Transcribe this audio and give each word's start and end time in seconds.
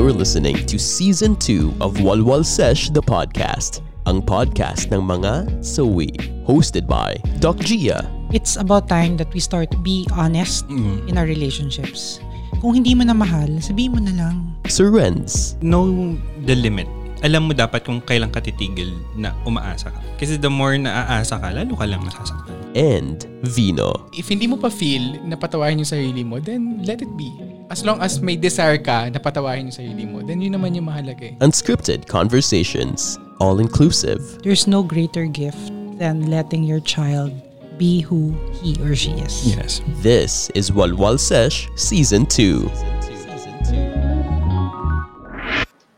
You're 0.00 0.16
listening 0.16 0.56
to 0.64 0.78
Season 0.78 1.36
2 1.36 1.76
of 1.84 2.00
Walwal 2.00 2.40
Sesh 2.40 2.88
the 2.88 3.04
Podcast, 3.04 3.84
ang 4.08 4.24
podcast 4.24 4.88
ng 4.88 5.04
mga 5.04 5.60
sawi. 5.60 6.08
Hosted 6.48 6.88
by 6.88 7.20
Doc 7.36 7.60
Gia. 7.60 8.08
It's 8.32 8.56
about 8.56 8.88
time 8.88 9.20
that 9.20 9.28
we 9.36 9.44
start 9.44 9.68
to 9.68 9.76
be 9.76 10.08
honest 10.16 10.64
in 10.72 11.20
our 11.20 11.28
relationships. 11.28 12.16
Kung 12.64 12.80
hindi 12.80 12.96
mo 12.96 13.04
na 13.04 13.12
mahal, 13.12 13.60
sabihin 13.60 13.92
mo 13.92 14.00
na 14.00 14.16
lang. 14.16 14.56
Sir 14.72 14.88
Renz. 14.88 15.60
know 15.60 16.16
the 16.48 16.56
limit. 16.56 16.88
Alam 17.20 17.48
mo 17.48 17.52
dapat 17.52 17.84
kung 17.84 18.00
kailan 18.00 18.32
ka 18.32 18.40
titigil 18.40 18.96
na 19.16 19.36
umaasa 19.44 19.92
ka. 19.92 20.00
Kasi 20.16 20.40
the 20.40 20.48
more 20.48 20.76
na 20.80 21.04
aasa 21.04 21.36
ka, 21.36 21.52
lalo 21.52 21.76
ka 21.76 21.84
lang 21.84 22.00
masasaktan. 22.00 22.60
and 22.74 23.26
Vino. 23.42 24.08
If 24.12 24.28
hindi 24.28 24.46
mo 24.46 24.56
pa 24.56 24.70
feel 24.70 25.18
na 25.26 25.36
patawarin 25.36 25.78
yung 25.82 25.90
sarili 25.90 26.22
mo, 26.24 26.38
then 26.38 26.82
let 26.84 27.02
it 27.02 27.10
be. 27.16 27.30
As 27.70 27.84
long 27.86 28.02
as 28.02 28.20
may 28.20 28.36
desire 28.36 28.78
ka 28.78 29.10
na 29.10 29.18
patawarin 29.18 29.70
yung 29.70 29.76
sarili 29.76 30.06
mo, 30.06 30.22
then 30.22 30.42
yun 30.42 30.54
naman 30.58 30.74
yung 30.74 30.86
mahalaga 30.90 31.30
eh. 31.30 31.34
Unscripted 31.40 32.06
conversations, 32.06 33.18
all 33.38 33.58
inclusive. 33.58 34.20
There's 34.42 34.66
no 34.66 34.82
greater 34.82 35.26
gift 35.26 35.70
than 35.98 36.30
letting 36.30 36.64
your 36.64 36.80
child 36.80 37.30
be 37.78 38.02
who 38.02 38.34
he 38.60 38.76
or 38.82 38.94
she 38.94 39.12
is. 39.22 39.56
Yes. 39.56 39.80
This 40.02 40.50
is 40.54 40.70
Walwal 40.70 41.18
Sesh 41.18 41.68
Season 41.76 42.26
2. 42.26 42.70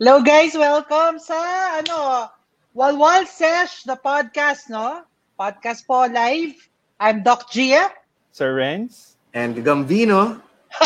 Hello 0.00 0.24
guys, 0.24 0.56
welcome 0.56 1.20
sa 1.20 1.36
ano, 1.84 2.30
Walwal 2.72 3.28
Sesh, 3.28 3.84
the 3.84 3.96
podcast, 4.00 4.72
no? 4.72 5.04
Podcast 5.36 5.84
po 5.84 6.08
live. 6.08 6.56
I'm 6.96 7.20
Doc 7.20 7.52
Gia. 7.52 7.92
Sir 8.32 8.56
Renz? 8.56 9.20
And 9.36 9.60
Gambino. 9.60 10.40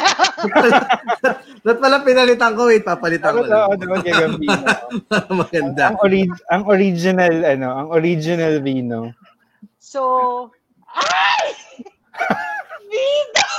Ba't 1.67 1.79
pala 1.79 2.03
pinalitan 2.03 2.59
ko? 2.59 2.67
Wait, 2.67 2.83
papalitan 2.83 3.31
ko 3.31 3.47
daw, 3.47 3.71
lang. 3.71 3.79
dapat 3.79 4.01
kay 4.03 4.15
Gambino. 4.19 4.67
Maganda. 5.39 5.95
ang, 5.95 5.99
ori- 6.03 6.43
ang 6.51 6.67
original, 6.67 7.35
ano, 7.47 7.69
ang 7.87 7.89
original 7.95 8.59
vino. 8.59 9.15
So, 9.79 10.51
ay! 10.91 11.55
Vito! 12.91 13.51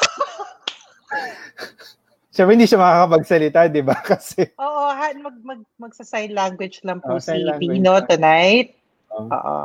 Siyempre, 2.37 2.53
hindi 2.53 2.69
siya 2.69 2.77
makakapagsalita, 2.77 3.65
di 3.65 3.81
ba? 3.81 3.97
Kasi, 4.13 4.45
Oo, 4.61 4.85
ha, 4.93 5.09
mag, 5.17 5.41
mag, 5.41 5.61
magsa-sign 5.81 6.37
language 6.37 6.85
lang 6.85 7.01
po 7.01 7.17
Oh, 7.17 7.19
si 7.19 7.33
lang. 7.33 7.57
tonight. 8.05 8.77
Oh. 9.09 9.25
Oo. 9.25 9.57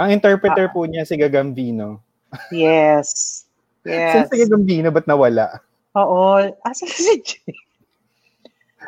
ang 0.00 0.08
interpreter 0.08 0.72
po 0.72 0.88
niya 0.88 1.04
si 1.04 1.20
Gagambino. 1.20 2.00
Yes. 2.48 3.44
Yes. 3.88 4.24
Yes. 4.24 4.28
si 4.32 4.36
Gagambino, 4.40 4.88
ba't 4.88 5.04
nawala? 5.04 5.60
Oo. 6.00 6.40
Asa 6.68 6.88
si 6.88 7.20
Jay? 7.20 7.52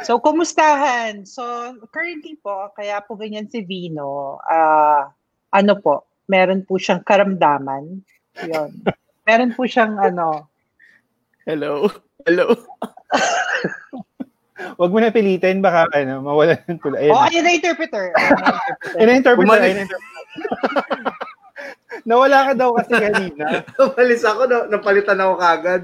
So, 0.00 0.16
kumustahan? 0.16 1.28
So, 1.28 1.44
currently 1.92 2.40
po, 2.40 2.72
kaya 2.72 3.04
po 3.04 3.20
ganyan 3.20 3.52
si 3.52 3.60
Vino, 3.60 4.40
ah 4.48 5.12
ano 5.52 5.72
po, 5.76 6.08
meron 6.24 6.64
po 6.64 6.80
siyang 6.80 7.04
karamdaman. 7.04 8.00
Yun. 8.48 8.70
Meron 9.28 9.52
po 9.52 9.68
siyang 9.68 10.00
ano, 10.00 10.48
Hello. 11.44 11.88
Hello. 12.26 12.46
Huwag 14.80 14.92
mo 14.92 14.98
na 15.00 15.12
pilitin, 15.12 15.64
baka 15.64 15.88
ano, 15.92 16.20
mawala 16.20 16.60
ng 16.68 16.80
tulay. 16.80 17.08
Ayan, 17.08 17.16
oh, 17.16 17.20
na. 17.24 17.28
ayun 17.28 17.44
na 17.44 17.52
interpreter. 17.56 18.04
Ayun 18.96 19.08
na 19.08 19.16
interpreter. 19.16 19.60
Ayun 19.60 19.76
na 19.76 19.84
interpreter. 19.84 20.00
Na 21.00 21.12
nawala 22.08 22.38
ka 22.48 22.52
daw 22.56 22.70
kasi 22.76 22.92
kanina. 22.96 23.44
Umalis 23.76 24.22
ako, 24.24 24.40
no, 24.48 24.58
napalitan 24.68 25.20
ako 25.20 25.32
kagad. 25.36 25.82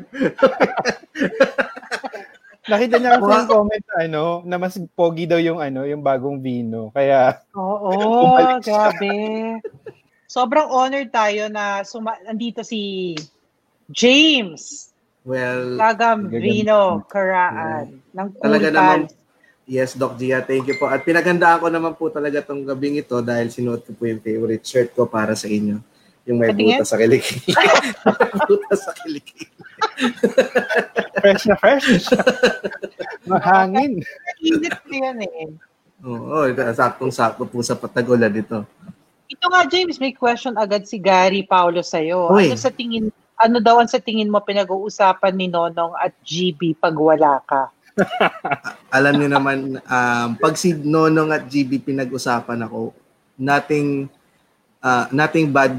Nakita 2.67 2.95
niya 2.99 3.11
kasi 3.21 3.31
yung 3.31 3.49
comment 3.53 3.87
ano, 3.95 4.25
na 4.45 4.57
mas 4.57 4.75
pogi 4.97 5.29
daw 5.29 5.39
yung 5.39 5.61
ano, 5.61 5.85
yung 5.85 6.01
bagong 6.01 6.41
vino. 6.41 6.89
Kaya, 6.91 7.37
Oo, 7.53 8.61
siya. 8.61 8.61
grabe. 8.65 9.13
Sobrang 10.27 10.69
honored 10.73 11.13
tayo 11.13 11.47
na 11.53 11.85
suma- 11.87 12.21
andito 12.27 12.65
si 12.67 13.15
James 13.93 14.91
Well, 15.27 15.75
Gagambino 15.75 17.03
Karaan 17.11 17.99
ng 18.15 18.29
Cool 18.39 18.43
talaga 18.47 18.69
naman, 18.71 19.11
yes, 19.67 19.99
Doc 19.99 20.15
Gia, 20.23 20.39
thank 20.47 20.71
you 20.71 20.79
po. 20.79 20.87
At 20.87 21.03
pinagandaan 21.03 21.59
ko 21.59 21.67
naman 21.67 21.99
po 21.99 22.15
talaga 22.15 22.47
tong 22.47 22.63
gabing 22.63 23.03
ito 23.03 23.19
dahil 23.19 23.51
sinuot 23.51 23.83
ko 23.83 23.91
po 23.99 24.07
yung 24.07 24.23
favorite 24.23 24.63
shirt 24.63 24.95
ko 24.95 25.11
para 25.11 25.35
sa 25.35 25.51
inyo. 25.51 25.83
Yung 26.31 26.39
may 26.39 26.55
butas 26.55 26.95
sa 26.95 26.99
kilikili. 26.99 27.55
butas 28.51 28.81
sa 28.87 28.95
kilikili. 29.03 29.51
fresh 31.19 31.45
na 31.51 31.57
fresh. 31.59 32.07
Mahangin. 33.27 33.99
Init 34.47 34.79
ko 34.79 34.91
yan 34.95 35.27
eh. 35.27 35.51
Oo, 36.07 36.47
oh, 36.47 36.47
saktong-sakto 36.55 37.51
po 37.51 37.67
sa 37.67 37.75
patagulan 37.75 38.31
dito. 38.31 38.63
Ito 39.27 39.47
nga, 39.51 39.67
James, 39.67 39.99
may 39.99 40.15
question 40.15 40.55
agad 40.55 40.87
si 40.87 41.03
Gary 41.03 41.43
Paulo 41.43 41.83
sa'yo. 41.83 42.31
Uy. 42.31 42.47
Ano 42.47 42.55
sa 42.55 42.71
tingin 42.71 43.11
ano 43.37 43.61
daw 43.61 43.81
ang 43.81 43.89
sa 43.89 44.01
tingin 44.01 44.33
mo 44.33 44.41
pinag-uusapan 44.41 45.35
ni 45.37 45.47
Nonong 45.47 45.93
at 45.97 46.13
GB 46.25 46.77
pag 46.77 46.97
wala 46.97 47.41
ka? 47.45 47.69
alam 48.97 49.17
niyo 49.17 49.29
naman, 49.33 49.81
um, 49.81 50.29
pag 50.37 50.55
si 50.57 50.73
Nonong 50.73 51.33
at 51.33 51.49
GB 51.49 51.81
pinag-usapan 51.85 52.65
ako, 52.65 52.93
nothing, 53.37 54.09
uh, 54.81 55.09
nothing 55.13 55.49
bad 55.49 55.77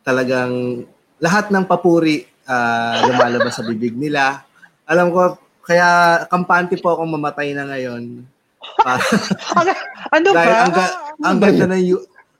talagang 0.00 0.84
lahat 1.20 1.52
ng 1.52 1.64
papuri 1.64 2.24
uh, 2.48 3.04
lumalabas 3.08 3.56
sa 3.56 3.64
bibig 3.64 3.92
nila. 3.92 4.44
Alam 4.88 5.12
ko, 5.12 5.36
kaya 5.60 6.24
kampante 6.26 6.80
po 6.80 6.96
akong 6.96 7.12
mamatay 7.12 7.52
na 7.52 7.68
ngayon. 7.68 8.24
Para, 8.84 9.72
Ano 10.12 10.28
dahil 10.32 10.52
ba? 10.52 10.60
ang, 10.64 10.72
ga- 10.72 10.96
ang 11.20 11.38
ganda 11.40 11.64
ng 11.68 11.82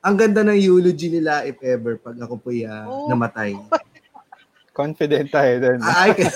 ang 0.01 0.17
ganda 0.17 0.41
ng 0.41 0.57
eulogy 0.57 1.13
nila 1.13 1.45
if 1.45 1.61
ever 1.61 2.01
pag 2.01 2.17
ako 2.17 2.41
po 2.41 2.49
uh, 2.49 2.85
Oh. 2.89 3.09
namatay. 3.13 3.53
Confident 4.73 5.31
tayo 5.35 5.55
dun. 5.61 5.81
Ay, 6.01 6.15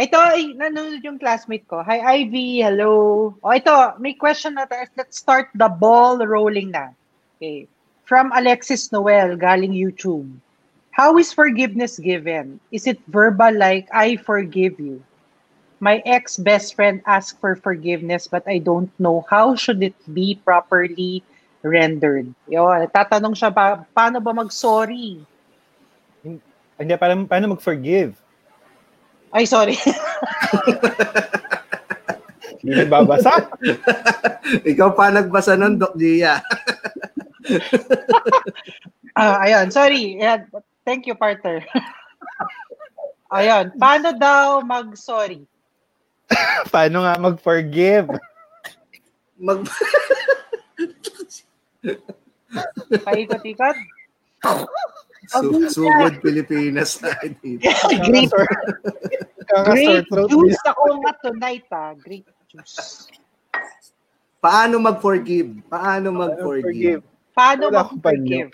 Ito, 0.00 0.16
ay, 0.16 0.56
nanonood 0.56 1.04
yung 1.04 1.20
classmate 1.20 1.68
ko. 1.68 1.84
Hi, 1.84 2.24
Ivy. 2.24 2.64
Hello. 2.64 3.36
O, 3.44 3.52
ito, 3.52 3.68
may 4.00 4.16
question 4.16 4.56
na 4.56 4.64
tayo. 4.64 4.88
Let's 4.96 5.20
start 5.20 5.52
the 5.52 5.68
ball 5.68 6.16
rolling 6.24 6.72
na. 6.72 6.96
Okay. 7.36 7.68
From 8.08 8.32
Alexis 8.32 8.88
Noel, 8.96 9.36
galing 9.36 9.76
YouTube. 9.76 10.24
How 10.96 11.20
is 11.20 11.36
forgiveness 11.36 12.00
given? 12.00 12.58
Is 12.72 12.88
it 12.88 12.96
verbal 13.12 13.52
like, 13.52 13.92
I 13.92 14.16
forgive 14.16 14.80
you? 14.80 15.04
My 15.84 16.00
ex-best 16.08 16.76
friend 16.76 17.04
asked 17.04 17.36
for 17.36 17.56
forgiveness 17.56 18.24
but 18.24 18.44
I 18.48 18.56
don't 18.56 18.88
know 18.96 19.24
how 19.28 19.52
should 19.52 19.84
it 19.84 19.96
be 20.12 20.40
properly 20.40 21.24
rendered. 21.60 22.32
Yun, 22.48 22.88
tatanong 22.88 23.36
siya, 23.36 23.52
pa, 23.52 23.84
paano 23.92 24.20
ba 24.20 24.32
mag-sorry? 24.32 25.20
Hindi, 26.22 26.92
paano, 26.96 27.24
paano 27.28 27.54
mag-forgive? 27.56 28.16
Ay, 29.30 29.44
sorry. 29.46 29.76
Hindi 32.60 32.72
nagbabasa. 32.76 33.48
ikaw 34.68 34.92
pa 34.92 35.08
nagbasa 35.08 35.56
nun, 35.56 35.80
Doc 35.80 35.96
Gia. 35.96 36.40
Ah, 39.18 39.42
ayun, 39.42 39.74
sorry. 39.74 40.16
Ayan, 40.22 40.46
Thank 40.86 41.04
you, 41.04 41.14
partner. 41.14 41.60
ayun, 43.36 43.74
paano 43.76 44.16
daw 44.16 44.64
mag-sorry? 44.64 45.44
paano 46.70 47.02
nga 47.02 47.18
mag-forgive? 47.18 48.06
Mag 49.38 49.66
Paikot-ikot? 53.02 53.76
Su- 55.30 55.70
sugod 55.70 56.18
Pilipinas 56.18 56.98
tayo 56.98 57.30
dito. 57.42 57.70
Great, 58.02 58.34
great 59.62 60.06
juice 60.26 60.62
ako 60.66 60.82
nga 61.06 61.12
tonight, 61.22 61.66
ah. 61.70 61.94
Great 61.94 62.26
juice. 62.50 63.06
Paano 64.42 64.82
mag-forgive? 64.82 65.62
Paano 65.70 66.10
mag-forgive? 66.10 67.06
Paano 67.30 67.70
mag-forgive? 67.70 68.50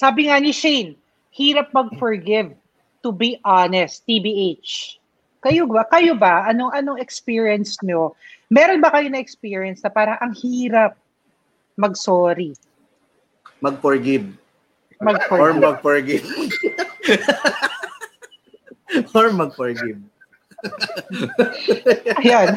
Sabi 0.00 0.32
nga 0.32 0.40
ni 0.40 0.56
Shane, 0.56 0.96
hirap 1.36 1.68
mag-forgive. 1.76 2.56
To 3.04 3.12
be 3.12 3.36
honest, 3.44 4.02
TBH. 4.08 4.98
Kayo 5.44 5.68
ba? 5.68 5.84
Kayo 5.86 6.16
ba? 6.16 6.48
Anong 6.48 6.72
anong 6.74 6.98
experience 6.98 7.78
nyo? 7.84 8.16
Meron 8.48 8.80
ba 8.82 8.90
kayo 8.90 9.06
na 9.12 9.20
experience 9.20 9.78
na 9.84 9.92
parang 9.92 10.18
ang 10.18 10.32
hirap 10.34 10.96
mag-sorry? 11.76 12.56
Mag-forgive. 13.60 14.32
Or 15.00 15.52
Mag-forgive. 15.52 15.60
mag-forgive. 15.60 16.24
Or 19.14 19.26
mag-forgive. 19.32 20.00
Ayan. 22.24 22.48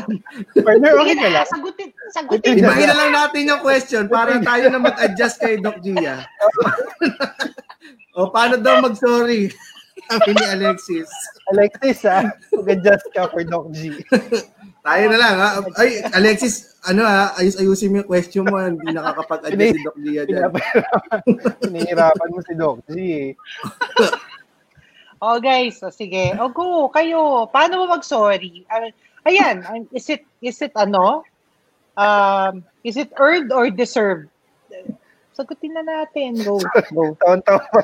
Partner, 0.55 0.91
okay 1.03 1.15
ka 1.19 1.27
lang? 1.29 1.45
Sagutin, 1.51 1.89
sagutin. 2.15 2.57
Ibahin 2.57 2.87
na 2.87 2.95
lang 2.95 3.11
natin 3.11 3.49
yung 3.49 3.61
question 3.61 4.07
para 4.07 4.39
tayo 4.39 4.71
na 4.71 4.79
mag-adjust 4.79 5.37
kay 5.37 5.59
Doc 5.59 5.83
Gia. 5.83 6.23
o 8.15 8.31
paano 8.31 8.55
daw 8.57 8.79
mag-sorry? 8.81 9.51
Sabi 10.09 10.31
ni 10.31 10.45
Alexis. 10.47 11.09
Alexis, 11.53 11.99
ha? 12.07 12.23
Mag-adjust 12.55 13.05
ka 13.13 13.29
for 13.29 13.43
Doc 13.45 13.67
G. 13.75 13.99
Tayo 14.79 15.03
na 15.11 15.17
lang, 15.19 15.35
ha? 15.35 15.49
Ay, 15.81 15.99
Alexis, 16.15 16.79
ano 16.87 17.03
ha? 17.03 17.35
Ayus 17.35 17.59
ayusin 17.59 17.91
mo 17.91 17.99
yung 17.99 18.09
question 18.09 18.47
mo. 18.47 18.55
Hindi 18.57 18.95
nakakapag-adjust 18.95 19.75
si 19.75 19.83
Doc 19.83 19.97
Gia 19.99 20.23
dyan. 20.23 20.51
Pinahirapan 21.59 22.29
mo 22.31 22.39
si 22.43 22.53
Doc 22.55 22.77
G, 22.87 22.93
eh. 22.95 23.29
Oh, 25.19 25.35
guys, 25.35 25.83
oh, 25.83 25.91
sige. 25.91 26.31
O, 26.39 26.47
go, 26.47 26.87
kayo. 26.95 27.43
Paano 27.51 27.83
mo 27.83 27.91
mag-sorry? 27.91 28.63
Ah, 28.71 28.87
Ayan, 29.27 29.67
is 29.91 30.07
it, 30.07 30.23
is 30.39 30.63
it 30.63 30.71
ano? 30.79 31.27
Um, 31.99 32.63
is 32.87 32.95
it 32.95 33.11
earned 33.19 33.51
or 33.51 33.67
deserved? 33.67 34.31
Sagutin 35.35 35.75
na 35.75 35.83
natin. 35.83 36.39
Go, 36.39 36.63
go. 36.95 37.13
Taon-taon 37.21 37.63
pa. 37.67 37.81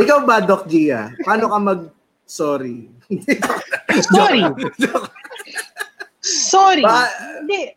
Ikaw 0.00 0.18
ba, 0.24 0.40
Doc 0.40 0.64
Gia? 0.66 1.12
Paano 1.20 1.52
ka 1.52 1.58
mag-sorry? 1.60 1.99
Sorry. 4.14 4.46
Sorry. 6.22 6.82
Ba- 6.86 7.10
Hindi. 7.42 7.74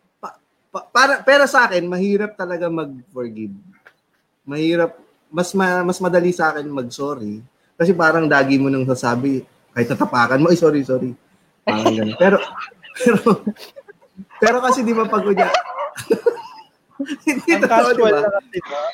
Pa- 0.70 0.86
para 0.90 1.22
pero 1.22 1.46
sa 1.46 1.66
akin 1.66 1.86
mahirap 1.86 2.38
talaga 2.38 2.70
mag-forgive. 2.70 3.54
Mahirap 4.46 4.94
mas 5.30 5.50
ma, 5.54 5.82
mas 5.82 5.98
madali 5.98 6.30
sa 6.30 6.54
akin 6.54 6.70
mag-sorry 6.70 7.42
kasi 7.74 7.90
parang 7.90 8.30
dagi 8.30 8.54
mo 8.54 8.70
nang 8.70 8.86
sasabi 8.86 9.42
kahit 9.74 9.90
tatapakan 9.90 10.38
mo, 10.38 10.54
ay 10.54 10.58
sorry, 10.58 10.86
sorry. 10.86 11.10
Parang 11.66 11.90
ganun. 11.90 12.14
Pero 12.22 12.38
pero 12.94 13.18
pero 14.38 14.56
kasi 14.62 14.86
di 14.86 14.94
ba 14.94 15.10
pag 15.10 15.26
unya 15.26 15.50
hindi 17.26 17.52
Ang 17.58 17.62
totoo, 17.66 17.90
di 17.90 17.98
casual 17.98 18.14
ba? 18.14 18.38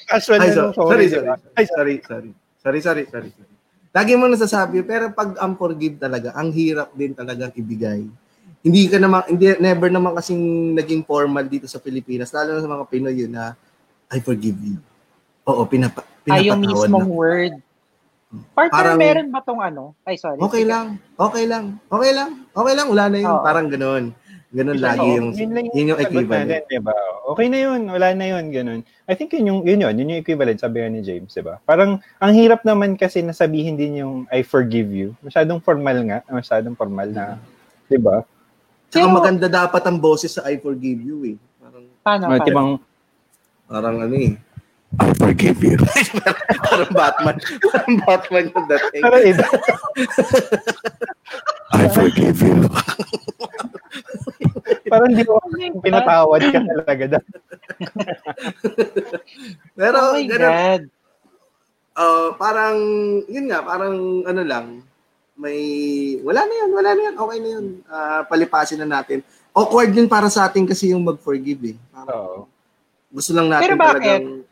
Casual 0.09 0.39
Ay, 0.41 0.49
na 0.49 0.73
sorry, 0.73 0.73
sorry, 0.73 1.07
sorry. 1.13 1.29
Ay, 1.53 1.65
sorry, 1.69 1.95
sorry. 2.01 2.31
Sorry, 2.65 2.81
sorry, 2.81 3.05
sorry. 3.13 3.29
sorry. 3.29 3.50
Lagi 3.91 4.15
mo 4.15 4.31
nasasabi, 4.31 4.87
pero 4.87 5.11
pag 5.11 5.35
unforgive 5.43 5.99
talaga, 5.99 6.31
ang 6.39 6.55
hirap 6.55 6.95
din 6.95 7.11
talaga 7.11 7.51
ibigay. 7.51 8.07
Hindi 8.63 8.83
ka 8.87 9.03
naman, 9.03 9.27
hindi, 9.27 9.51
never 9.59 9.91
naman 9.91 10.15
kasing 10.15 10.75
naging 10.79 11.03
formal 11.03 11.43
dito 11.43 11.67
sa 11.67 11.83
Pilipinas, 11.83 12.31
lalo 12.31 12.55
na 12.55 12.63
sa 12.63 12.71
mga 12.71 12.87
Pinoy 12.87 13.15
yun 13.19 13.35
na, 13.35 13.59
I 14.07 14.23
forgive 14.23 14.59
you. 14.63 14.79
Oo, 15.43 15.67
pinapa, 15.67 16.07
Ay, 16.31 16.47
yung 16.47 16.63
pinapatawad 16.63 16.87
mismong 16.87 17.09
na. 17.09 17.11
word. 17.11 17.55
Partner, 18.55 18.95
Parang- 18.95 19.01
meron 19.03 19.29
ba 19.35 19.41
tong 19.43 19.59
ano? 19.59 19.99
Ay, 20.07 20.15
sorry. 20.15 20.39
Okay 20.39 20.63
lang, 20.63 20.95
okay 21.19 21.45
lang, 21.51 21.83
okay 21.91 22.13
lang, 22.15 22.31
okay 22.55 22.75
lang, 22.79 22.87
wala 22.87 23.05
na 23.11 23.19
yun. 23.19 23.27
Oo. 23.35 23.43
Parang 23.43 23.67
ganun. 24.51 24.75
Ganun 24.75 24.79
lagi 24.83 25.07
yung, 25.07 25.29
yun 25.31 25.51
lang 25.55 25.67
yun 25.71 25.91
yung 25.95 26.01
equivalent. 26.03 26.49
natin, 26.51 26.67
diba? 26.67 26.97
Okay 27.31 27.47
na 27.47 27.59
yun, 27.63 27.81
wala 27.87 28.09
na 28.15 28.27
yun, 28.27 28.45
ganun. 28.51 28.81
I 29.07 29.15
think 29.15 29.31
yun 29.31 29.47
yung, 29.47 29.61
yun 29.63 29.83
yun, 29.87 29.95
yun 29.95 30.11
yung 30.11 30.23
equivalent, 30.23 30.59
sabi 30.59 30.83
nga 30.83 30.91
ni 30.91 31.07
James, 31.07 31.31
diba? 31.31 31.63
Parang, 31.63 32.03
ang 32.19 32.33
hirap 32.35 32.67
naman 32.67 32.99
kasi 32.99 33.23
nasabihin 33.23 33.79
din 33.79 34.03
yung 34.03 34.15
I 34.27 34.43
forgive 34.43 34.91
you. 34.91 35.15
Masyadong 35.23 35.63
formal 35.63 36.03
nga, 36.03 36.19
masyadong 36.27 36.75
formal 36.75 37.07
na, 37.09 37.39
diba? 37.87 38.27
Tsaka 38.91 39.07
Pero- 39.07 39.15
maganda 39.15 39.47
dapat 39.47 39.83
ang 39.87 40.03
boses 40.03 40.35
sa 40.35 40.43
I 40.51 40.59
forgive 40.59 40.99
you 40.99 41.19
eh. 41.25 41.37
Parang, 41.63 41.85
Paano? 42.03 42.25
Paano? 42.27 42.43
tibang, 42.43 42.71
Parang 43.71 43.97
ano 44.03 44.15
eh. 44.19 44.35
I 44.99 45.15
forgive 45.15 45.63
you. 45.63 45.79
parang 46.67 46.91
Batman. 46.91 47.39
Parang 47.71 47.95
Batman 48.03 48.45
yung 48.51 48.67
dating. 48.67 49.03
parang 49.07 49.23
iba. 49.23 49.47
I 51.81 51.89
forgive 51.89 52.37
you. 52.45 52.61
parang 54.93 55.17
di 55.17 55.25
ko 55.25 55.41
pinatawad 55.81 56.41
ka 56.53 56.61
talaga. 56.61 57.05
Pero, 59.79 59.97
Oh 59.97 60.13
my 60.19 60.27
ganun, 60.29 60.53
God. 60.53 60.83
uh, 61.97 62.29
parang, 62.37 62.77
yun 63.25 63.49
nga, 63.49 63.65
parang 63.65 63.97
ano 64.29 64.43
lang, 64.45 64.85
may, 65.41 65.57
wala 66.21 66.45
na 66.45 66.53
yun, 66.53 66.71
wala 66.77 66.91
na 66.93 67.03
yun, 67.09 67.17
okay 67.17 67.39
na 67.41 67.49
yun. 67.49 67.67
Ah, 67.89 68.21
palipasin 68.29 68.85
na 68.85 69.01
natin. 69.01 69.25
Awkward 69.57 69.97
yun 69.97 70.05
para 70.05 70.29
sa 70.29 70.45
atin 70.45 70.69
kasi 70.69 70.93
yung 70.93 71.01
mag-forgive 71.01 71.73
eh. 71.73 71.77
Parang, 71.97 72.13
Oo. 72.13 72.45
gusto 73.09 73.33
lang 73.33 73.49
natin 73.49 73.65
Pero 73.65 73.77
bakit? 73.81 74.05
talagang, 74.05 74.45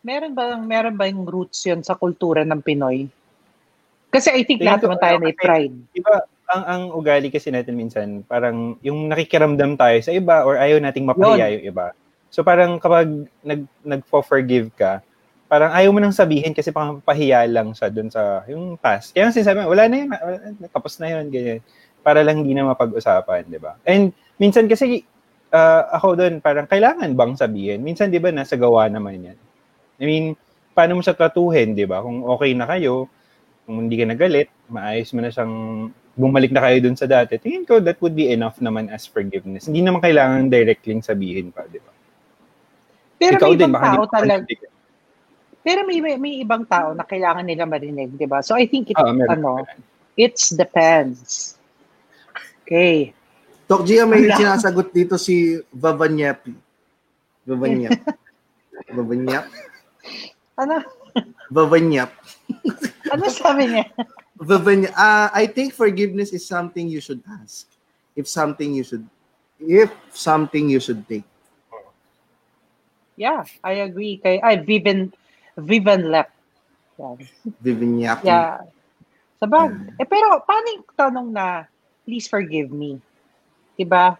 Meron 0.00 0.32
ba 0.32 0.56
meron 0.56 0.96
ba 0.96 1.12
yung 1.12 1.28
roots 1.28 1.60
yun 1.68 1.84
sa 1.84 1.92
kultura 1.92 2.40
ng 2.40 2.64
Pinoy? 2.64 3.04
Kasi 4.08 4.32
I 4.32 4.48
think 4.48 4.64
lahat 4.64 4.80
naman 4.80 4.96
tayo 4.96 5.20
may 5.20 5.36
pride. 5.36 5.76
Diba, 5.92 6.24
ang 6.50 6.62
ang 6.66 6.82
ugali 6.92 7.30
kasi 7.30 7.54
natin 7.54 7.78
minsan, 7.78 8.26
parang 8.26 8.74
yung 8.82 9.06
nakikiramdam 9.06 9.78
tayo 9.78 9.98
sa 10.02 10.10
iba 10.10 10.42
or 10.42 10.58
ayaw 10.58 10.82
nating 10.82 11.06
mapahiya 11.06 11.54
yung 11.58 11.64
iba. 11.70 11.94
So 12.30 12.42
parang 12.42 12.78
kapag 12.82 13.06
nag 13.46 13.62
nagfo-forgive 13.86 14.74
ka, 14.74 15.02
parang 15.50 15.74
ayaw 15.74 15.90
mo 15.90 15.98
nang 15.98 16.14
sabihin 16.14 16.54
kasi 16.54 16.70
parang 16.70 17.02
pahiya 17.02 17.42
lang 17.50 17.74
siya 17.74 17.90
dun 17.90 18.06
sa 18.10 18.46
yung 18.46 18.78
past. 18.78 19.10
Kaya 19.14 19.34
sinasabi, 19.34 19.66
wala 19.66 19.90
na 19.90 19.96
yun, 19.98 20.08
wala, 20.10 20.38
tapos 20.70 20.98
na 21.02 21.10
yun, 21.10 21.26
ganyan. 21.26 21.58
Para 22.06 22.22
lang 22.22 22.46
hindi 22.46 22.54
na 22.54 22.70
mapag-usapan, 22.70 23.50
di 23.50 23.58
ba? 23.58 23.74
And 23.82 24.14
minsan 24.38 24.70
kasi, 24.70 25.02
ah, 25.50 25.90
ako 25.98 26.22
doon, 26.22 26.34
parang 26.38 26.70
kailangan 26.70 27.18
bang 27.18 27.34
sabihin? 27.34 27.82
Minsan, 27.82 28.14
di 28.14 28.22
ba, 28.22 28.30
nasa 28.30 28.54
gawa 28.54 28.86
naman 28.86 29.26
yan. 29.26 29.38
I 29.98 30.04
mean, 30.06 30.24
paano 30.70 30.96
mo 30.96 31.02
siya 31.02 31.18
tratuhin, 31.18 31.74
di 31.74 31.82
ba? 31.84 31.98
Kung 31.98 32.22
okay 32.30 32.54
na 32.54 32.70
kayo, 32.70 33.10
kung 33.66 33.86
hindi 33.86 33.98
ka 33.98 34.06
nagalit, 34.06 34.48
maayos 34.70 35.10
mo 35.12 35.20
na 35.20 35.34
siyang 35.34 35.54
bumalik 36.20 36.52
na 36.52 36.60
kayo 36.60 36.84
dun 36.84 36.96
sa 37.00 37.08
dati, 37.08 37.40
tingin 37.40 37.64
ko 37.64 37.80
that 37.80 37.96
would 38.04 38.12
be 38.12 38.28
enough 38.28 38.60
naman 38.60 38.92
as 38.92 39.08
forgiveness. 39.08 39.64
Hindi 39.64 39.80
naman 39.80 40.04
kailangan 40.04 40.52
directly 40.52 41.00
sabihin 41.00 41.48
pa, 41.48 41.64
di 41.64 41.80
ba? 41.80 41.92
Pero 43.16 43.36
Ikaw 43.40 43.48
may 43.48 43.56
din, 43.56 43.64
ibang 43.64 43.72
baka 43.72 43.84
hindi 43.88 43.96
tao 43.96 44.06
talaga. 44.12 44.44
Pero 45.60 45.80
may, 45.84 45.98
may, 46.00 46.14
may 46.16 46.34
ibang 46.40 46.64
tao 46.64 46.92
na 46.96 47.04
kailangan 47.04 47.44
nila 47.44 47.64
marinig, 47.64 48.16
di 48.16 48.24
ba? 48.28 48.44
So 48.44 48.56
I 48.56 48.68
think 48.68 48.92
it, 48.92 48.96
meron. 48.96 49.28
ano, 49.28 49.64
it's 50.16 50.52
depends. 50.52 51.56
Okay. 52.64 53.12
Tok 53.68 53.84
Gia, 53.86 54.08
may 54.08 54.24
Wala. 54.24 54.36
sinasagot 54.36 54.88
dito 54.90 55.14
si 55.20 55.60
Vavanyapi. 55.70 56.52
Vavanyap. 57.46 57.98
Vavanyap. 58.96 59.44
Ano? 60.58 60.76
Vavanyap. 61.50 62.10
Ano 63.10 63.24
sabi 63.30 63.70
niya? 63.70 63.84
Vavanya, 64.40 64.88
ah, 64.96 65.28
I 65.36 65.44
think 65.44 65.76
forgiveness 65.76 66.32
is 66.32 66.48
something 66.48 66.88
you 66.88 67.04
should 67.04 67.20
ask. 67.28 67.68
If 68.16 68.24
something 68.24 68.72
you 68.72 68.80
should, 68.80 69.04
if 69.60 69.92
something 70.16 70.72
you 70.72 70.80
should 70.80 71.04
take. 71.04 71.28
Yeah, 73.20 73.44
I 73.60 73.84
agree. 73.84 74.16
Kay, 74.16 74.40
ay, 74.40 74.64
Vivian, 74.64 75.12
Vivian 75.60 76.08
left. 76.08 76.32
Yeah. 76.96 77.16
Vavanyap. 77.60 78.18
yeah. 78.24 78.64
Sabag. 79.36 79.72
Eh, 80.00 80.08
pero 80.08 80.40
paano 80.44 80.66
yung 80.72 80.84
tanong 80.96 81.28
na, 81.32 81.64
please 82.04 82.24
forgive 82.24 82.72
me? 82.72 82.96
Diba? 83.76 84.16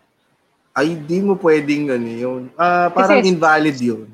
Ay, 0.77 0.97
di 0.97 1.21
mo 1.21 1.37
pwedeng 1.37 1.93
ano 1.93 2.09
yun. 2.09 2.43
Ah, 2.61 2.93
parang 2.93 3.21
Kasi- 3.21 3.29
invalid 3.33 3.77
yun. 3.81 4.09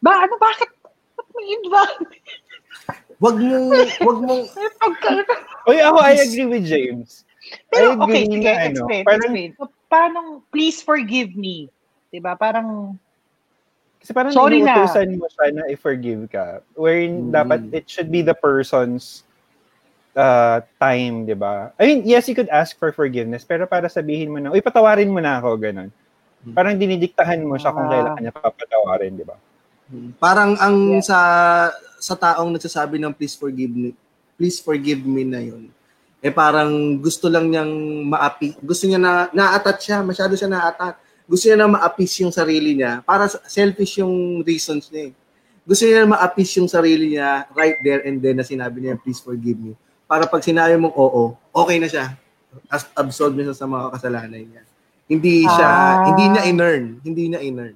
Ba, 0.00 0.28
ano, 0.28 0.36
bakit? 0.36 0.72
Ba't 1.16 1.28
may 1.32 1.56
invite? 1.56 2.00
Wag 3.16 3.36
mo, 3.40 3.56
wag 3.72 4.18
mo, 4.20 4.34
May 4.44 4.70
pagka- 4.76 5.24
Oy, 5.66 5.78
ako, 5.80 5.98
I 5.98 6.14
agree 6.20 6.46
with 6.46 6.64
James. 6.64 7.24
Pero 7.72 7.94
I 7.94 8.00
okay, 8.04 8.22
sige, 8.28 8.44
na, 8.44 8.52
ano, 8.52 8.70
explain, 8.76 9.02
parang- 9.02 9.22
explain. 9.24 9.48
So, 9.56 9.62
paano, 9.86 10.18
please 10.50 10.78
forgive 10.78 11.32
me? 11.32 11.72
Diba? 12.12 12.36
Parang, 12.36 12.98
Kasi 13.96 14.14
parang 14.14 14.30
Sorry 14.30 14.62
na. 14.62 14.86
inuutusan 14.86 15.18
mo 15.18 15.26
siya 15.26 15.46
na 15.50 15.62
i-forgive 15.66 16.30
ka. 16.30 16.62
Wherein 16.78 17.26
Mm. 17.26 17.32
dapat 17.34 17.60
it 17.74 17.90
should 17.90 18.06
be 18.06 18.22
the 18.22 18.36
person's 18.36 19.26
uh, 20.14 20.62
time, 20.78 21.26
di 21.26 21.34
ba? 21.34 21.74
I 21.74 21.84
mean, 21.84 22.00
yes, 22.06 22.24
you 22.24 22.32
could 22.32 22.48
ask 22.48 22.78
for 22.78 22.88
forgiveness, 22.88 23.42
pero 23.42 23.66
para 23.66 23.84
sabihin 23.84 24.30
mo 24.30 24.38
na, 24.38 24.48
uy, 24.48 24.62
patawarin 24.62 25.10
mo 25.10 25.18
na 25.18 25.36
ako, 25.36 25.58
ganun. 25.58 25.90
Parang 26.54 26.78
dinidiktahan 26.78 27.42
mo 27.42 27.58
siya 27.58 27.68
kung 27.68 27.84
Ah. 27.84 27.92
kailan 27.92 28.12
kanya 28.14 28.32
papatawarin, 28.32 29.12
di 29.12 29.26
ba? 29.26 29.34
Parang 30.18 30.58
ang 30.58 30.98
sa 31.00 31.18
sa 31.96 32.14
taong 32.14 32.52
nagsasabi 32.52 33.00
ng 33.00 33.12
please 33.14 33.34
forgive 33.34 33.72
me, 33.72 33.90
please 34.36 34.58
forgive 34.60 35.00
me 35.02 35.22
na 35.24 35.40
yun. 35.40 35.70
Eh 36.20 36.32
parang 36.32 36.98
gusto 36.98 37.30
lang 37.30 37.48
niyang 37.48 37.70
maapi, 38.08 38.58
gusto 38.60 38.84
niya 38.84 38.98
na 38.98 39.30
na-attach 39.30 39.80
siya, 39.80 39.98
masyado 40.02 40.34
siya 40.34 40.50
na-attach. 40.50 40.96
Gusto 41.26 41.50
niya 41.50 41.58
na 41.58 41.66
ma-appease 41.66 42.22
yung 42.22 42.30
sarili 42.30 42.78
niya. 42.78 43.02
Para 43.02 43.26
selfish 43.26 43.98
yung 43.98 44.46
reasons 44.46 44.86
niya 44.94 45.10
eh. 45.10 45.12
Gusto 45.66 45.82
niya 45.82 46.06
na 46.06 46.14
ma-appease 46.14 46.62
yung 46.62 46.70
sarili 46.70 47.18
niya 47.18 47.50
right 47.50 47.82
there 47.82 48.06
and 48.06 48.22
then 48.22 48.38
na 48.38 48.46
sinabi 48.46 48.78
niya, 48.78 48.94
please 48.94 49.18
forgive 49.18 49.58
me. 49.58 49.74
Para 50.06 50.30
pag 50.30 50.38
sinabi 50.46 50.78
mong 50.78 50.94
oo, 50.94 51.34
okay 51.50 51.82
na 51.82 51.90
siya. 51.90 52.14
As 52.70 52.86
absolve 52.94 53.34
niya 53.34 53.50
sa 53.50 53.66
mga 53.66 53.90
kasalanan 53.98 54.38
niya. 54.38 54.62
Hindi 55.10 55.42
siya, 55.42 55.66
Ah. 55.66 55.94
hindi 56.06 56.24
niya 56.30 56.42
in-earn. 56.46 56.84
Hindi 57.02 57.22
niya 57.34 57.40
in-earn. 57.42 57.74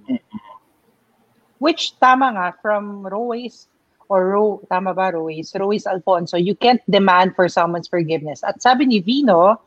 Which 1.61 1.95
tama 2.01 2.33
nga, 2.35 2.57
from 2.65 3.05
Royce, 3.07 3.69
or 4.11 4.35
Ro, 4.35 4.65
tama 4.67 4.97
ba 4.97 5.13
Royce? 5.15 5.55
Royce 5.55 5.87
Alfonso, 5.87 6.35
you 6.41 6.57
can't 6.57 6.83
demand 6.91 7.37
for 7.37 7.47
someone's 7.47 7.87
forgiveness. 7.87 8.43
At 8.43 8.59
sabi 8.59 8.89
ni 8.89 8.99
Vino, 8.99 9.61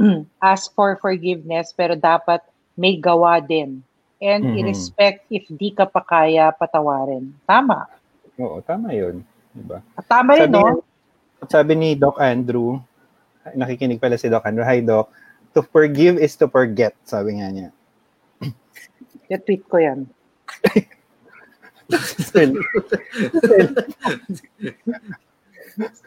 ask 0.40 0.72
for 0.72 0.96
forgiveness, 1.02 1.74
pero 1.76 1.98
dapat 1.98 2.40
may 2.78 2.96
gawa 2.96 3.42
din. 3.44 3.82
And 4.24 4.46
Mhm. 4.46 4.56
i-respect 4.64 5.28
if 5.28 5.44
di 5.52 5.74
ka 5.74 5.84
pa 5.84 6.00
kaya 6.00 6.48
patawarin. 6.54 7.34
Tama. 7.44 7.84
Oo, 8.40 8.62
tama 8.64 8.94
yun. 8.96 9.20
Diba? 9.52 9.84
At 9.98 10.06
tama 10.08 10.38
rin, 10.38 10.48
Sabi, 10.48 10.58
no? 10.64 10.80
sabi 11.44 11.72
ni 11.76 11.90
Doc 11.98 12.16
Andrew, 12.18 12.80
nakikinig 13.52 14.00
pala 14.00 14.16
si 14.16 14.32
Doc 14.32 14.48
Andrew, 14.48 14.64
hi 14.64 14.80
Doc, 14.80 15.12
to 15.52 15.60
forgive 15.60 16.16
is 16.16 16.34
to 16.40 16.48
forget, 16.48 16.96
sabi 17.04 17.38
nga 17.38 17.52
niya. 17.52 17.68
I-tweet 19.34 19.68
ko 19.68 19.76
yan. 19.76 20.08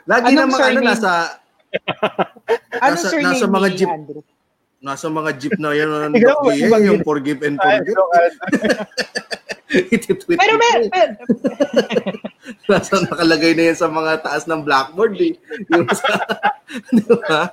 Lagi 0.08 0.32
Anong 0.32 0.38
naman 0.48 0.60
ano 0.64 0.80
nasa 0.82 1.12
Anong 2.80 3.04
Nasa- 3.04 3.20
nasa 3.20 3.46
mga 3.46 3.70
jeep. 3.74 3.90
Andrew? 3.90 4.24
nasa 4.78 5.10
mga 5.10 5.32
jeep 5.36 5.58
na 5.58 5.74
yan 5.74 5.90
ang 5.92 6.14
yung 6.14 6.80
yun. 6.80 7.00
forgive 7.02 7.42
and 7.42 7.58
forget. 7.58 7.82
Andrew. 7.82 7.98
Ititweet 9.68 10.38
Pero 10.38 10.54
may- 10.56 10.88
Nasa 12.72 13.04
nakalagay 13.04 13.52
na 13.52 13.64
yan 13.68 13.78
sa 13.78 13.90
mga 13.90 14.24
taas 14.24 14.48
ng 14.48 14.64
blackboard 14.64 15.20
eh. 15.20 15.36
Yung 15.68 15.84
sa, 15.90 16.08
di 16.96 17.04
ba? 17.04 17.52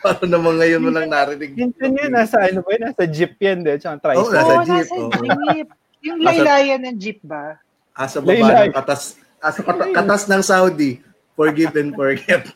Paano 0.00 0.24
naman 0.26 0.58
ngayon 0.58 0.80
mo 0.80 0.90
lang 0.90 1.06
narinig? 1.06 1.54
Minsan 1.54 1.94
yun, 1.94 2.10
nasa 2.10 2.42
ano 2.42 2.58
ba 2.60 2.74
yun? 2.74 2.82
Nasa 2.84 3.04
jeep 3.06 3.38
yan, 3.38 3.62
de. 3.62 3.78
Tsaka 3.78 3.94
Oo, 3.94 4.26
tricycle. 4.26 4.34
nasa 4.34 4.50
oh, 4.50 4.64
jeep, 4.64 4.74
nasa 4.82 4.94
oo. 4.96 5.10
jeep. 5.52 5.68
Yung 6.04 6.20
laylayan 6.20 6.84
ng 6.84 6.96
jeep 6.96 7.18
ba? 7.20 7.56
Asa 7.90 8.20
baba 8.20 8.30
Laylay. 8.30 8.68
ng 8.68 8.74
katas, 8.74 9.16
asa 9.38 9.60
kata- 9.60 9.90
katas 9.90 10.22
ng 10.26 10.42
Saudi. 10.42 11.00
Forgive 11.34 11.74
and 11.74 11.92
forget. 11.92 12.46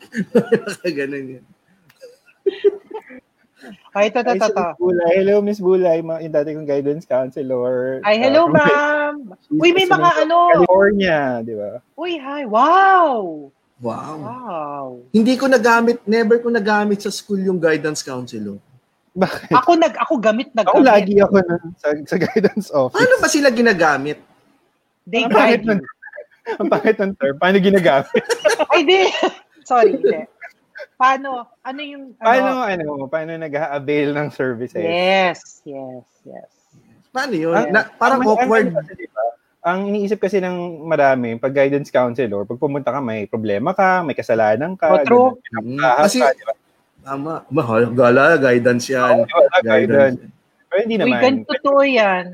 Ganun 0.87 1.35
yan. 1.35 1.45
Ay, 3.91 4.07
ito, 4.07 4.21
ito, 4.21 4.31
ito, 4.39 4.63
Bulay. 4.79 5.19
Hello, 5.19 5.41
Miss 5.41 5.59
Bulay. 5.59 5.99
Ma- 5.99 6.21
Yung 6.21 6.31
dati 6.31 6.55
kong 6.55 6.63
guidance 6.63 7.03
counselor. 7.03 7.99
Ay, 8.07 8.15
hello, 8.17 8.47
Uh, 8.47 8.53
ma'am. 8.55 9.13
Uy, 9.51 9.75
may 9.75 9.83
mga 9.83 10.09
ano. 10.23 10.37
California, 10.55 11.19
di 11.43 11.57
ba? 11.57 11.83
Uy, 11.93 12.15
hi. 12.15 12.47
Wow. 12.47 13.49
Wow. 13.81 14.15
Wow. 14.15 14.87
Hindi 15.09 15.35
ko 15.35 15.47
nagamit, 15.47 15.99
never 16.05 16.39
ko 16.39 16.47
nagamit 16.47 17.03
sa 17.03 17.11
school 17.11 17.41
yung 17.41 17.59
guidance 17.59 17.99
counselor. 17.99 18.63
Bakit? 19.19 19.51
Ako 19.51 19.71
nag 19.75 19.95
ako 19.99 20.13
gamit 20.17 20.47
nag 20.55 20.63
Ako 20.63 20.79
lagi 20.79 21.19
ako 21.19 21.43
na, 21.43 21.55
sa, 21.75 21.91
sa 22.07 22.15
guidance 22.15 22.71
office. 22.71 22.95
Paano 22.95 23.15
ba 23.19 23.27
sila 23.27 23.51
ginagamit? 23.51 24.23
They 25.03 25.27
Ang 25.27 25.33
pangit 25.33 25.59
guide 25.59 25.65
ng, 25.67 25.81
ang 26.55 26.67
pangit 26.71 26.97
ng 26.97 27.11
term. 27.19 27.35
Paano 27.35 27.57
ginagamit? 27.59 28.23
Ay, 28.71 28.81
di. 28.87 29.01
Sorry, 29.67 29.99
hindi. 29.99 30.23
Paano? 30.95 31.51
Ano 31.61 31.79
yung 31.83 32.15
ano? 32.15 32.23
Paano, 32.23 32.49
ano, 32.63 32.85
paano 33.11 33.31
nag-avail 33.35 34.15
ng 34.15 34.27
services? 34.31 34.79
Yes, 34.79 35.59
yes, 35.67 36.05
yes. 36.23 36.51
Paano 37.11 37.33
yun? 37.35 37.55
Ang- 37.55 37.73
Na, 37.75 37.89
parang 37.89 38.23
ang- 38.23 38.29
awkward. 38.29 38.71
Ang, 38.71 38.77
kasi, 38.77 38.93
diba, 38.95 39.23
ang 39.59 39.79
iniisip 39.87 40.19
kasi 40.19 40.37
ng 40.39 40.87
marami, 40.87 41.35
pag 41.35 41.51
guidance 41.51 41.91
counselor, 41.91 42.47
pag 42.47 42.59
pumunta 42.61 42.95
ka, 42.95 42.99
may 43.03 43.27
problema 43.27 43.75
ka, 43.75 43.99
may 44.01 44.15
kasalanan 44.15 44.79
ka, 44.79 44.87
Oh, 44.87 45.03
true. 45.03 45.29
ganun, 45.51 45.75
pinapahas 45.75 46.05
Kasi- 46.07 46.21
ka, 46.23 46.31
di 46.31 46.43
ba? 46.47 46.53
Tama. 47.01 47.45
Mahal. 47.47 47.89
Gala, 47.91 48.37
guidance 48.37 48.87
yan. 48.87 49.23
Wala, 49.23 49.59
guidance. 49.61 50.19
Guidance. 50.19 50.19
Pero 50.65 50.79
hindi 50.79 50.95
Uy, 50.95 51.01
naman. 51.01 51.19
ganito 51.19 51.49
totoo 51.51 51.81
yan. 51.81 52.25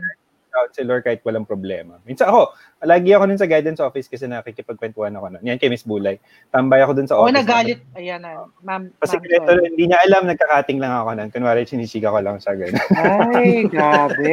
counselor 0.47 1.03
kahit 1.03 1.19
walang 1.21 1.43
problema. 1.43 1.99
Minsan 2.03 2.31
ako, 2.31 2.55
lagi 2.81 3.11
ako 3.11 3.27
nun 3.27 3.35
sa 3.35 3.43
guidance 3.43 3.75
office 3.77 4.07
kasi 4.07 4.23
nakikipagkwentuhan 4.23 5.11
ako 5.11 5.27
nun. 5.29 5.43
Yan 5.43 5.59
kay 5.59 5.67
Miss 5.67 5.83
Bulay. 5.83 6.15
Tambay 6.47 6.79
ako 6.79 6.95
dun 6.95 7.07
sa 7.07 7.19
office. 7.19 7.35
nagalit. 7.35 7.83
Ayan 7.91 8.23
na. 8.23 8.47
Ma'am, 8.63 8.87
Kasi 8.95 9.15
ma'am, 9.15 9.23
ganito, 9.25 9.51
sorry. 9.51 9.67
hindi 9.67 9.83
niya 9.85 9.99
alam, 10.01 10.23
nagkakating 10.25 10.79
lang 10.79 10.95
ako 10.95 11.09
nun. 11.11 11.27
Kunwari, 11.29 11.67
sinisiga 11.67 12.07
ko 12.07 12.23
lang 12.23 12.39
siya. 12.39 12.55
Ganun. 12.55 12.87
Ay, 13.35 13.51
grabe. 13.73 14.31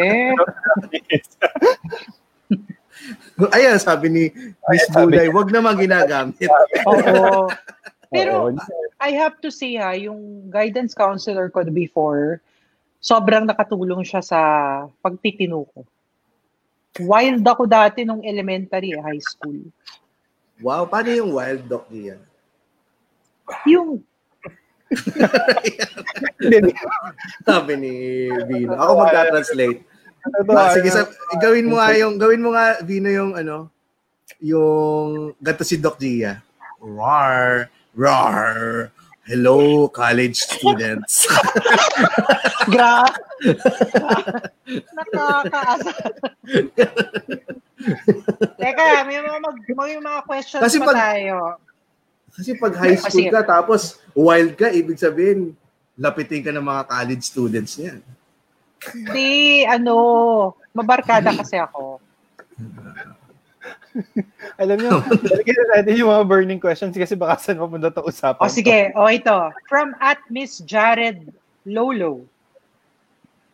Ayan, 3.51 3.83
sabi 3.83 4.07
ni 4.07 4.25
Miss 4.69 4.87
Bulay, 4.89 5.27
wag 5.27 5.51
naman 5.51 5.75
ginagamit. 5.75 6.39
Oo. 6.87 7.51
Pero 8.13 8.53
Oo. 8.53 8.57
I 9.01 9.17
have 9.17 9.41
to 9.41 9.49
say 9.49 9.81
ha, 9.81 9.97
yung 9.97 10.53
guidance 10.53 10.93
counselor 10.93 11.49
ko 11.49 11.65
before, 11.67 12.45
sobrang 13.03 13.49
nakatulong 13.49 14.05
siya 14.05 14.23
sa 14.23 14.41
pagtitino 15.01 15.65
ko. 15.73 15.83
Wild 17.03 17.43
ako 17.43 17.65
dati 17.65 18.05
nung 18.05 18.21
elementary, 18.21 18.93
high 18.95 19.25
school. 19.25 19.59
Wow, 20.61 20.87
paano 20.87 21.11
yung 21.11 21.33
wild 21.33 21.65
dog 21.67 21.89
niya? 21.89 22.21
Yung, 23.67 24.05
Sabi 27.49 27.73
ni 27.81 27.93
Vino. 28.45 28.77
Ako 28.77 28.93
magta-translate. 29.01 29.81
Ma, 30.47 30.71
sige, 30.77 30.93
sa, 30.93 31.09
gawin 31.41 31.67
mo 31.67 31.81
nga 31.81 31.97
yung, 31.97 32.21
gawin 32.21 32.45
mo 32.45 32.53
nga, 32.53 32.79
Vino, 32.85 33.09
yung 33.09 33.33
ano, 33.35 33.73
yung, 34.39 35.33
ganito 35.41 35.65
si 35.65 35.81
Doc 35.81 35.97
Gia. 35.97 36.45
Rar, 36.79 37.73
rar, 37.97 38.89
hello, 39.29 39.89
college 39.89 40.37
students. 40.37 41.29
gra, 42.73 43.05
nakakaasa. 44.97 45.93
Teka, 48.57 48.85
may 49.05 49.19
mga, 49.21 49.39
mag, 49.43 49.57
may 49.61 49.97
mga 50.01 50.21
questions 50.25 50.63
Kasi 50.65 50.79
pa 50.81 50.87
pag- 50.93 51.01
tayo. 51.01 51.37
Kasi 52.33 52.51
pag 52.57 52.75
high 52.81 52.97
school 52.97 53.29
ka, 53.29 53.45
tapos 53.45 54.01
wild 54.17 54.57
ka, 54.57 54.73
ibig 54.73 54.97
sabihin, 54.97 55.53
lapitin 56.01 56.41
ka 56.41 56.49
ng 56.49 56.65
mga 56.65 56.83
college 56.89 57.25
students 57.29 57.77
niyan. 57.77 58.01
Hindi, 58.89 59.63
ano, 59.69 59.95
mabarkada 60.73 61.29
kasi 61.37 61.61
ako. 61.61 62.01
alam 64.63 64.77
niyo, 64.81 64.91
na 65.61 65.65
natin 65.79 65.95
yung 66.01 66.11
mga 66.11 66.25
burning 66.29 66.61
questions 66.63 66.97
kasi 66.97 67.13
baka 67.13 67.37
saan 67.41 67.61
mapunta 67.61 67.93
ito 67.93 68.03
usapan. 68.05 68.45
O 68.45 68.53
sige, 68.53 68.93
o 68.97 69.09
ito. 69.09 69.53
From 69.69 69.93
at 70.01 70.19
Miss 70.33 70.65
Jared 70.65 71.29
Lolo. 71.69 72.25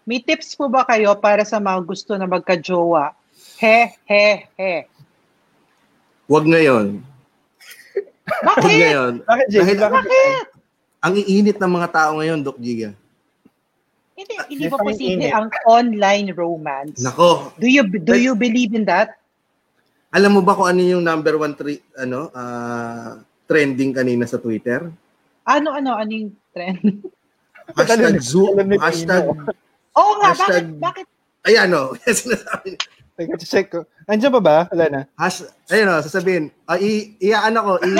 May 0.08 0.24
tips 0.24 0.56
po 0.56 0.72
ba 0.72 0.88
kayo 0.88 1.12
para 1.20 1.44
sa 1.44 1.60
mga 1.60 1.84
gusto 1.84 2.16
na 2.16 2.24
magka-jowa? 2.24 3.12
He, 3.60 3.92
he, 4.08 4.48
he. 4.56 4.74
Huwag 6.24 6.48
ngayon. 6.48 7.04
Huwag 8.28 8.56
Bakit? 8.62 8.78
ngayon. 8.80 9.12
Bakit, 9.26 9.46
Jake? 9.52 9.60
Dahil 9.64 9.76
Bakit? 9.78 9.92
Bakit? 10.08 10.58
ang 10.98 11.14
iinit 11.14 11.58
ng 11.62 11.72
mga 11.72 11.88
tao 11.94 12.10
ngayon, 12.18 12.42
Doc 12.42 12.58
Giga. 12.58 12.90
Hindi, 14.18 14.34
hindi 14.50 14.66
ba 14.66 14.82
ang 14.82 14.86
posible 14.90 15.30
ang 15.30 15.46
online 15.70 16.28
romance? 16.34 16.98
Nako, 16.98 17.54
Do 17.62 17.70
you 17.70 17.86
do 17.86 18.18
you 18.18 18.34
believe 18.34 18.74
in 18.74 18.82
that? 18.82 19.17
Alam 20.08 20.30
mo 20.32 20.40
ba 20.40 20.56
kung 20.56 20.68
ano 20.68 20.80
yung 20.80 21.04
number 21.04 21.36
one 21.36 21.52
tri- 21.52 21.84
ano, 21.94 22.32
ah, 22.32 23.20
trending 23.44 23.92
kanina 23.92 24.24
sa 24.24 24.36
Twitter? 24.36 24.88
Ano 25.44 25.68
ano 25.70 25.94
ano 25.94 26.10
yung 26.10 26.32
trend? 26.50 26.80
Hashtag 27.76 28.16
Zoom, 28.18 28.56
hashtag, 28.80 29.28
Oo 29.92 30.12
nga, 30.16 30.32
Hashtag- 30.32 30.72
bakit 30.80 31.04
bakit 31.04 31.06
ayan 31.44 31.68
o, 31.70 31.92
sinasabi 32.08 32.74
niya. 32.74 32.80
Teka, 33.12 33.34
check 33.40 33.66
ko. 33.68 33.82
Andiyan 34.06 34.30
pa 34.30 34.40
ba? 34.40 34.56
Wala 34.70 34.86
na. 34.88 35.00
Hash, 35.12 35.42
ayun 35.68 35.90
o, 35.90 36.00
sasabihin, 36.00 36.48
ah, 36.64 36.78
i, 36.78 37.18
iyaan 37.18 37.52
ako, 37.52 37.82
i, 37.82 37.90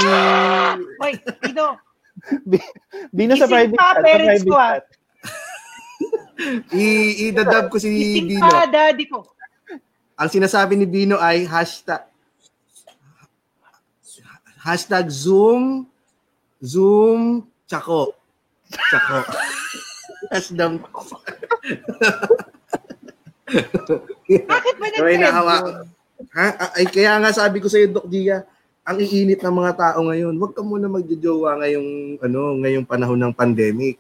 Wait, 1.03 1.21
ito. 1.43 1.67
Bino 3.11 3.35
sa 3.35 3.45
Ising 3.45 3.51
private 3.51 3.77
chat. 3.77 3.97
Parents 4.01 4.45
ko, 4.47 4.55
ah. 4.55 4.79
i, 6.71 6.85
idadab 7.29 7.67
ko 7.69 7.77
si 7.77 7.91
Ising 7.91 8.27
Bino. 8.31 8.47
pa, 8.47 8.65
daddy 8.65 9.05
ko. 9.05 9.27
Ang 10.19 10.29
sinasabi 10.35 10.75
ni 10.75 10.83
Bino 10.83 11.15
ay 11.23 11.47
hashtag 11.47 12.03
hashtag 14.59 15.07
Zoom 15.15 15.87
Zoom 16.59 17.47
Chako. 17.71 18.19
Chako. 18.67 19.23
hashtag 20.35 20.83
Bakit 24.29 24.75
ba 24.77 24.87
nag-trend 24.91 25.23
nahawa. 25.23 25.55
yun? 25.63 25.87
Ha? 26.35 26.47
Ay, 26.75 26.85
kaya 26.91 27.17
nga 27.23 27.31
sabi 27.31 27.63
ko 27.63 27.71
sa 27.71 27.79
iyo, 27.79 27.89
Doc 27.95 28.11
Dia, 28.11 28.43
ang 28.83 28.99
iinit 28.99 29.39
ng 29.39 29.55
mga 29.55 29.73
tao 29.79 29.99
ngayon. 30.05 30.35
Huwag 30.37 30.53
ka 30.53 30.67
muna 30.67 30.91
magjojowa 30.91 31.63
ngayong 31.63 32.19
ano, 32.21 32.41
ngayong 32.59 32.87
panahon 32.89 33.21
ng 33.23 33.33
pandemic. 33.37 33.97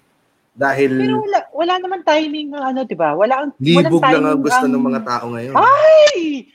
Dahil 0.58 0.90
Pero 0.90 1.22
wala, 1.22 1.38
wala 1.54 1.74
naman 1.78 2.00
timing 2.02 2.50
ng 2.50 2.58
ano, 2.58 2.82
di 2.82 2.98
ba? 2.98 3.14
Wala 3.14 3.46
ang 3.46 3.54
libog 3.62 4.02
lang 4.02 4.26
ang 4.26 4.42
gusto 4.42 4.66
ang- 4.66 4.74
ng 4.74 4.84
mga 4.90 5.00
tao 5.06 5.24
ngayon. 5.30 5.54
Ay! 5.54 6.50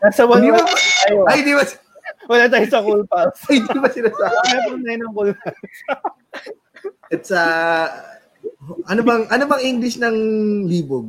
Nasa 0.00 0.24
one 0.24 0.40
Hindi 0.40 0.50
ba? 0.56 0.64
month 0.64 0.72
tayo. 0.72 1.18
Ay, 1.28 1.38
di 1.44 1.52
ba? 1.52 1.64
Wala 2.28 2.44
tayo 2.48 2.66
sa 2.68 2.80
cool 2.80 3.04
pals. 3.04 3.36
Ay, 3.48 3.60
di 3.60 3.76
ba 3.76 3.88
sinasabi? 3.92 4.32
Wala 4.32 4.60
pa 4.64 4.72
tayo 4.80 4.98
ng 5.04 5.12
cool 5.12 5.32
pals. 5.36 5.60
It's 7.12 7.30
uh, 7.32 7.88
ano 8.88 9.00
bang 9.00 9.24
ano 9.28 9.44
bang 9.48 9.62
English 9.64 9.96
ng 10.00 10.16
libog 10.64 11.08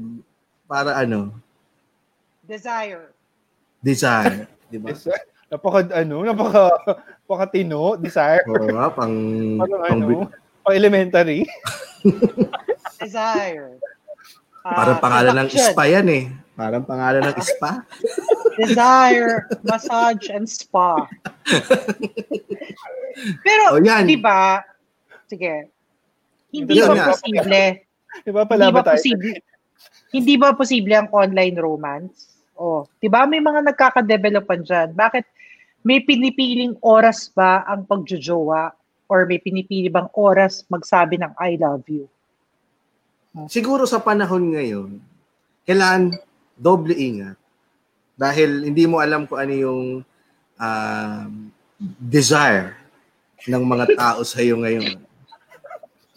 para 0.67 0.99
ano? 0.99 1.31
Desire. 2.43 3.15
Desire, 3.79 4.47
di 4.67 4.79
ba? 4.79 4.91
Napaka, 5.49 5.79
ano, 5.97 6.21
napaka, 6.21 6.69
napaka 7.25 7.45
tino, 7.49 7.97
desire. 7.97 8.45
Oo 8.45 8.69
nga, 8.69 8.93
pang, 8.93 9.15
Parang 9.57 9.81
pang 9.81 10.01
ano, 10.05 10.29
pang 10.61 10.75
elementary. 10.77 11.41
Desire. 13.01 13.79
Ah, 14.61 14.75
parang 14.75 14.97
pangalan 14.99 15.35
ng 15.41 15.49
spa 15.49 15.83
yan 15.87 16.07
eh. 16.11 16.23
Parang 16.53 16.83
pangalan 16.83 17.23
ng 17.25 17.39
spa. 17.39 17.81
Desire, 18.59 19.47
massage, 19.63 20.27
and 20.29 20.45
spa. 20.45 21.07
Pero, 23.41 23.63
O, 23.73 23.81
yan. 23.81 24.05
di 24.05 24.19
ba, 24.19 24.61
sige, 25.25 25.71
hindi 26.51 26.77
Yun 26.77 26.91
ba 26.91 26.95
nga. 26.95 27.07
posible, 27.15 27.59
Di 28.19 28.29
ba 28.29 28.41
hindi 28.43 28.51
pala 28.51 28.63
ba 28.67 28.73
ba 28.75 28.81
tayo? 28.83 28.93
posible, 28.99 29.33
hindi 30.11 30.33
ba 30.35 30.47
posible 30.53 30.93
ang 30.93 31.09
online 31.09 31.55
romance? 31.55 32.35
Oh, 32.59 32.83
'di 32.99 33.07
ba 33.07 33.23
may 33.23 33.39
mga 33.39 33.63
nagkaka-developan 33.63 34.67
diyan. 34.67 34.89
Bakit 34.91 35.23
may 35.83 36.03
pinipiling 36.03 36.75
oras 36.83 37.31
ba 37.31 37.63
ang 37.67 37.87
pagjojowa 37.87 38.75
or 39.09 39.25
may 39.25 39.41
pinipili 39.41 39.89
bang 39.89 40.07
oras 40.13 40.67
magsabi 40.69 41.17
ng 41.17 41.33
I 41.39 41.57
love 41.57 41.83
you? 41.89 42.05
Siguro 43.49 43.85
sa 43.85 44.01
panahon 44.01 44.53
ngayon, 44.53 44.89
kailangan 45.63 46.17
doble 46.57 46.93
ingat. 46.97 47.37
Dahil 48.19 48.67
hindi 48.67 48.83
mo 48.83 48.99
alam 48.99 49.23
kung 49.23 49.39
ano 49.39 49.53
yung 49.55 49.81
um, 50.59 51.31
desire 52.03 52.75
ng 53.47 53.63
mga 53.63 53.85
tao 53.95 54.19
sa 54.27 54.43
iyo 54.43 54.59
ngayon. 54.59 54.99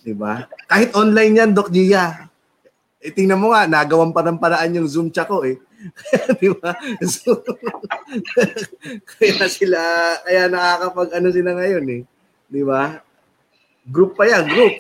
'Di 0.03 0.15
ba? 0.19 0.51
Kahit 0.67 0.91
online 0.99 1.39
yan, 1.39 1.51
Doc 1.55 1.71
Gia. 1.71 2.27
Eh, 3.03 3.15
tingnan 3.15 3.39
mo 3.39 3.55
nga, 3.55 3.67
nagawan 3.67 4.11
pa 4.11 4.23
ng 4.23 4.39
paraan 4.39 4.79
yung 4.79 4.87
Zoom 4.91 5.11
chat 5.11 5.27
ko 5.27 5.43
eh. 5.47 5.59
'Di 6.39 6.49
ba? 6.59 6.73
So, 7.05 7.43
kaya 9.19 9.47
sila, 9.51 9.81
kaya 10.23 10.47
nakakapag 10.47 11.11
ano 11.19 11.29
sila 11.35 11.51
ngayon 11.59 11.85
eh. 11.91 12.03
'Di 12.49 12.63
ba? 12.63 13.03
Group 13.87 14.15
pa 14.15 14.31
yan, 14.31 14.47
group. 14.47 14.75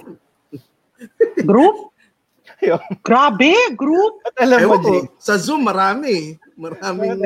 Group? 1.42 1.76
Grabe, 3.02 3.74
group. 3.74 4.22
At 4.22 4.38
alam 4.38 4.58
mo, 4.62 4.78
Ewan 4.78 4.78
ko, 4.78 4.86
Jay, 4.86 5.00
sa 5.18 5.34
Zoom 5.34 5.66
marami. 5.66 6.38
Maraming 6.54 7.18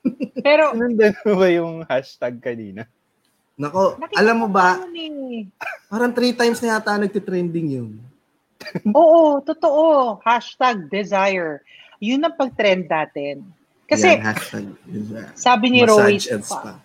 Pero 0.46 0.76
mo 0.76 1.32
ba 1.36 1.48
yung 1.48 1.84
hashtag 1.88 2.40
kanina? 2.40 2.84
Nako, 3.60 4.00
nakita 4.00 4.16
alam 4.16 4.36
mo 4.40 4.48
ko 4.48 4.52
ba, 4.52 4.80
eh. 4.96 5.44
parang 5.92 6.12
three 6.16 6.32
times 6.32 6.64
na 6.64 6.76
yata 6.76 6.96
nagtitrending 6.96 7.68
yun. 7.76 7.92
Oo, 8.92 9.40
totoo. 9.44 10.16
Hashtag 10.24 10.88
desire. 10.88 11.60
Yun 12.00 12.24
ang 12.24 12.34
pag-trend 12.34 12.88
natin. 12.88 13.44
Kasi 13.84 14.16
Yan, 14.16 14.24
hashtag 14.24 14.64
sabi 15.36 15.66
ni 15.68 15.80
spa. 15.84 16.78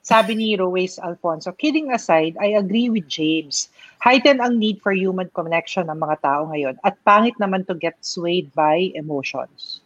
sabi 0.00 0.32
ni 0.34 0.56
Royce 0.56 0.96
Alfonso, 0.98 1.52
kidding 1.52 1.92
aside, 1.92 2.34
I 2.40 2.56
agree 2.56 2.88
with 2.88 3.06
James. 3.06 3.68
Heighten 4.00 4.40
ang 4.40 4.56
need 4.56 4.80
for 4.80 4.96
human 4.96 5.28
connection 5.36 5.86
ng 5.86 6.00
mga 6.00 6.16
tao 6.24 6.48
ngayon 6.48 6.80
at 6.80 6.96
pangit 7.04 7.36
naman 7.36 7.68
to 7.68 7.76
get 7.76 7.94
swayed 8.00 8.48
by 8.56 8.90
emotions. 8.96 9.84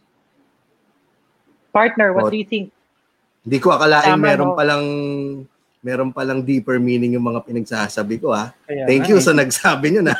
Partner, 1.75 2.15
what 2.15 2.27
Oh, 2.27 2.31
do 2.31 2.39
you 2.39 2.47
think? 2.47 2.71
Hindi 3.43 3.59
ko 3.59 3.75
akalain 3.75 4.15
Tama, 4.15 4.23
meron 4.23 4.49
no? 4.49 4.57
palang 4.57 4.85
meron 5.85 6.09
palang 6.09 6.41
deeper 6.41 6.81
meaning 6.81 7.13
yung 7.13 7.29
mga 7.29 7.45
pinagsasabi 7.45 8.17
ko 8.17 8.33
ha. 8.33 8.49
Kaya 8.65 8.89
Thank 8.89 9.05
you 9.05 9.21
eh. 9.21 9.23
sa 9.23 9.37
nagsabi 9.37 9.93
nyo 9.93 10.09
na. 10.09 10.17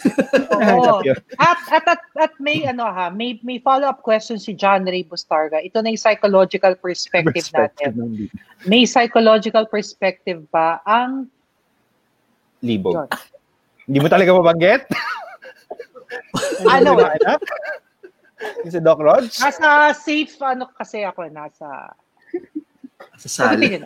Oo. 0.60 1.00
At, 1.40 1.58
at, 1.72 1.84
at, 1.88 2.02
at 2.12 2.32
may, 2.36 2.68
ano 2.68 2.84
ha, 2.84 3.08
may, 3.08 3.40
may 3.40 3.56
follow-up 3.56 4.04
question 4.04 4.36
si 4.36 4.52
John 4.52 4.84
Ray 4.84 5.08
Bustarga. 5.08 5.64
Ito 5.64 5.80
na 5.80 5.96
yung 5.96 6.02
psychological 6.04 6.76
perspective, 6.76 7.48
Perspective 7.48 7.96
natin. 7.96 8.28
May 8.68 8.84
psychological 8.84 9.64
perspective 9.64 10.44
ba 10.52 10.84
ang 10.84 11.32
Libo. 12.60 12.92
Yun. 12.92 13.08
Hindi 13.88 13.98
mo 14.04 14.08
talaga 14.12 14.30
mabanggit? 14.36 14.84
Ano? 16.64 16.96
Yung 18.64 18.72
si 18.72 18.80
Doc 18.80 18.96
Rog? 18.96 19.28
nasa 19.28 19.92
safe 19.92 20.32
ano 20.40 20.64
kasi 20.72 21.04
ako 21.04 21.28
nasa 21.28 21.92
sa 23.20 23.28
sali. 23.28 23.76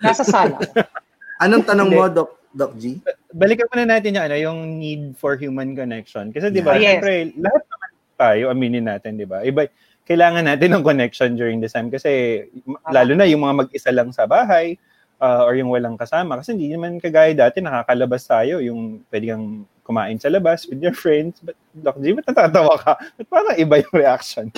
Nasa 0.00 0.24
sala. 0.24 0.56
Anong 1.44 1.64
tanong 1.64 1.88
mo, 1.88 2.04
Doc, 2.08 2.36
Doc 2.52 2.76
G? 2.76 3.00
Balikan 3.32 3.68
muna 3.72 3.96
natin 3.96 4.16
yung, 4.16 4.24
ano, 4.28 4.36
yung 4.36 4.60
need 4.76 5.02
for 5.16 5.36
human 5.40 5.72
connection. 5.72 6.32
Kasi 6.32 6.52
di 6.52 6.60
ba, 6.60 6.76
Yeah. 6.76 6.80
Yes. 6.80 6.90
syempre, 7.00 7.14
lahat 7.40 7.62
naman 7.64 7.90
tayo, 8.20 8.42
aminin 8.52 8.86
natin, 8.88 9.16
di 9.16 9.24
ba? 9.24 9.40
Iba, 9.40 9.64
kailangan 10.04 10.44
natin 10.44 10.74
ng 10.74 10.84
connection 10.84 11.38
during 11.38 11.62
this 11.62 11.72
time 11.72 11.86
kasi 11.86 12.42
lalo 12.90 13.14
na 13.14 13.24
yung 13.30 13.46
mga 13.46 13.62
mag-isa 13.62 13.94
lang 13.94 14.10
sa 14.10 14.26
bahay 14.26 14.74
uh, 15.22 15.46
or 15.46 15.54
yung 15.54 15.70
walang 15.70 15.94
kasama. 15.94 16.40
Kasi 16.40 16.56
hindi 16.56 16.72
naman 16.72 16.98
kagaya 16.98 17.30
dati, 17.32 17.62
nakakalabas 17.62 18.26
tayo, 18.26 18.58
yung 18.58 19.06
pwede 19.08 19.30
kang 19.30 19.64
kumain 19.86 20.18
sa 20.18 20.28
labas 20.28 20.66
with 20.66 20.82
your 20.82 20.96
friends. 20.96 21.38
But, 21.40 21.54
Doc 21.72 22.02
G, 22.02 22.12
ba't 22.12 22.26
natatawa 22.26 22.74
ka? 22.76 22.98
Ba't 22.98 23.28
parang 23.30 23.56
iba 23.56 23.80
yung 23.80 23.94
reaction? 23.94 24.50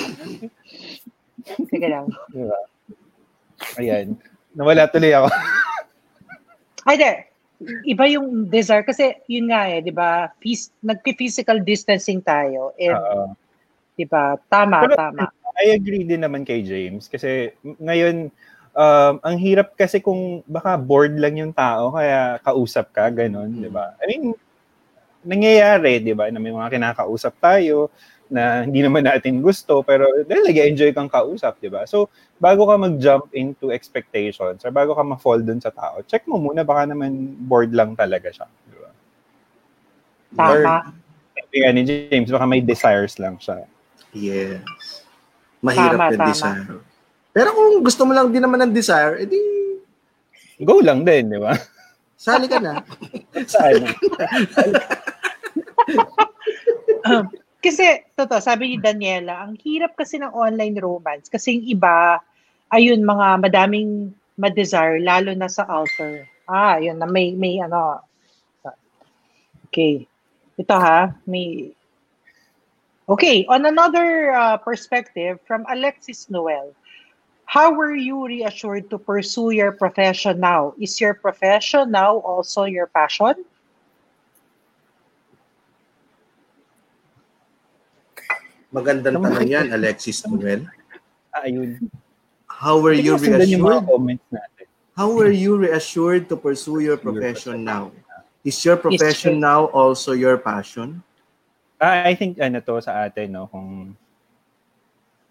Sige 1.69 1.87
lang. 1.87 2.09
Di 2.33 2.43
ba? 2.49 2.59
Ayan. 3.79 4.17
Nawala 4.53 4.88
tuloy 4.88 5.12
ako. 5.12 5.29
Ay, 6.88 6.97
de. 6.99 7.12
Iba 7.87 8.05
yung 8.11 8.51
desire. 8.51 8.83
Kasi 8.83 9.15
yun 9.31 9.49
nga 9.49 9.71
eh, 9.71 9.79
di 9.81 9.95
ba? 9.95 10.29
Phys- 10.43 10.75
Nag-physical 10.83 11.62
distancing 11.62 12.19
tayo. 12.21 12.75
And, 12.75 13.33
di 13.95 14.05
ba? 14.05 14.35
Tama, 14.51 14.88
Pero- 14.88 14.99
tama. 14.99 15.25
I 15.53 15.77
agree 15.77 16.03
din 16.03 16.25
naman 16.25 16.49
kay 16.49 16.65
James 16.65 17.12
kasi 17.12 17.53
ngayon 17.61 18.33
um, 18.73 19.15
ang 19.21 19.37
hirap 19.37 19.77
kasi 19.77 20.01
kung 20.01 20.41
baka 20.49 20.81
bored 20.81 21.12
lang 21.21 21.37
yung 21.37 21.53
tao 21.53 21.93
kaya 21.93 22.41
kausap 22.41 22.88
ka 22.88 23.12
ganun, 23.12 23.61
'di 23.61 23.69
ba? 23.69 23.93
I 24.01 24.05
mean 24.09 24.33
nangyayari, 25.23 26.01
'di 26.01 26.17
ba, 26.17 26.33
na 26.33 26.41
may 26.41 26.57
mga 26.57 26.73
kinakausap 26.73 27.37
tayo 27.37 27.93
na 28.33 28.64
hindi 28.64 28.81
naman 28.81 29.05
natin 29.05 29.45
gusto 29.45 29.85
pero 29.85 30.09
dahil 30.25 30.49
nag-enjoy 30.49 30.97
kang 30.97 31.12
kausap, 31.12 31.61
'di 31.61 31.68
ba? 31.68 31.85
So 31.85 32.09
bago 32.40 32.64
ka 32.64 32.81
mag-jump 32.81 33.29
into 33.37 33.68
expectations 33.68 34.64
or 34.64 34.73
bago 34.73 34.97
ka 34.97 35.05
ma-fall 35.05 35.45
dun 35.45 35.61
sa 35.61 35.68
tao, 35.68 36.01
check 36.09 36.25
mo 36.25 36.40
muna 36.40 36.64
baka 36.64 36.88
naman 36.88 37.37
bored 37.45 37.77
lang 37.77 37.92
talaga 37.92 38.33
siya, 38.33 38.49
'di 38.49 38.77
ba? 38.81 38.90
Tama. 40.33 40.97
Sabi 41.37 41.57
ni 41.77 41.83
James, 41.85 42.33
baka 42.33 42.47
may 42.49 42.64
desires 42.64 43.21
lang 43.21 43.37
siya. 43.37 43.68
Yes. 44.16 45.05
Mahirap 45.61 46.01
Tama, 46.01 46.09
yung 46.16 46.21
tama. 46.25 46.33
desire. 46.33 46.64
Pero 47.33 47.49
kung 47.53 47.85
gusto 47.85 48.03
mo 48.09 48.12
lang 48.16 48.33
din 48.33 48.40
naman 48.40 48.64
ng 48.64 48.73
desire, 48.73 49.21
edi 49.21 49.37
Go 50.62 50.81
lang 50.81 51.05
din, 51.05 51.29
'di 51.29 51.40
ba? 51.40 51.53
sali 52.16 52.47
ka 52.47 52.62
na. 52.62 52.81
Saan? 53.53 53.83
Kasi, 57.62 58.11
totoo, 58.18 58.42
sabi 58.42 58.75
ni 58.75 58.77
Daniela, 58.83 59.46
ang 59.46 59.55
hirap 59.62 59.94
kasi 59.94 60.18
ng 60.18 60.35
online 60.35 60.83
romance. 60.83 61.31
Kasi 61.31 61.62
yung 61.62 61.79
iba, 61.79 62.18
ayun, 62.75 63.07
mga 63.07 63.38
madaming 63.38 64.11
ma-desire, 64.35 64.98
lalo 64.98 65.31
na 65.38 65.46
sa 65.46 65.62
altar. 65.70 66.27
Ah, 66.51 66.83
yun, 66.83 66.98
na 66.98 67.07
may, 67.07 67.38
may 67.38 67.62
ano. 67.62 68.03
Okay. 69.70 70.11
Ito 70.59 70.75
ha, 70.75 71.14
may... 71.22 71.70
Okay, 73.07 73.46
on 73.46 73.62
another 73.66 74.35
uh, 74.35 74.57
perspective, 74.59 75.38
from 75.46 75.62
Alexis 75.70 76.31
Noel, 76.31 76.75
how 77.46 77.70
were 77.70 77.94
you 77.94 78.27
reassured 78.27 78.90
to 78.90 78.98
pursue 78.98 79.51
your 79.55 79.70
profession 79.70 80.40
now? 80.40 80.75
Is 80.83 80.98
your 80.98 81.14
profession 81.14 81.90
now 81.90 82.18
also 82.27 82.64
your 82.64 82.87
passion? 82.90 83.38
Magandang 88.73 89.21
tanong 89.21 89.47
yan, 89.47 89.69
Alexis 89.71 90.25
Noel. 90.25 90.65
Ayun. 91.37 91.77
How 92.49 92.81
were 92.81 92.97
you 92.97 93.21
reassured? 93.21 93.85
comments 93.85 94.25
natin. 94.33 94.67
How 94.97 95.09
were 95.13 95.33
you 95.33 95.57
reassured 95.57 96.29
to 96.29 96.37
pursue 96.37 96.81
your 96.81 96.97
profession 96.97 97.65
now? 97.65 97.93
Is 98.45 98.59
your 98.65 98.77
profession 98.77 99.41
now 99.41 99.69
also 99.71 100.13
your 100.13 100.37
passion? 100.37 101.05
Ah, 101.81 102.05
I 102.05 102.15
think 102.17 102.41
ano 102.41 102.61
to 102.65 102.81
sa 102.81 103.09
atin, 103.09 103.33
no, 103.37 103.49
kung 103.49 103.97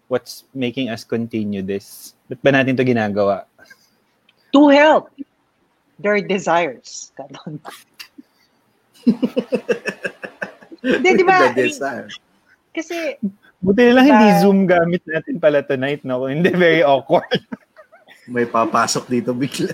what's 0.06 0.44
making 0.54 0.92
us 0.92 1.02
continue 1.02 1.64
this. 1.64 2.14
Ba't 2.28 2.42
ba 2.44 2.50
natin 2.52 2.76
to 2.76 2.84
ginagawa? 2.84 3.48
to 4.52 4.68
help 4.68 5.10
their 5.98 6.20
desires. 6.20 7.12
Ganon. 7.16 7.58
Hindi, 10.82 11.10
di 11.16 11.24
ba? 11.24 11.50
The 11.56 11.72
desire. 11.72 12.08
Kasi, 12.72 13.20
Buti 13.62 13.82
na 13.86 13.92
lang 13.94 14.06
hindi 14.10 14.26
Diba? 14.26 14.40
Zoom 14.42 14.66
gamit 14.66 15.02
natin 15.06 15.38
pala 15.38 15.62
tonight, 15.62 16.02
no? 16.02 16.26
Kung 16.26 16.34
Hindi, 16.34 16.50
very 16.50 16.82
awkward. 16.82 17.30
May 18.26 18.42
papasok 18.42 19.06
dito 19.06 19.30
bigla. 19.30 19.70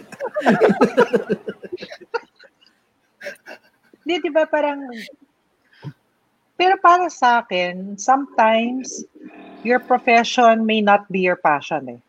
hindi, 4.05 4.15
di 4.21 4.31
ba 4.33 4.45
parang, 4.45 4.93
pero 6.53 6.77
para 6.81 7.09
sa 7.09 7.41
akin, 7.41 7.97
sometimes, 7.97 9.09
your 9.65 9.81
profession 9.81 10.69
may 10.69 10.85
not 10.85 11.09
be 11.09 11.25
your 11.25 11.41
passion 11.41 11.97
eh. 11.97 12.01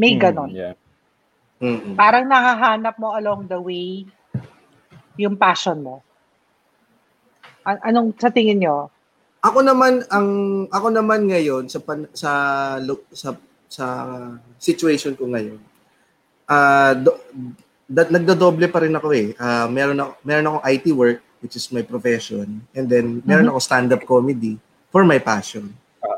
May 0.00 0.16
ganon. 0.16 0.50
Hmm, 0.50 0.58
yeah. 0.58 0.74
Mm-mm. 1.62 1.94
Parang 1.94 2.26
nahahanap 2.26 2.98
mo 2.98 3.14
along 3.14 3.46
the 3.46 3.56
way 3.60 4.04
yung 5.16 5.38
passion 5.38 5.80
mo. 5.80 6.02
An- 7.64 7.80
anong 7.84 8.12
sa 8.18 8.28
tingin 8.28 8.60
nyo? 8.60 8.93
Ako 9.44 9.60
naman 9.60 10.00
ang 10.08 10.28
ako 10.72 10.88
naman 10.88 11.28
ngayon 11.28 11.68
sa 11.68 11.78
pan, 11.78 12.08
sa 12.16 12.30
sa 13.12 13.36
sa 13.68 13.86
situation 14.56 15.12
ko 15.12 15.28
ngayon. 15.28 15.60
Ah, 16.48 16.96
do, 16.96 17.12
da, 17.84 18.08
nagdodoble 18.08 18.72
pa 18.72 18.80
rin 18.80 18.96
ako 18.96 19.08
eh. 19.12 19.36
Ah, 19.36 19.68
meron 19.68 20.00
ako 20.00 20.10
meron 20.24 20.48
akong 20.48 20.64
IT 20.64 20.86
work 20.96 21.20
which 21.44 21.60
is 21.60 21.68
my 21.68 21.84
profession 21.84 22.64
and 22.72 22.88
then 22.88 23.20
meron 23.28 23.52
ako 23.52 23.60
stand-up 23.60 24.00
comedy 24.08 24.56
for 24.88 25.04
my 25.04 25.20
passion. 25.20 25.68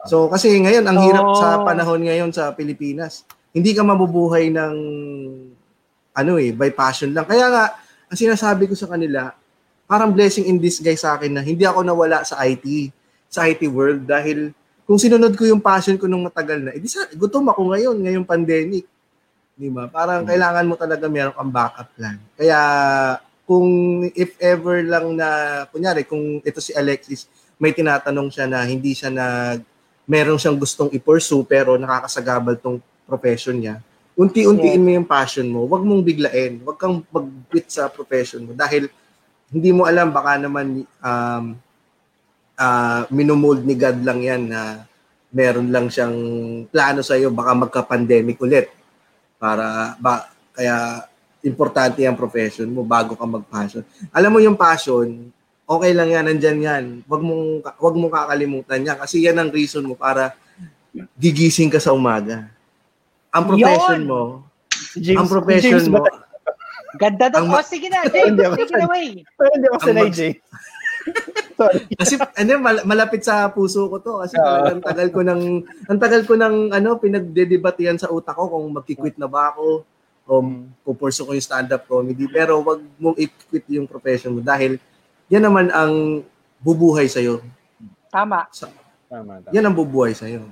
So 0.06 0.30
kasi 0.30 0.54
ngayon 0.54 0.86
ang 0.86 0.98
hirap 1.02 1.26
sa 1.34 1.48
Oh. 1.58 1.66
panahon 1.66 2.06
ngayon 2.06 2.30
sa 2.30 2.54
Pilipinas. 2.54 3.26
Hindi 3.50 3.74
ka 3.74 3.82
mabubuhay 3.82 4.54
ng 4.54 4.74
ano 6.14 6.32
eh, 6.38 6.54
by 6.54 6.70
passion 6.70 7.10
lang. 7.10 7.26
Kaya 7.26 7.50
nga 7.50 7.64
ang 8.06 8.14
sinasabi 8.18 8.70
ko 8.70 8.78
sa 8.78 8.86
kanila, 8.86 9.34
parang 9.84 10.14
blessing 10.14 10.46
in 10.46 10.62
disguise 10.62 11.02
sa 11.02 11.18
akin 11.18 11.34
na 11.34 11.42
hindi 11.42 11.66
ako 11.66 11.82
nawala 11.82 12.22
sa 12.22 12.38
IT, 12.46 12.94
sa 13.30 13.46
IT 13.48 13.66
world 13.68 14.06
dahil 14.06 14.54
kung 14.86 14.96
sinunod 15.02 15.34
ko 15.34 15.42
yung 15.42 15.58
passion 15.58 15.98
ko 15.98 16.06
nung 16.06 16.22
matagal 16.22 16.62
na, 16.62 16.70
edi 16.70 16.86
sa 16.86 17.10
gutom 17.10 17.50
ako 17.50 17.74
ngayon, 17.74 17.96
ngayong 18.06 18.26
pandemic. 18.26 18.86
Di 19.58 19.66
ba? 19.66 19.90
Parang 19.90 20.22
kailangan 20.22 20.68
mo 20.68 20.78
talaga 20.78 21.10
meron 21.10 21.34
kang 21.34 21.50
backup 21.50 21.90
plan. 21.98 22.22
Kaya 22.38 22.60
kung 23.42 23.66
if 24.14 24.38
ever 24.38 24.86
lang 24.86 25.18
na, 25.18 25.28
kunyari, 25.74 26.06
kung 26.06 26.38
ito 26.42 26.62
si 26.62 26.70
Alexis, 26.70 27.26
may 27.58 27.74
tinatanong 27.74 28.30
siya 28.30 28.46
na 28.46 28.62
hindi 28.62 28.94
siya 28.94 29.10
nag, 29.10 29.64
meron 30.06 30.38
siyang 30.38 30.54
gustong 30.54 30.94
i-pursue 30.94 31.42
pero 31.42 31.74
nakakasagabal 31.74 32.54
tong 32.62 32.78
profession 33.10 33.58
niya, 33.58 33.82
unti-untiin 34.14 34.82
mo 34.82 34.90
yung 34.96 35.08
passion 35.08 35.46
mo. 35.50 35.66
Huwag 35.66 35.82
mong 35.82 36.02
biglain. 36.06 36.62
Huwag 36.62 36.78
kang 36.78 37.02
mag-quit 37.10 37.66
sa 37.68 37.90
profession 37.90 38.46
mo 38.46 38.52
dahil 38.54 38.86
hindi 39.50 39.70
mo 39.70 39.86
alam 39.86 40.10
baka 40.10 40.38
naman 40.38 40.86
um, 41.02 41.44
ah 42.56 43.04
minomold 43.08 43.62
ni 43.62 43.74
God 43.74 44.00
lang 44.00 44.20
yan 44.20 44.42
na 44.48 44.84
meron 45.28 45.68
lang 45.68 45.86
siyang 45.86 46.16
plano 46.66 47.00
sa 47.00 47.14
iyo 47.14 47.28
baka 47.28 47.52
magka-pandemic 47.52 48.40
ulit 48.40 48.72
para 49.36 49.92
ba 49.96 50.24
kaya 50.50 51.04
importante 51.42 52.00
ang 52.02 52.16
profession 52.16 52.66
mo 52.66 52.82
bago 52.82 53.12
ka 53.12 53.22
mag-passion. 53.22 53.84
Alam 54.10 54.32
mo 54.32 54.40
yung 54.40 54.56
passion, 54.56 55.30
okay 55.62 55.92
lang 55.92 56.10
yan, 56.10 56.24
nandyan 56.24 56.58
yan. 56.58 56.84
Wag 57.04 57.20
mong, 57.20 57.44
wag 57.62 57.94
mong 57.94 58.10
kakalimutan 58.10 58.82
yan 58.82 58.96
kasi 58.96 59.22
yan 59.22 59.36
ang 59.36 59.52
reason 59.52 59.84
mo 59.84 59.94
para 59.94 60.34
gigising 61.14 61.68
ka 61.68 61.78
sa 61.78 61.92
umaga. 61.92 62.48
Ang 63.30 63.44
profession 63.46 64.00
Yun! 64.00 64.08
mo, 64.08 64.22
Si 64.72 64.98
James, 65.04 65.18
ang 65.20 65.28
profession 65.28 65.76
si 65.76 65.76
James 65.76 65.88
mo, 65.88 66.00
ba? 66.00 66.08
Ganda 66.96 67.28
daw. 67.28 67.44
Ang 67.44 67.46
Oh, 67.46 67.54
ma- 67.54 67.62
sige 67.62 67.86
na, 67.86 68.08
James. 68.08 68.40
It 68.56 68.66
sanay. 68.66 68.82
away. 68.82 69.06
Pero 69.36 69.48
hindi 69.52 69.66
ako 69.68 69.78
sanay, 69.78 70.08
James. 70.08 70.16
Sorry. 70.16 70.32
Kasi 71.96 72.14
ano 72.20 72.50
mal- 72.60 72.84
malapit 72.84 73.24
sa 73.24 73.48
puso 73.48 73.88
ko 73.88 73.96
to 73.98 74.20
kasi 74.20 74.36
talagang 74.36 74.80
tagal 74.80 75.08
ko 75.08 75.20
ng 75.24 75.42
ang 75.88 75.98
tagal 75.98 76.22
ko 76.22 76.34
ng 76.36 76.70
ano 76.70 76.88
pinagdedebatihan 76.96 77.96
sa 77.96 78.12
utak 78.12 78.36
ko 78.36 78.46
kung 78.46 78.68
magki-quit 78.70 79.16
na 79.16 79.26
ba 79.26 79.50
ako 79.50 79.82
o 80.26 80.32
pupurso 80.82 81.24
ko 81.24 81.32
yung 81.32 81.44
stand-up 81.44 81.86
comedy 81.86 82.26
pero 82.26 82.60
wag 82.60 82.82
mong 82.98 83.16
i-quit 83.16 83.64
yung 83.70 83.86
profession 83.86 84.34
mo 84.34 84.40
dahil 84.40 84.76
yan 85.26 85.42
naman 85.42 85.70
ang 85.70 86.22
bubuhay 86.58 87.06
sa 87.06 87.18
iyo. 87.18 87.40
Tama. 88.10 88.46
Tama, 89.06 89.32
tama. 89.40 89.52
Yan 89.54 89.64
ang 89.64 89.76
bubuhay 89.76 90.12
sa 90.12 90.26
iyo. 90.26 90.46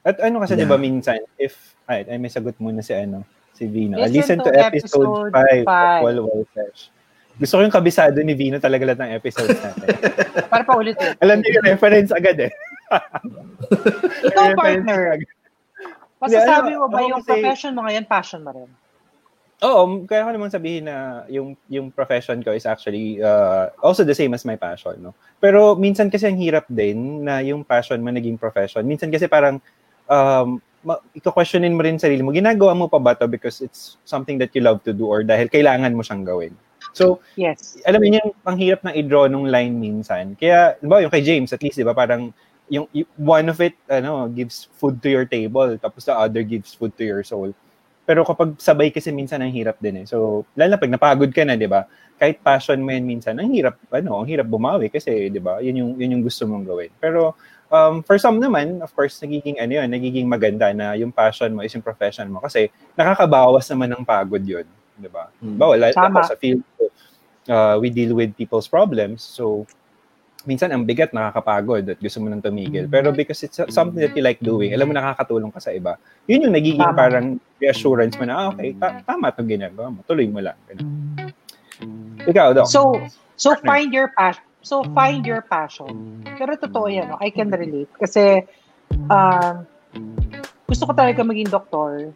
At 0.00 0.16
ano 0.18 0.40
kasi, 0.40 0.56
Yeah. 0.56 0.64
di 0.64 0.70
ba, 0.70 0.80
minsan, 0.80 1.20
if, 1.36 1.76
ay, 1.84 2.08
ay, 2.08 2.16
may 2.16 2.32
sagot 2.32 2.56
muna 2.56 2.80
si, 2.80 2.96
ano, 2.96 3.20
si 3.52 3.68
Vino. 3.68 4.00
Ah, 4.00 4.08
Listen 4.08 4.38
Listen, 4.38 4.38
to, 4.40 4.48
to 4.48 4.56
episode 4.56 5.04
episode 5.04 5.30
5 5.30 5.64
five. 5.68 6.00
of 6.00 6.02
Walwal 6.02 6.42
Fresh. 6.50 6.88
Gusto 7.40 7.56
ko 7.56 7.60
yung 7.64 7.72
kabisado 7.72 8.20
ni 8.20 8.36
Vino 8.36 8.60
talaga 8.60 8.84
lahat 8.84 9.00
ng 9.00 9.12
episodes 9.16 9.56
natin. 9.56 9.88
Para 10.52 10.60
pa 10.60 10.76
ulit 10.76 11.00
eh. 11.00 11.16
Alam 11.24 11.40
niyo 11.40 11.56
yung 11.56 11.66
reference 11.72 12.12
agad 12.12 12.36
eh. 12.36 12.52
Ikaw, 14.28 14.52
partner. 14.52 15.16
agad. 15.16 15.28
Masasabi 16.20 16.76
Hindi, 16.76 16.76
mo 16.76 16.84
ano, 16.84 16.92
ba 16.92 17.00
yung 17.00 17.24
kasi- 17.24 17.32
profession 17.32 17.72
mo 17.72 17.80
ngayon, 17.88 18.04
passion 18.04 18.40
mo 18.44 18.52
rin? 18.52 18.68
Oo, 19.60 20.08
kaya 20.08 20.24
ko 20.24 20.30
naman 20.32 20.48
sabihin 20.48 20.88
na 20.88 21.28
yung 21.28 21.52
yung 21.68 21.92
profession 21.92 22.40
ko 22.40 22.56
is 22.56 22.64
actually 22.64 23.20
uh, 23.20 23.68
also 23.84 24.08
the 24.08 24.16
same 24.16 24.32
as 24.32 24.48
my 24.48 24.56
passion, 24.56 24.96
no. 25.04 25.12
Pero 25.36 25.76
minsan 25.76 26.08
kasi 26.08 26.32
ang 26.32 26.40
hirap 26.40 26.64
din 26.72 27.28
na 27.28 27.44
yung 27.44 27.60
passion 27.60 28.00
mo 28.00 28.08
naging 28.08 28.40
profession. 28.40 28.80
Minsan 28.88 29.12
kasi 29.12 29.28
parang 29.28 29.60
um 30.08 30.64
ma- 30.80 31.00
iko-questionin 31.12 31.76
mo 31.76 31.84
rin 31.84 32.00
sarili 32.00 32.24
mo, 32.24 32.32
ginagawa 32.32 32.72
mo 32.72 32.88
pa 32.88 32.96
ba 32.96 33.12
to 33.12 33.28
because 33.28 33.60
it's 33.60 34.00
something 34.08 34.40
that 34.40 34.48
you 34.56 34.64
love 34.64 34.80
to 34.80 34.96
do 34.96 35.04
or 35.04 35.20
dahil 35.20 35.52
kailangan 35.52 35.92
mo 35.92 36.00
siyang 36.00 36.24
gawin. 36.24 36.56
So, 36.92 37.20
Yes. 37.36 37.78
alam 37.86 38.00
niyo 38.02 38.20
yung 38.22 38.32
ang 38.44 38.56
hirap 38.58 38.80
ng 38.84 38.94
i-draw 38.96 39.26
nung 39.30 39.46
line 39.48 39.74
minsan. 39.76 40.34
Kaya, 40.36 40.76
di 40.80 40.86
ba, 40.90 41.00
yung 41.00 41.12
kay 41.12 41.22
James, 41.24 41.50
at 41.52 41.62
least, 41.62 41.78
di 41.78 41.86
ba, 41.86 41.94
parang 41.96 42.32
yung, 42.70 42.86
yung 42.94 43.08
one 43.18 43.46
of 43.50 43.58
it, 43.60 43.74
ano, 43.90 44.28
gives 44.30 44.68
food 44.78 45.02
to 45.02 45.08
your 45.10 45.26
table, 45.26 45.74
tapos 45.78 46.06
the 46.06 46.14
other 46.14 46.42
gives 46.42 46.74
food 46.74 46.94
to 46.96 47.04
your 47.06 47.22
soul. 47.26 47.50
Pero 48.08 48.26
kapag 48.26 48.58
sabay 48.58 48.90
kasi 48.90 49.14
minsan 49.14 49.38
ang 49.38 49.54
hirap 49.54 49.78
din 49.78 50.02
eh. 50.02 50.06
So, 50.08 50.42
lalo 50.58 50.74
na 50.74 50.80
pag 50.82 50.90
napagod 50.90 51.30
ka 51.30 51.46
na, 51.46 51.54
'di 51.54 51.70
ba? 51.70 51.86
Kahit 52.18 52.42
passion 52.42 52.82
mo 52.82 52.90
yan 52.90 53.06
minsan, 53.06 53.38
ang 53.38 53.54
hirap 53.54 53.78
ano, 53.94 54.18
ang 54.18 54.26
hirap 54.26 54.50
bumawi 54.50 54.90
kasi 54.90 55.30
'di 55.30 55.38
ba? 55.38 55.62
Yun 55.62 55.76
yung 55.78 55.90
yun 56.00 56.10
yung 56.18 56.24
gusto 56.26 56.42
mong 56.48 56.66
gawin. 56.66 56.90
Pero 56.98 57.38
um, 57.70 58.02
for 58.02 58.18
some 58.18 58.42
naman, 58.42 58.82
of 58.82 58.90
course, 58.98 59.22
nagiging 59.22 59.62
ano 59.62 59.78
yun, 59.78 59.88
nagiging 59.88 60.26
maganda 60.26 60.74
na 60.74 60.98
yung 60.98 61.14
passion 61.14 61.54
mo 61.54 61.62
is 61.62 61.70
yung 61.70 61.86
profession 61.86 62.26
mo 62.26 62.42
kasi 62.42 62.66
nakakabawas 62.98 63.70
naman 63.70 63.94
ng 63.94 64.02
pagod 64.02 64.42
yun, 64.42 64.66
'di 65.00 65.10
ba? 65.10 65.32
Hmm. 65.40 65.56
Ba, 65.56 65.72
wala 65.72 65.90
Tama. 65.90 66.20
ako 66.20 66.28
sa 66.28 66.36
field 66.36 66.62
ko, 66.76 66.84
uh, 67.48 67.74
we 67.80 67.88
deal 67.88 68.12
with 68.12 68.36
people's 68.36 68.68
problems. 68.68 69.24
So, 69.24 69.64
minsan 70.48 70.72
ang 70.72 70.88
bigat 70.88 71.12
nakakapagod 71.12 71.84
at 71.84 71.98
gusto 72.00 72.20
mo 72.20 72.32
nang 72.32 72.40
tumigil. 72.40 72.88
Pero 72.88 73.12
because 73.12 73.44
it's 73.44 73.60
something 73.72 74.00
that 74.00 74.16
you 74.16 74.24
like 74.24 74.40
doing, 74.40 74.72
alam 74.72 74.88
mo 74.88 74.94
nakakatulong 74.96 75.52
ka 75.52 75.60
sa 75.60 75.72
iba. 75.72 76.00
Yun 76.24 76.48
yung 76.48 76.54
nagiging 76.56 76.80
Tama. 76.80 76.96
parang 76.96 77.26
reassurance 77.60 78.16
mo 78.16 78.24
na, 78.24 78.34
ah, 78.36 78.46
okay, 78.52 78.72
ta- 78.72 79.04
tama 79.04 79.28
itong 79.28 79.50
ginagawa 79.52 79.92
mo. 79.92 80.00
Tuloy 80.08 80.24
mo 80.32 80.40
lang. 80.40 80.56
Ganun. 80.64 80.88
Ikaw, 82.24 82.56
Doc. 82.56 82.72
So, 82.72 82.96
so 83.36 83.52
find 83.64 83.92
your 83.92 84.12
passion. 84.16 84.44
So 84.60 84.84
find 84.92 85.24
your 85.24 85.40
passion. 85.40 86.20
Pero 86.36 86.56
totoo 86.56 86.88
yan, 86.88 87.12
no? 87.12 87.20
I 87.20 87.32
can 87.32 87.48
relate. 87.52 87.88
Kasi, 87.96 88.44
um, 89.08 89.64
gusto 90.68 90.84
ko 90.88 90.92
talaga 90.92 91.24
maging 91.24 91.48
doktor. 91.48 92.12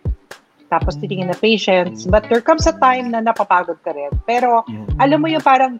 Tapos 0.74 0.98
titingin 0.98 1.30
na 1.30 1.38
patients. 1.38 2.10
But 2.10 2.26
there 2.26 2.42
comes 2.42 2.66
a 2.66 2.74
time 2.74 3.14
na 3.14 3.22
napapagod 3.22 3.78
ka 3.86 3.94
rin. 3.94 4.10
Pero, 4.26 4.66
alam 4.98 5.22
mo 5.22 5.30
yung 5.30 5.44
parang 5.44 5.78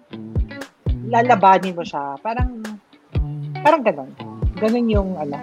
lalabanin 1.11 1.75
mo 1.75 1.83
siya. 1.83 2.15
Parang, 2.23 2.63
parang 3.59 3.83
ganun. 3.83 4.11
Ganun 4.55 4.87
yung, 4.87 5.19
ano, 5.19 5.43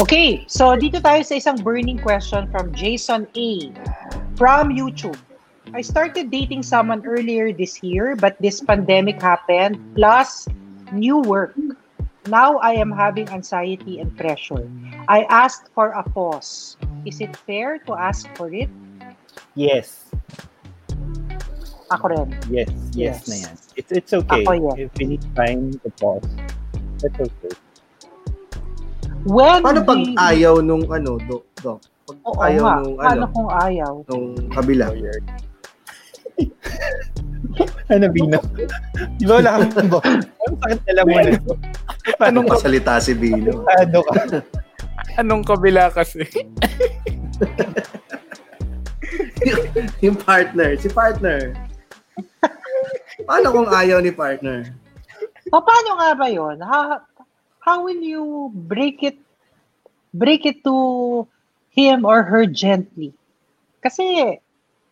Okay, 0.00 0.48
so 0.48 0.72
dito 0.74 0.96
tayo 0.98 1.20
sa 1.20 1.36
isang 1.36 1.60
burning 1.60 2.00
question 2.00 2.48
from 2.48 2.72
Jason 2.72 3.28
A. 3.36 3.68
From 4.34 4.72
YouTube. 4.72 5.18
I 5.76 5.84
started 5.84 6.32
dating 6.32 6.64
someone 6.64 7.04
earlier 7.06 7.52
this 7.52 7.78
year, 7.84 8.16
but 8.16 8.34
this 8.40 8.58
pandemic 8.58 9.22
happened, 9.22 9.78
plus 9.94 10.48
new 10.90 11.20
work. 11.22 11.54
Now 12.26 12.58
I 12.58 12.74
am 12.74 12.90
having 12.90 13.28
anxiety 13.30 14.00
and 14.00 14.10
pressure. 14.16 14.66
I 15.06 15.28
asked 15.30 15.70
for 15.76 15.94
a 15.94 16.02
pause. 16.02 16.76
Is 17.06 17.20
it 17.20 17.36
fair 17.46 17.78
to 17.86 17.94
ask 17.94 18.26
for 18.34 18.50
it? 18.52 18.68
Yes. 19.54 20.10
Ako 21.92 22.08
rin. 22.08 22.28
Yes. 22.50 22.72
Yes, 22.96 22.96
Yes. 22.96 23.28
na 23.28 23.36
yan. 23.36 23.54
It's, 23.76 23.90
it's 23.92 24.12
okay. 24.16 24.42
Ako 24.42 24.52
yan. 24.52 24.76
If 24.80 24.92
you 24.98 25.06
need 25.12 25.24
time 25.36 25.76
to 25.84 25.88
pause, 26.00 26.26
that's 26.98 27.18
okay. 27.20 27.52
When 29.22 29.60
Paano 29.60 29.80
pag 29.82 29.98
we- 29.98 30.16
ayaw 30.16 30.60
nung 30.60 30.84
ano, 30.86 31.20
Doc? 31.20 31.44
Doc? 31.56 31.78
Pag 32.06 32.16
Oo 32.24 32.40
ayaw 32.40 32.62
nga. 32.62 32.74
nung 32.78 32.96
Paano 32.96 33.12
ano, 33.20 33.24
kung 33.30 33.48
ayaw? 33.50 33.92
nung 34.06 34.26
kabila. 34.48 34.86
Ano, 37.90 38.06
kang 39.66 39.88
bo? 39.92 39.98
Ang 40.00 40.56
sakit 40.56 40.80
alam 40.88 41.04
mo 41.04 41.18
na. 41.18 41.30
Anong 42.30 42.46
pasalita 42.46 42.96
si 42.96 43.12
Bino? 43.12 43.66
Ano 43.66 43.98
ka? 44.00 44.40
Anong 45.18 45.42
kabila 45.42 45.90
kasi? 45.90 46.22
yung 50.00 50.16
partner, 50.16 50.78
si 50.78 50.88
partner. 50.88 51.52
Paano 53.20 53.46
kung 53.50 53.68
ayaw 53.68 53.98
ni 53.98 54.10
partner? 54.10 54.70
Pa- 55.50 55.60
Paano 55.60 55.98
nga 55.98 56.10
ba 56.14 56.26
yun? 56.26 56.56
Ha, 56.56 56.80
how 57.70 57.86
will 57.86 58.02
you 58.02 58.50
break 58.66 59.06
it 59.06 59.14
break 60.10 60.42
it 60.42 60.66
to 60.66 61.22
him 61.70 62.02
or 62.02 62.26
her 62.26 62.42
gently? 62.50 63.14
Kasi 63.78 64.34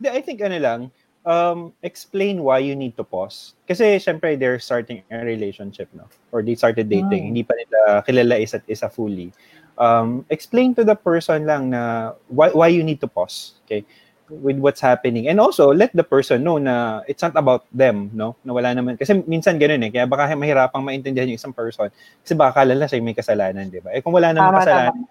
I 0.06 0.20
think 0.22 0.38
ano 0.46 0.62
lang, 0.62 0.80
um, 1.26 1.74
explain 1.82 2.46
why 2.46 2.62
you 2.62 2.78
need 2.78 2.94
to 2.94 3.02
pause. 3.02 3.58
Kasi 3.66 3.98
syempre 3.98 4.38
they're 4.38 4.62
starting 4.62 5.02
a 5.10 5.26
relationship, 5.26 5.90
no? 5.90 6.06
Or 6.30 6.46
they 6.46 6.54
started 6.54 6.86
dating. 6.86 7.26
Mm. 7.26 7.28
Hindi 7.34 7.42
pa 7.42 7.58
nila 7.58 8.06
kilala 8.06 8.38
isa't 8.38 8.62
isa 8.70 8.86
fully. 8.86 9.34
Um, 9.74 10.22
explain 10.30 10.78
to 10.78 10.86
the 10.86 10.94
person 10.94 11.50
lang 11.50 11.74
na 11.74 12.14
why, 12.30 12.54
why 12.54 12.70
you 12.70 12.86
need 12.86 13.02
to 13.02 13.10
pause. 13.10 13.58
Okay? 13.66 13.82
With 14.28 14.60
what's 14.60 14.84
happening. 14.84 15.32
And 15.32 15.40
also, 15.40 15.72
let 15.72 15.88
the 15.96 16.04
person 16.04 16.44
know 16.44 16.60
na 16.60 17.00
it's 17.08 17.24
not 17.24 17.32
about 17.32 17.64
them, 17.72 18.12
no? 18.12 18.36
Na 18.44 18.52
wala 18.52 18.76
naman. 18.76 19.00
Kasi 19.00 19.24
minsan 19.24 19.56
ganun 19.56 19.80
eh. 19.84 19.90
Kaya 19.90 20.04
baka 20.04 20.36
mahirapang 20.36 20.84
maintindihan 20.84 21.28
yung 21.28 21.40
isang 21.40 21.56
person. 21.56 21.88
Kasi 22.20 22.36
baka 22.36 22.60
kalala 22.60 22.84
siya 22.84 23.00
may 23.00 23.16
kasalanan, 23.16 23.72
di 23.72 23.80
ba? 23.80 23.96
Eh 23.96 24.04
kung 24.04 24.12
wala 24.12 24.36
naman 24.36 24.52
Tama, 24.52 24.60
kasalanan, 24.60 25.04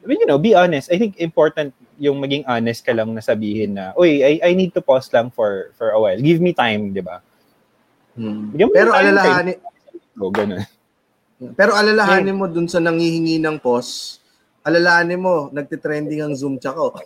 I 0.00 0.06
mean, 0.08 0.20
you 0.24 0.28
know, 0.28 0.40
be 0.40 0.56
honest. 0.56 0.88
I 0.88 0.96
think 0.96 1.20
important 1.20 1.76
yung 2.00 2.16
maging 2.24 2.48
honest 2.48 2.80
ka 2.80 2.96
lang 2.96 3.12
na 3.12 3.20
sabihin 3.20 3.76
na, 3.76 3.92
uy, 4.00 4.24
I, 4.24 4.40
I 4.40 4.50
need 4.56 4.72
to 4.72 4.80
pause 4.80 5.12
lang 5.12 5.28
for 5.28 5.76
for 5.76 5.92
a 5.92 6.00
while. 6.00 6.16
Give 6.16 6.40
me 6.40 6.56
time, 6.56 6.96
di 6.96 7.04
ba? 7.04 7.20
Hmm. 8.16 8.56
Pero 8.56 8.96
ng 8.96 8.96
time, 8.96 9.08
alalahanin, 9.12 9.56
So, 10.20 10.28
ganun. 10.28 10.60
pero 11.56 11.72
alalahanin 11.72 12.36
mo 12.36 12.44
dun 12.44 12.68
sa 12.68 12.80
nangihingi 12.80 13.40
ng 13.40 13.56
pause, 13.56 14.19
alalahanin 14.64 15.20
mo, 15.20 15.48
nagtitrending 15.52 16.20
ang 16.24 16.34
Zoom 16.36 16.60
tsako. 16.60 16.96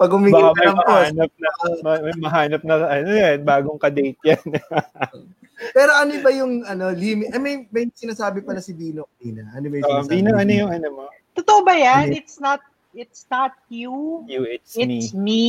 Pag 0.00 0.10
humingi 0.12 0.34
Baka 0.34 0.52
ka 0.52 0.60
may 0.60 0.68
ng 0.68 0.78
mahanap 0.80 1.30
na, 1.36 1.50
ma- 1.84 2.02
may 2.02 2.16
mahanap 2.18 2.62
na, 2.64 2.74
ano 2.88 3.10
yan, 3.12 3.38
bagong 3.44 3.80
ka-date 3.80 4.20
yan. 4.24 4.44
Pero 5.76 5.94
ano 5.94 6.12
ba 6.18 6.30
yung 6.34 6.66
ano, 6.66 6.90
limit? 6.90 7.30
I 7.30 7.38
mean, 7.38 7.70
may 7.70 7.86
sinasabi 7.94 8.42
pala 8.42 8.58
si 8.58 8.74
Dino 8.74 9.06
kanina. 9.16 9.46
Ano 9.54 9.66
ba 9.70 9.74
yung 9.78 9.86
um, 9.86 9.92
sinasabi? 10.02 10.10
Bino, 10.10 10.28
ni 10.28 10.34
ano 10.34 10.50
Dino? 10.50 10.60
yung 10.66 10.72
ano 10.74 10.88
mo? 10.90 11.04
totoo 11.34 11.60
ba 11.66 11.74
yan? 11.74 12.10
Ano? 12.10 12.16
It's 12.18 12.36
not 12.38 12.60
it's 12.94 13.26
not 13.30 13.52
you. 13.68 14.22
You, 14.26 14.46
it's, 14.46 14.74
me. 14.78 14.98
It's 14.98 15.12
me. 15.14 15.46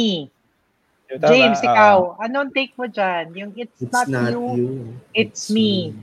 Tama, 1.05 1.29
James, 1.29 1.61
ah. 1.61 1.67
ikaw, 1.69 1.95
anong 2.17 2.49
take 2.49 2.73
mo 2.73 2.89
dyan? 2.89 3.29
Yung 3.37 3.51
it's, 3.53 3.77
It's 3.77 3.93
not, 3.93 4.09
not 4.09 4.33
you, 4.33 4.41
you. 4.57 4.69
it's 5.13 5.53
me. 5.53 5.93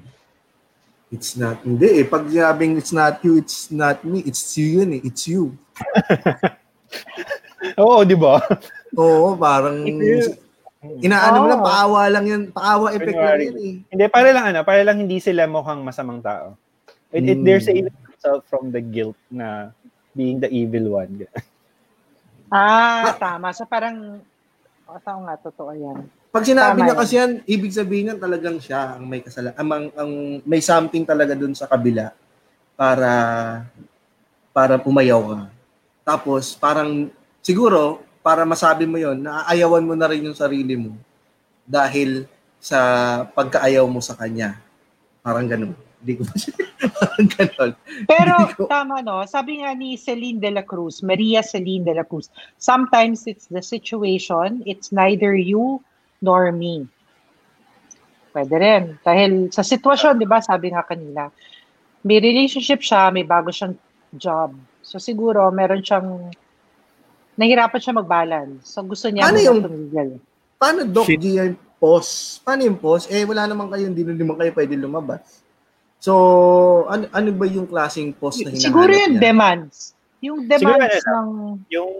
It's 1.12 1.36
not, 1.36 1.60
hindi 1.60 2.00
eh. 2.00 2.04
Pag 2.08 2.32
sinabing 2.32 2.80
it's 2.80 2.90
not 2.90 3.20
you, 3.20 3.36
it's 3.36 3.68
not 3.68 4.00
me. 4.00 4.24
It's 4.24 4.56
you 4.56 4.80
yun 4.80 4.96
eh. 4.96 5.00
It's 5.04 5.28
you. 5.28 5.52
Oo, 7.82 8.00
di 8.02 8.16
ba? 8.16 8.40
Oo, 8.96 9.36
parang... 9.36 9.84
It's 9.84 10.40
Inaano 10.82 11.36
mo 11.38 11.46
Oo. 11.46 11.50
lang, 11.54 11.62
paawa 11.62 12.00
lang 12.10 12.24
yan. 12.26 12.42
Paawa 12.50 12.90
effect 12.90 13.14
lang 13.14 13.38
yan 13.38 13.58
eh. 13.60 13.74
Hindi, 13.86 14.04
para 14.10 14.34
lang 14.34 14.44
ano, 14.50 14.66
para 14.66 14.82
lang 14.82 14.98
hindi 14.98 15.22
sila 15.22 15.46
mukhang 15.46 15.78
masamang 15.86 16.18
tao. 16.18 16.58
It, 17.14 17.22
it, 17.22 17.38
Hmm. 17.38 17.44
they're 17.46 17.62
saving 17.62 17.86
themselves 17.92 18.42
from 18.50 18.74
the 18.74 18.82
guilt 18.82 19.14
na 19.30 19.70
being 20.18 20.42
the 20.42 20.50
evil 20.50 20.98
one. 20.98 21.22
Ah, 22.50 23.14
tama. 23.14 23.54
So 23.54 23.62
parang, 23.62 24.24
oh, 24.90 25.00
tao 25.06 25.22
nga, 25.22 25.38
totoo 25.38 25.70
yan. 25.70 26.10
Pag 26.32 26.48
sinabi 26.48 26.80
Tama 26.80 26.84
niya 26.88 26.96
kasi 26.96 27.14
yan, 27.20 27.30
ibig 27.44 27.76
sabihin 27.76 28.08
niyan 28.08 28.16
talagang 28.16 28.56
siya 28.56 28.96
ang 28.96 29.04
may 29.04 29.20
kasalanan. 29.20 29.52
Ang, 29.60 29.92
ang, 29.92 30.12
may 30.48 30.64
something 30.64 31.04
talaga 31.04 31.36
dun 31.36 31.52
sa 31.52 31.68
kabila 31.68 32.08
para 32.72 33.12
para 34.48 34.80
pumayaw 34.80 35.20
ka. 35.20 35.40
Tapos 36.08 36.56
parang 36.56 37.12
siguro 37.44 38.00
para 38.24 38.48
masabi 38.48 38.88
mo 38.88 38.96
yon 38.96 39.20
naaayawan 39.20 39.84
mo 39.84 39.92
na 39.92 40.08
rin 40.08 40.24
yung 40.24 40.36
sarili 40.36 40.72
mo 40.72 40.96
dahil 41.68 42.24
sa 42.56 42.80
pagkaayaw 43.36 43.84
mo 43.84 44.00
sa 44.00 44.16
kanya. 44.16 44.56
Parang 45.20 45.44
ganun. 45.44 45.76
Hindi 46.00 46.16
ko 46.16 46.24
parang 46.96 47.28
ganun. 47.28 47.70
Pero 48.08 48.32
ko- 48.56 48.72
tama 48.72 49.04
no, 49.04 49.20
sabi 49.28 49.60
nga 49.60 49.76
ni 49.76 50.00
Celine 50.00 50.40
de 50.40 50.48
la 50.48 50.64
Cruz, 50.64 51.04
Maria 51.04 51.44
Celine 51.44 51.84
de 51.84 51.92
la 51.92 52.08
Cruz, 52.08 52.32
sometimes 52.56 53.28
it's 53.28 53.52
the 53.52 53.60
situation, 53.60 54.64
it's 54.64 54.96
neither 54.96 55.36
you 55.36 55.84
nor 56.22 56.54
me. 56.54 56.86
Pwede 58.32 58.54
rin. 58.56 58.82
Dahil 59.02 59.52
sa 59.52 59.60
sitwasyon, 59.60 60.16
di 60.16 60.24
ba, 60.24 60.40
sabi 60.40 60.72
nga 60.72 60.80
kanila, 60.80 61.28
may 62.00 62.16
relationship 62.16 62.80
siya, 62.80 63.12
may 63.12 63.26
bago 63.26 63.52
siyang 63.52 63.76
job. 64.14 64.54
So 64.80 64.96
siguro, 64.96 65.50
meron 65.52 65.84
siyang, 65.84 66.32
nahirapan 67.36 67.80
siya 67.82 67.98
mag-balance. 67.98 68.64
So 68.64 68.80
gusto 68.86 69.10
niya 69.10 69.28
Ano 69.28 69.36
muna 69.36 69.44
yung- 69.44 69.62
tumigil. 69.62 70.10
Paano 70.56 70.86
Doc 70.86 71.10
Shit. 71.10 71.18
G 71.18 71.26
yung 71.36 71.58
pause? 71.76 72.38
Paano 72.40 72.62
yung 72.62 72.78
pause? 72.78 73.10
Eh 73.10 73.26
wala 73.26 73.50
naman 73.50 73.66
kayo, 73.66 73.90
hindi 73.90 74.06
naman 74.06 74.38
kayo 74.38 74.50
pwede 74.54 74.74
lumabas. 74.78 75.42
So, 76.02 76.12
ano, 76.90 77.06
ano 77.14 77.30
ba 77.30 77.46
yung 77.46 77.66
klaseng 77.66 78.10
pause 78.14 78.42
na 78.42 78.50
hinahanap 78.50 78.62
Siguro 78.62 78.90
yung 78.90 79.14
niya? 79.18 79.22
demands. 79.22 79.76
Yung 80.22 80.38
demands 80.46 81.02
ano 81.02 81.14
ng... 81.14 81.28
yung 81.70 81.92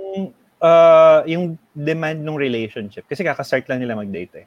uh, 0.63 1.21
yung 1.27 1.59
demand 1.75 2.23
ng 2.23 2.39
relationship. 2.39 3.05
Kasi 3.11 3.27
kakastart 3.27 3.67
lang 3.67 3.83
nila 3.83 3.99
mag-date 3.99 4.47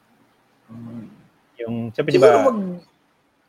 Yung, 1.62 1.92
sabi 1.92 2.16
di 2.16 2.18
Siguro 2.18 2.36
ba, 2.40 2.48
wag 2.48 2.58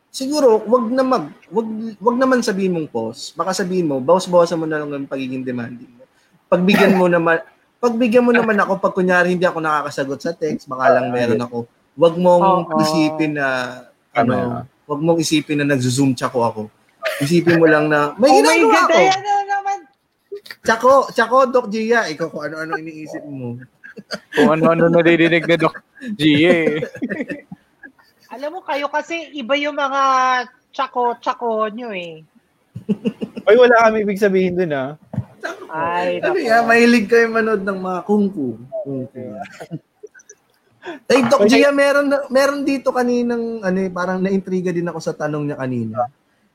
siguro 0.08 0.48
wag 0.66 0.86
na 0.90 1.04
mag 1.06 1.26
wag 1.54 1.68
wag 2.02 2.18
naman 2.18 2.44
sabihin 2.44 2.76
mong 2.76 2.90
pause. 2.92 3.34
Baka 3.34 3.56
sabihin 3.56 3.90
mo, 3.90 4.04
bawas-bawasan 4.04 4.60
mo 4.60 4.66
na 4.68 4.84
lang 4.84 4.92
ang 4.94 5.10
pagiging 5.10 5.48
demanding 5.48 5.90
mo. 5.96 6.04
Pagbigyan 6.52 6.96
mo 7.00 7.08
naman 7.10 7.42
pagbigyan 7.84 8.26
mo 8.26 8.34
naman 8.34 8.58
ako 8.58 8.82
pag 8.82 8.94
kunyari 8.94 9.34
hindi 9.38 9.46
ako 9.46 9.62
nakakasagot 9.62 10.20
sa 10.22 10.34
text, 10.34 10.66
baka 10.66 10.98
lang 10.98 11.14
meron 11.14 11.42
ako. 11.42 11.70
Wag 11.98 12.14
mong 12.18 12.70
Oo. 12.70 12.82
isipin 12.82 13.38
na 13.38 13.48
ano, 14.14 14.34
yun. 14.34 14.50
wag 14.90 15.02
mong 15.02 15.20
isipin 15.22 15.62
na 15.62 15.66
nagzo-zoom 15.74 16.14
tsako 16.14 16.40
ako. 16.46 16.62
Isipin 17.22 17.58
mo 17.58 17.66
lang 17.66 17.90
na 17.90 18.14
may 18.18 18.30
oh 18.30 18.42
my 18.42 18.58
ginagawa 18.58 18.74
God, 18.74 18.86
ako. 18.86 18.98
ayan 18.98 19.22
na 19.22 19.34
naman. 19.46 19.57
Tsako, 20.64 21.12
tsako 21.12 21.38
Doc 21.50 21.68
Gia, 21.72 22.08
ikaw 22.12 22.28
kung 22.32 22.44
ano-ano 22.48 22.76
iniisip 22.80 23.24
mo. 23.26 23.58
Kung 24.38 24.54
ano-ano 24.54 24.94
naririnig 24.94 25.50
na 25.50 25.58
Doc 25.58 25.82
Gia 26.22 26.54
eh. 26.70 26.86
Alam 28.38 28.60
mo 28.60 28.62
kayo 28.62 28.86
kasi 28.94 29.34
iba 29.34 29.58
yung 29.58 29.74
mga 29.74 30.02
tsako-tsako 30.70 31.74
nyo 31.74 31.90
eh. 31.90 32.22
Oy, 33.50 33.56
wala 33.58 33.90
kami 33.90 34.06
ibig 34.06 34.22
sabihin 34.22 34.54
dun 34.54 34.78
ah. 34.78 34.94
Ay, 35.72 36.22
Ano 36.22 36.38
yan, 36.38 36.70
mahilig 36.70 37.10
kayo 37.10 37.26
manood 37.32 37.66
ng 37.66 37.80
mga 37.82 38.00
kung 38.06 38.30
fu. 38.30 38.60
Kung 38.86 39.10
fu. 39.10 39.22
Ay, 41.12 41.20
Doc 41.28 41.50
Gia, 41.52 41.74
meron, 41.76 42.08
meron 42.32 42.64
dito 42.64 42.96
kaninang, 42.96 43.60
ano 43.60 43.78
eh, 43.82 43.92
parang 43.92 44.24
naintriga 44.24 44.72
din 44.72 44.88
ako 44.88 45.00
sa 45.04 45.16
tanong 45.16 45.44
niya 45.50 45.58
kanina. 45.60 46.08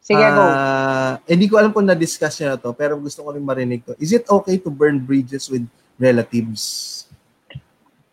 Sige, 0.02 0.18
go. 0.18 0.42
Ah, 0.42 1.22
hindi 1.30 1.46
ko 1.46 1.62
alam 1.62 1.70
kung 1.70 1.86
na-discuss 1.86 2.42
niya 2.42 2.54
na 2.54 2.58
to, 2.58 2.74
pero 2.74 2.98
gusto 2.98 3.22
ko 3.22 3.30
rin 3.30 3.46
marinig 3.46 3.86
to. 3.86 3.94
Is 4.02 4.10
it 4.10 4.26
okay 4.26 4.58
to 4.58 4.66
burn 4.66 4.98
bridges 4.98 5.46
with 5.46 5.62
relatives? 5.94 7.06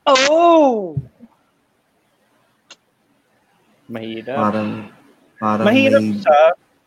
Oh! 0.05 0.93
Mahirap. 3.89 4.37
Parang, 4.37 4.69
parang 5.41 5.65
Mahirap 5.65 6.01
may- 6.05 6.21
siya, 6.21 6.41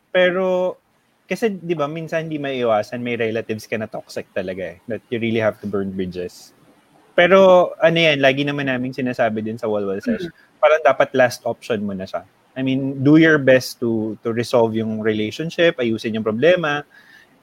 pero 0.07 0.79
kasi 1.27 1.51
'di 1.51 1.75
ba 1.75 1.87
minsan 1.87 2.27
hindi 2.27 2.39
maiiwasan 2.39 2.99
may 3.03 3.15
relatives 3.19 3.67
ka 3.67 3.75
na 3.79 3.87
toxic 3.87 4.27
talaga 4.35 4.75
eh 4.75 4.77
that 4.91 5.03
you 5.11 5.19
really 5.19 5.39
have 5.39 5.59
to 5.59 5.67
burn 5.67 5.91
bridges. 5.91 6.55
Pero 7.13 7.71
ano 7.83 7.97
yan, 7.99 8.23
lagi 8.23 8.47
naman 8.47 8.71
namin 8.71 8.95
sinasabi 8.95 9.43
din 9.43 9.59
sa 9.59 9.67
Walwal 9.67 9.99
Sesh, 9.99 10.31
parang 10.63 10.79
dapat 10.81 11.11
last 11.13 11.43
option 11.43 11.83
mo 11.83 11.91
na 11.91 12.07
siya. 12.07 12.23
I 12.53 12.61
mean, 12.61 13.01
do 13.01 13.17
your 13.17 13.41
best 13.41 13.81
to 13.81 14.17
to 14.21 14.29
resolve 14.29 14.77
yung 14.77 15.01
relationship, 15.01 15.81
ayusin 15.81 16.13
yung 16.13 16.25
problema. 16.25 16.85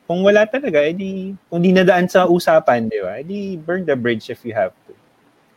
Kung 0.07 0.23
wala 0.27 0.47
talaga, 0.47 0.83
edi 0.83 1.35
kung 1.51 1.63
di 1.63 1.71
nadaan 1.71 2.11
sa 2.11 2.27
usapan, 2.27 2.91
di 2.91 2.99
ba? 2.99 3.19
Edi 3.19 3.59
burn 3.59 3.87
the 3.87 3.95
bridge 3.95 4.31
if 4.31 4.43
you 4.47 4.55
have 4.55 4.75
to. 4.87 4.95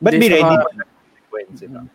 But 0.03 0.17
Di, 0.17 0.19
be 0.19 0.29
ready 0.29 0.55
for 0.59 0.73
the 0.75 0.85
consequences. 0.85 1.69
no? 1.71 1.87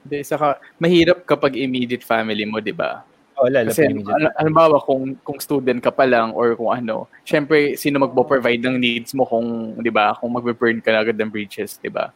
Di, 0.00 0.24
saka, 0.24 0.56
mahirap 0.80 1.28
kapag 1.28 1.60
immediate 1.60 2.00
family 2.00 2.48
mo, 2.48 2.58
di 2.58 2.72
ba? 2.72 3.04
Oh, 3.36 3.48
lalo 3.48 3.68
Kasi, 3.72 3.88
ano, 3.88 4.32
halimbawa, 4.36 4.76
kung, 4.80 5.16
kung 5.20 5.38
student 5.40 5.80
ka 5.80 5.92
pa 5.92 6.08
lang 6.08 6.32
or 6.32 6.56
kung 6.56 6.72
ano, 6.72 7.08
syempre, 7.24 7.76
sino 7.76 8.00
magpo-provide 8.00 8.64
ng 8.64 8.76
needs 8.80 9.12
mo 9.12 9.28
kung, 9.28 9.76
di 9.80 9.92
ba, 9.92 10.16
kung 10.16 10.32
magbe-burn 10.32 10.80
ka 10.80 10.92
na 10.92 11.04
agad 11.04 11.16
ng 11.16 11.28
breaches, 11.28 11.76
di 11.76 11.92
ba? 11.92 12.12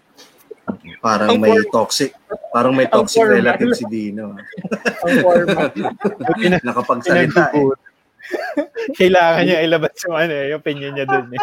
Parang 1.05 1.29
Ang 1.37 1.41
may 1.41 1.57
toxic, 1.69 2.17
parang 2.53 2.73
may 2.73 2.89
toxic 2.89 3.21
relative 3.25 3.77
si 3.77 3.85
Dino. 3.89 4.37
Ang 5.05 5.17
format. 5.21 5.71
Nakapagsalita 6.67 7.53
eh. 7.53 7.69
Kailangan 8.97 9.43
niya 9.45 9.65
ilabas 9.65 9.93
yung 10.09 10.17
ano, 10.17 10.33
eh, 10.33 10.47
yung 10.53 10.61
opinion 10.65 10.93
niya 10.97 11.07
dun 11.09 11.29
eh. 11.37 11.43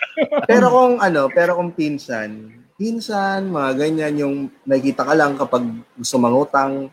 Pero 0.50 0.66
kung 0.70 0.94
ano, 1.00 1.30
pero 1.32 1.56
kung 1.56 1.72
pinsan, 1.72 2.50
pinsan, 2.76 3.48
mga 3.48 3.70
ganyan, 3.78 4.14
yung 4.20 4.34
nakikita 4.68 5.06
ka 5.06 5.14
lang 5.16 5.38
kapag 5.38 5.64
gusto 5.96 6.16
mangutang, 6.20 6.92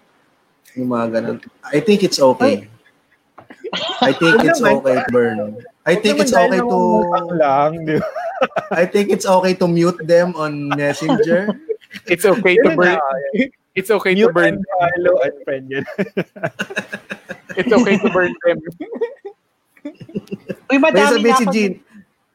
yung 0.78 0.90
mga 0.90 1.06
ganun. 1.20 1.38
I 1.66 1.82
think 1.84 2.08
it's 2.08 2.22
okay. 2.22 2.70
I 4.00 4.16
think 4.16 4.48
it's 4.48 4.62
okay 4.64 4.96
to 4.96 5.12
burn. 5.12 5.60
I 5.84 5.96
think 5.96 6.20
it's 6.20 6.36
okay 6.36 6.62
to 6.62 6.80
Ang 7.20 7.30
lang? 7.36 7.72
I 8.72 8.86
think 8.86 9.10
it's 9.12 9.26
okay 9.26 9.58
to 9.58 9.68
mute 9.68 10.00
them 10.04 10.38
on 10.38 10.72
Messenger. 10.72 11.52
It's 12.08 12.26
okay 12.26 12.56
to 12.62 12.76
burn, 12.76 12.96
na, 12.96 13.00
It's 13.78 13.92
okay 13.92 14.16
to 14.16 14.34
burn 14.34 14.58
and 14.58 14.66
follow 14.66 15.22
and 15.22 15.36
friend 15.46 15.66
yun. 15.70 15.86
It's 17.58 17.74
okay 17.74 17.98
to 17.98 18.10
burn 18.10 18.34
them. 18.46 18.58
Uy, 20.70 20.78
May 20.78 20.80
madami 20.82 21.26
na 21.26 21.38
si 21.38 21.46
ako. 21.46 21.54
Jean, 21.54 21.74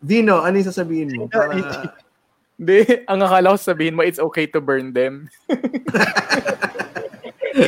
Vino, 0.03 0.43
ano 0.43 0.55
yung 0.59 0.71
sasabihin 0.71 1.11
mo? 1.15 1.31
Para, 1.31 1.55
Hindi, 2.59 2.79
ang 3.07 3.23
akala 3.23 3.55
ko 3.55 3.57
sabihin 3.59 3.95
mo, 3.95 4.03
it's 4.03 4.19
okay 4.19 4.47
to 4.51 4.61
burn 4.63 4.95
them. 4.95 5.31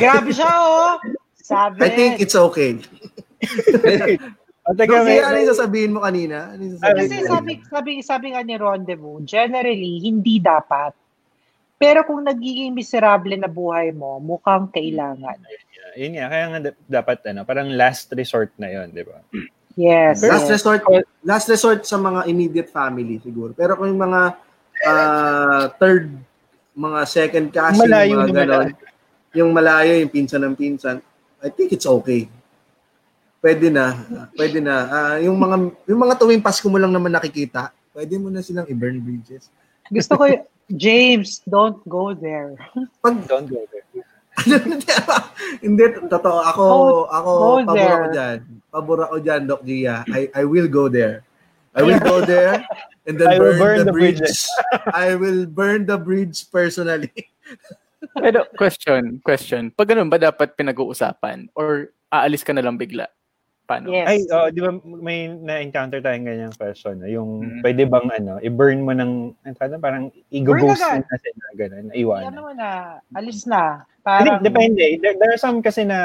Grabe 0.01 0.31
siya, 0.31 0.51
oh. 0.51 0.99
Sabi. 1.35 1.83
I 1.83 1.89
think 1.93 2.23
it's 2.23 2.35
okay. 2.35 2.79
O, 4.65 4.73
teka, 4.73 5.05
may, 5.05 5.21
ano 5.21 5.37
yung 5.37 5.53
sasabihin 5.53 5.93
mo 5.93 6.01
kanina? 6.01 6.49
Ano 6.49 6.65
yung 6.65 6.81
sasabihin 6.81 6.97
Kasi 6.97 7.15
mo 7.21 7.29
sabi, 7.29 7.51
sabi, 7.69 7.91
sabi 8.01 8.25
nga 8.33 8.41
ni 8.41 8.57
Rendezvous, 8.57 9.21
generally, 9.21 10.01
hindi 10.01 10.41
dapat. 10.41 10.89
Pero 11.75 12.07
kung 12.07 12.23
nagiging 12.23 12.71
miserable 12.71 13.35
na 13.35 13.51
buhay 13.51 13.91
mo, 13.91 14.19
mukhang 14.23 14.71
kailangan. 14.71 15.35
yun 15.95 16.15
nga, 16.15 16.27
kaya 16.31 16.45
nga 16.51 16.59
da- 16.59 16.83
dapat 16.87 17.19
ano, 17.31 17.43
parang 17.43 17.67
last 17.71 18.11
resort 18.15 18.51
na 18.55 18.71
yon, 18.71 18.95
di 18.95 19.03
ba? 19.03 19.19
Yes. 19.75 20.23
Last 20.23 20.47
resort, 20.47 20.81
last 21.19 21.47
resort 21.51 21.83
sa 21.83 21.99
mga 21.99 22.31
immediate 22.31 22.71
family 22.71 23.19
siguro. 23.19 23.51
Pero 23.51 23.75
kung 23.75 23.91
yung 23.91 23.99
mga 24.07 24.21
ah, 24.87 25.67
third, 25.75 26.15
mga 26.75 26.99
second 27.07 27.47
cousin, 27.51 27.83
Malayo 27.83 28.23
mga 28.23 28.31
ganon, 28.31 28.67
yung 29.35 29.51
malayo, 29.51 29.99
yung 29.99 30.11
pinsan 30.11 30.47
ng 30.47 30.55
pinsan, 30.55 31.03
I 31.43 31.51
think 31.51 31.75
it's 31.75 31.87
okay. 31.87 32.31
Pwede 33.43 33.67
na. 33.67 33.99
Pwede 34.31 34.63
na. 34.63 34.75
Ah, 34.87 35.15
yung 35.19 35.35
mga 35.35 35.55
yung 35.91 35.99
mga 35.99 36.15
tuwing 36.23 36.41
Pasko 36.41 36.65
mo 36.71 36.79
lang 36.79 36.95
naman 36.95 37.11
nakikita, 37.11 37.75
pwede 37.91 38.15
mo 38.15 38.31
na 38.31 38.39
silang 38.39 38.65
i-burn 38.71 39.03
bridges. 39.03 39.51
Gusto 39.91 40.15
ko, 40.15 40.23
James, 40.73 41.45
don't 41.45 41.77
go 41.85 42.13
there. 42.13 42.57
Pag 43.05 43.21
Don't 43.29 43.45
go 43.45 43.61
there. 43.69 43.85
hindi 45.63 45.83
totoo 46.11 46.39
ako 46.43 46.63
Go- 46.65 47.07
ako 47.07 47.29
go 47.31 47.49
pabor 47.63 47.75
there. 47.77 47.93
ako 47.95 48.05
diyan. 48.11 48.37
Pabor 48.67 48.99
ako 49.07 49.15
diyan, 49.23 49.41
Doc 49.47 49.61
Gia. 49.63 49.97
I 50.11 50.21
I 50.33 50.43
will 50.43 50.67
go 50.67 50.89
there. 50.89 51.23
I 51.75 51.83
will 51.83 51.99
go 51.99 52.23
there 52.23 52.63
and 53.03 53.15
then 53.19 53.29
I 53.31 53.39
will 53.39 53.55
burn, 53.55 53.59
burn 53.59 53.77
the, 53.83 53.87
the 53.91 53.95
bridge. 53.95 54.19
bridges. 54.23 54.47
I 54.95 55.15
will 55.15 55.43
burn 55.43 55.83
the 55.83 55.99
bridge 55.99 56.47
personally. 56.47 57.11
Pero, 58.15 58.47
question, 58.55 59.19
question. 59.19 59.71
Pag 59.75 59.91
ganun 59.91 60.07
ba 60.07 60.15
dapat 60.15 60.55
pinag-uusapan? 60.55 61.51
Or 61.51 61.91
aalis 62.07 62.47
ka 62.47 62.55
na 62.55 62.63
lang 62.63 62.79
bigla? 62.79 63.11
Paano? 63.65 63.89
Yes. 63.89 64.05
Ay, 64.05 64.17
oh, 64.29 64.47
di 64.53 64.61
ba 64.61 64.69
may 65.01 65.25
na-encounter 65.25 65.97
tayong 65.97 66.29
ganyang 66.29 66.53
question, 66.53 67.01
no? 67.01 67.09
yung 67.09 67.29
Mhm. 67.41 67.61
pwede 67.65 67.81
bang 67.89 68.07
ano, 68.13 68.37
i-burn 68.37 68.85
mo 68.85 68.93
ng, 68.93 69.33
ano 69.41 69.75
parang 69.81 70.13
i-ghost 70.29 70.61
mo 70.61 71.01
agad. 71.01 71.33
na 71.33 71.49
gano'n, 71.57 71.85
Ano 71.89 71.97
iwanan. 71.97 72.33
mo 72.37 72.51
na, 72.53 72.69
alis 73.17 73.49
na. 73.49 73.81
Hindi, 74.05 74.05
Parang, 74.05 74.37
depende. 74.45 74.83
There, 75.01 75.17
there 75.17 75.33
are 75.33 75.41
some 75.41 75.65
kasi 75.65 75.81
na 75.81 75.97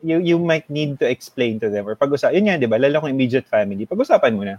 you 0.00 0.20
you 0.24 0.36
might 0.40 0.64
need 0.72 0.96
to 0.96 1.04
explain 1.04 1.60
to 1.60 1.68
them 1.68 1.84
or 1.84 1.92
pag-usap. 2.00 2.32
Yun 2.32 2.48
nga, 2.48 2.56
di 2.56 2.64
ba? 2.64 2.80
Lalo 2.80 3.04
kung 3.04 3.12
immediate 3.12 3.44
family. 3.44 3.84
Pag-usapan 3.84 4.32
mo 4.32 4.48
na 4.48 4.56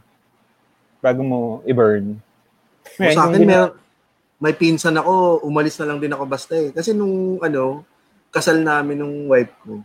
bago 1.02 1.22
mo 1.26 1.40
i-burn. 1.66 2.22
Ngayon, 3.02 3.18
sa 3.18 3.26
akin, 3.30 3.42
may, 3.46 3.58
may 4.38 4.54
pinsan 4.54 4.94
ako, 4.94 5.42
umalis 5.42 5.78
na 5.82 5.90
lang 5.90 5.98
din 5.98 6.14
ako 6.14 6.24
basta 6.30 6.54
eh. 6.54 6.70
Kasi 6.70 6.94
nung, 6.94 7.42
ano, 7.42 7.82
kasal 8.30 8.62
namin 8.62 9.02
nung 9.02 9.26
wife 9.26 9.54
ko, 9.66 9.82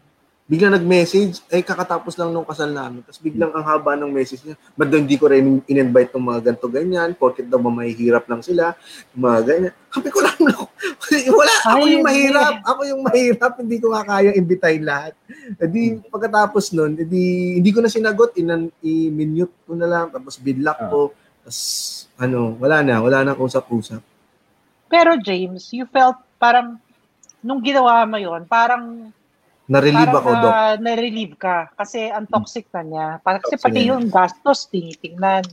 biglang 0.53 0.77
nag-message, 0.77 1.41
eh 1.49 1.65
kakatapos 1.65 2.13
lang 2.21 2.29
nung 2.29 2.45
kasal 2.45 2.69
namin. 2.69 3.01
Tapos 3.01 3.17
biglang 3.17 3.49
ang 3.57 3.65
haba 3.65 3.97
ng 3.97 4.13
message 4.13 4.45
niya, 4.45 4.61
ba't 4.77 4.85
daw 4.85 5.01
hindi 5.01 5.17
ko 5.17 5.33
rin 5.33 5.65
in-invite 5.65 6.13
ng 6.13 6.21
mga 6.29 6.41
ganito 6.45 6.69
ganyan, 6.69 7.17
porket 7.17 7.49
daw 7.49 7.57
ba 7.57 7.73
mahihirap 7.73 8.29
lang 8.29 8.45
sila, 8.45 8.77
mga 9.17 9.39
ganyan. 9.49 9.73
Sabi 9.89 10.09
ko 10.13 10.21
lang, 10.21 10.37
no. 10.45 10.69
wala, 11.41 11.55
ako 11.65 11.73
Ay, 11.73 11.81
yung 11.81 11.89
hindi. 11.89 12.05
mahirap, 12.05 12.55
ako 12.69 12.81
yung 12.85 13.01
mahirap, 13.01 13.53
hindi 13.57 13.77
ko 13.81 13.87
kaya 13.97 14.31
imbitahin 14.37 14.85
lahat. 14.85 15.17
E 15.57 15.65
di, 15.65 15.97
pagkatapos 16.13 16.77
nun, 16.77 17.01
e 17.01 17.05
di, 17.09 17.25
hindi 17.57 17.71
ko 17.73 17.81
na 17.81 17.89
sinagot, 17.89 18.37
inan, 18.37 18.69
i-minute 18.85 19.65
ko 19.65 19.73
na 19.73 19.89
lang, 19.89 20.13
tapos 20.13 20.37
bidlock 20.37 20.77
Ah. 20.85 20.91
ko, 20.93 21.01
tapos, 21.43 21.59
ano, 22.21 22.61
wala 22.61 22.85
na, 22.85 23.01
wala 23.01 23.25
nang 23.25 23.41
usap-usap. 23.41 24.05
pero 24.93 25.17
James, 25.17 25.73
you 25.73 25.89
felt 25.89 26.21
parang, 26.37 26.77
nung 27.41 27.65
ginawa 27.65 28.05
mo 28.05 28.21
yon 28.21 28.45
parang, 28.45 29.09
Na-relieve 29.73 30.13
ako, 30.13 30.29
Doc. 30.37 30.53
na, 30.53 30.77
na-relieve 30.77 31.37
ka. 31.41 31.73
Kasi 31.73 32.13
ang 32.13 32.29
toxic 32.29 32.69
na 32.77 32.83
niya. 32.85 33.07
Parang, 33.25 33.41
kasi 33.41 33.57
Toxic 33.57 33.73
pati 33.73 33.89
yung 33.89 34.05
gastos, 34.13 34.69
tinitingnan. 34.69 35.45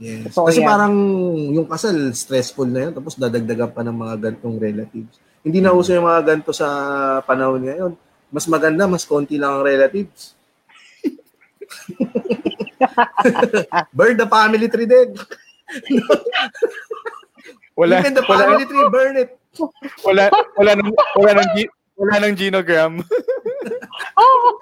Yes. 0.00 0.32
Totoo 0.32 0.48
Kasi 0.48 0.60
yan. 0.60 0.68
parang 0.68 0.94
yung 1.52 1.68
kasal, 1.68 1.96
stressful 2.12 2.68
na 2.68 2.88
yun, 2.88 2.92
tapos 2.96 3.16
dadagdagan 3.16 3.72
pa 3.72 3.84
ng 3.84 3.96
mga 3.96 4.14
gantong 4.28 4.56
relatives. 4.56 5.20
Hindi 5.40 5.60
na 5.60 5.72
uso 5.72 5.92
yung 5.92 6.04
mga 6.04 6.22
ganto 6.24 6.52
sa 6.52 6.68
panahon 7.24 7.64
ngayon. 7.64 7.92
Mas 8.28 8.44
maganda, 8.48 8.88
mas 8.88 9.04
konti 9.04 9.36
lang 9.36 9.60
ang 9.60 9.64
relatives. 9.64 10.36
burn 13.96 14.16
the 14.16 14.26
family 14.26 14.68
tree 14.68 14.88
din. 14.88 15.12
Wala, 17.76 18.00
Even 18.00 18.16
the 18.16 18.24
wala, 18.24 18.42
family 18.48 18.64
tree, 18.64 18.88
burn 18.88 19.16
it. 19.20 19.30
wala, 20.04 20.28
wala, 20.56 20.70
nang, 20.76 20.92
wala, 21.16 21.30
nang, 21.40 21.50
wala 21.96 22.20
nang 22.20 22.36
genogram. 22.36 23.00
Oh! 24.16 24.60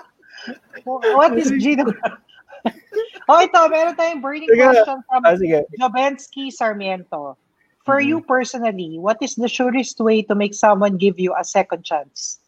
What 1.15 1.39
is 1.39 1.51
Gino? 1.57 1.87
oh, 3.31 3.39
ito, 3.41 3.61
meron 3.71 3.95
tayong 3.95 4.21
burning 4.21 4.51
Sige. 4.51 4.61
question 4.61 4.99
from 5.07 5.23
Ah, 5.23 5.35
sige. 5.35 5.63
Jovensky 5.79 6.51
Sarmiento. 6.51 7.39
For 7.83 7.99
Mhm. 7.99 8.07
you 8.07 8.17
personally, 8.21 8.99
what 8.99 9.19
is 9.21 9.35
the 9.35 9.49
surest 9.49 9.99
way 9.99 10.23
to 10.23 10.35
make 10.35 10.53
someone 10.53 10.99
give 10.99 11.19
you 11.19 11.33
a 11.35 11.43
second 11.43 11.83
chance? 11.83 12.43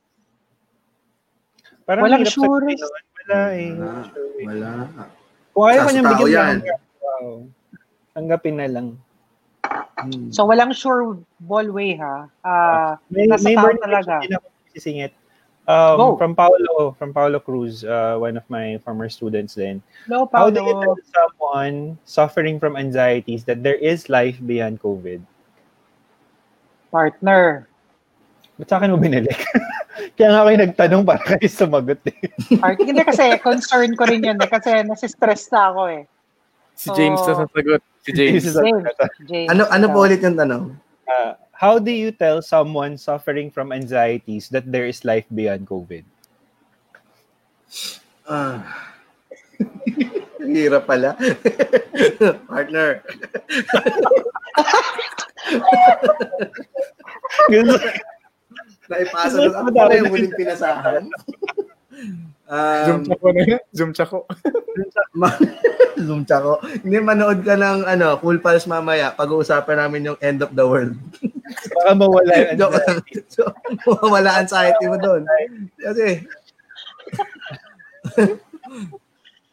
Parang 1.86 2.04
Walang 2.04 2.22
hirap 2.26 2.34
sure. 2.34 2.60
sabihin 2.62 2.78
naman. 2.82 3.02
Wala 3.16 3.40
eh. 3.50 3.70
Wala. 3.72 3.92
Wala. 4.42 4.70
Kung 5.52 5.64
ayaw 5.66 5.80
ko 5.80 5.88
Sa 5.88 5.92
niyang 5.94 6.08
bigyan 6.12 6.30
yan. 6.30 6.56
wow. 7.00 7.26
Tanggapin 8.12 8.54
na 8.58 8.66
lang. 8.68 8.88
Hmm. 9.96 10.28
So, 10.30 10.44
walang 10.44 10.70
sure 10.70 11.16
ball 11.40 11.68
way, 11.72 11.96
ha? 11.96 12.28
Ah, 12.42 13.00
May, 13.08 13.24
Nasa 13.26 13.44
may 13.44 13.56
tao 13.56 13.72
talaga. 13.80 14.20
din 14.20 14.36
ako 14.36 14.46
sisingit. 14.76 15.16
Um, 15.66 15.98
Go. 15.98 16.06
from 16.14 16.38
Paolo, 16.38 16.94
from 16.94 17.10
Paolo 17.10 17.42
Cruz, 17.42 17.82
uh, 17.82 18.14
one 18.20 18.38
of 18.38 18.46
my 18.46 18.78
former 18.86 19.10
students 19.10 19.58
then. 19.58 19.82
no, 20.06 20.30
How 20.30 20.46
do 20.46 20.62
you 20.62 20.78
Paolo. 20.78 20.94
tell 20.94 20.96
someone 21.10 21.98
suffering 22.06 22.62
from 22.62 22.78
anxieties 22.78 23.42
that 23.50 23.66
there 23.66 23.74
is 23.74 24.06
life 24.06 24.38
beyond 24.46 24.78
COVID? 24.78 25.26
Partner. 26.94 27.66
Ba't 28.62 28.70
sa 28.70 28.78
akin 28.78 28.94
mo 28.94 28.98
binalik? 29.02 29.42
Kaya 30.16 30.28
nga 30.32 30.46
kayo 30.46 30.56
nagtanong 30.70 31.02
para 31.02 31.20
kayo 31.20 31.48
sumagot 31.50 32.00
eh. 32.08 32.16
Part, 32.62 32.78
hindi 32.78 33.02
kasi, 33.02 33.36
concern 33.42 33.98
ko 33.98 34.06
rin 34.06 34.22
yun 34.22 34.38
eh, 34.38 34.48
kasi 34.48 34.86
nasistress 34.86 35.50
na 35.50 35.74
ako 35.74 35.82
eh. 35.90 36.02
Si 36.76 36.88
James 36.94 37.20
na 37.26 37.32
sasagot. 37.42 37.82
Si 38.06 38.10
James. 38.14 38.44
James. 38.44 38.86
James. 39.26 39.48
Ano 39.50 39.66
ano 39.66 39.86
po 39.90 40.04
ulit 40.04 40.22
yung 40.22 40.38
tanong? 40.38 40.72
Uh, 41.08 41.32
how 41.56 41.78
do 41.80 41.90
you 41.90 42.12
tell 42.12 42.40
someone 42.40 42.96
suffering 42.96 43.50
from 43.50 43.72
anxieties 43.72 44.48
that 44.52 44.70
there 44.70 44.86
is 44.86 45.04
life 45.04 45.24
beyond 45.32 45.66
COVID? 45.66 46.04
Ah. 48.28 48.92
Hirap 50.46 50.86
pala. 50.86 51.16
Partner. 52.50 53.02
Naipasa 58.86 59.36
na 59.42 59.48
ko 59.50 59.56
ako 59.58 59.70
dami 59.74 59.94
yung 59.98 60.10
huling 60.12 60.34
pinasahan. 60.38 61.02
Zoom 62.86 63.02
Um, 63.02 63.10
chako 63.10 63.26
na 63.34 63.42
yun. 63.42 63.62
Zoom 63.74 63.90
chako. 63.90 64.18
Zoom 65.96 66.22
tsako. 66.22 66.60
Hindi, 66.84 66.98
manood 67.00 67.40
ka 67.40 67.56
ng 67.56 67.84
ano, 67.84 68.20
Cool 68.20 68.38
Pals 68.38 68.68
mamaya. 68.68 69.12
Pag-uusapan 69.12 69.80
namin 69.80 70.12
yung 70.12 70.18
end 70.20 70.40
of 70.40 70.52
the 70.52 70.62
world. 70.62 70.92
Baka 71.72 71.90
mawala 71.92 72.32
yung 72.36 72.56
Joke 72.60 72.76
lang. 72.84 72.98
mawala 73.88 74.30
anxiety 74.38 74.84
mo 74.84 74.96
doon. 75.00 75.22
Kasi, 75.80 76.24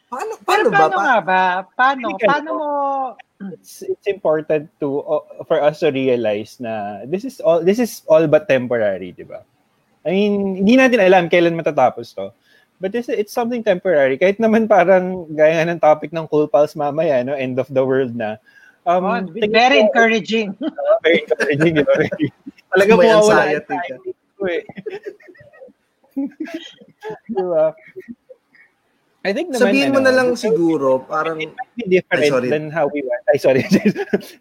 paano, 0.10 0.32
Pero 0.44 0.46
paano 0.46 0.68
ba? 0.70 0.78
paano 0.78 0.96
Pa- 0.96 1.04
nga 1.06 1.18
ba? 1.22 1.41
Paano? 1.74 2.06
Paano 2.20 2.50
mo... 2.54 2.70
it's, 3.52 3.84
it's 3.84 4.08
important 4.08 4.70
to 4.80 5.04
uh, 5.04 5.24
for 5.44 5.60
us 5.60 5.80
to 5.82 5.91
realize 5.91 6.60
na 6.64 7.04
this 7.08 7.26
is 7.26 7.44
all 7.44 7.60
this 7.60 7.76
is 7.80 8.04
all 8.08 8.24
but 8.24 8.48
temporary, 8.48 9.12
'di 9.12 9.28
ba? 9.28 9.44
I 10.04 10.12
mean, 10.16 10.64
hindi 10.64 10.80
natin 10.80 11.00
alam 11.04 11.28
kailan 11.28 11.58
matatapos 11.58 12.16
'to. 12.16 12.32
But 12.80 12.91
this, 12.91 13.07
it's 13.07 13.32
something 13.32 13.63
temporary. 13.63 14.17
Kahit 14.17 14.38
naman 14.38 14.67
parang 14.67 15.26
gaya 15.32 15.61
nga 15.61 15.71
ng 15.71 15.80
topic 15.80 16.11
ng 16.11 16.28
Cool 16.28 16.47
Pals 16.47 16.76
mamaya, 16.76 17.24
no? 17.24 17.34
End 17.34 17.55
of 17.57 17.69
the 17.71 17.84
world 17.84 18.15
na. 18.15 18.36
Um, 18.84 19.07
Oh, 19.07 19.15
tingin 19.32 19.51
very 19.51 19.80
ko- 19.80 19.84
encouraging. 19.88 20.47
very 21.05 21.24
encouraging. 21.24 21.76
Talaga 22.76 22.91
mawawala 22.99 23.41
anxiety 23.55 23.63
ka. 23.63 23.95
anxiety 23.95 24.11
ko 24.36 24.43
eh. 24.45 24.63
diba? 27.32 27.65
I 29.24 29.32
think 29.32 29.55
naman, 29.55 29.63
Sabihin 29.71 29.95
mo 29.95 30.03
ano, 30.03 30.07
na 30.11 30.13
lang 30.19 30.30
siguro, 30.36 30.99
parang, 30.99 31.39
it 31.39 31.55
might 31.55 31.71
be 31.80 31.86
different 31.88 32.28
Ay, 32.28 32.28
sorry. 32.28 32.49
than 32.51 32.67
how 32.67 32.91
we 32.91 32.99
want. 32.99 33.24
Ay, 33.32 33.39
sorry. 33.39 33.63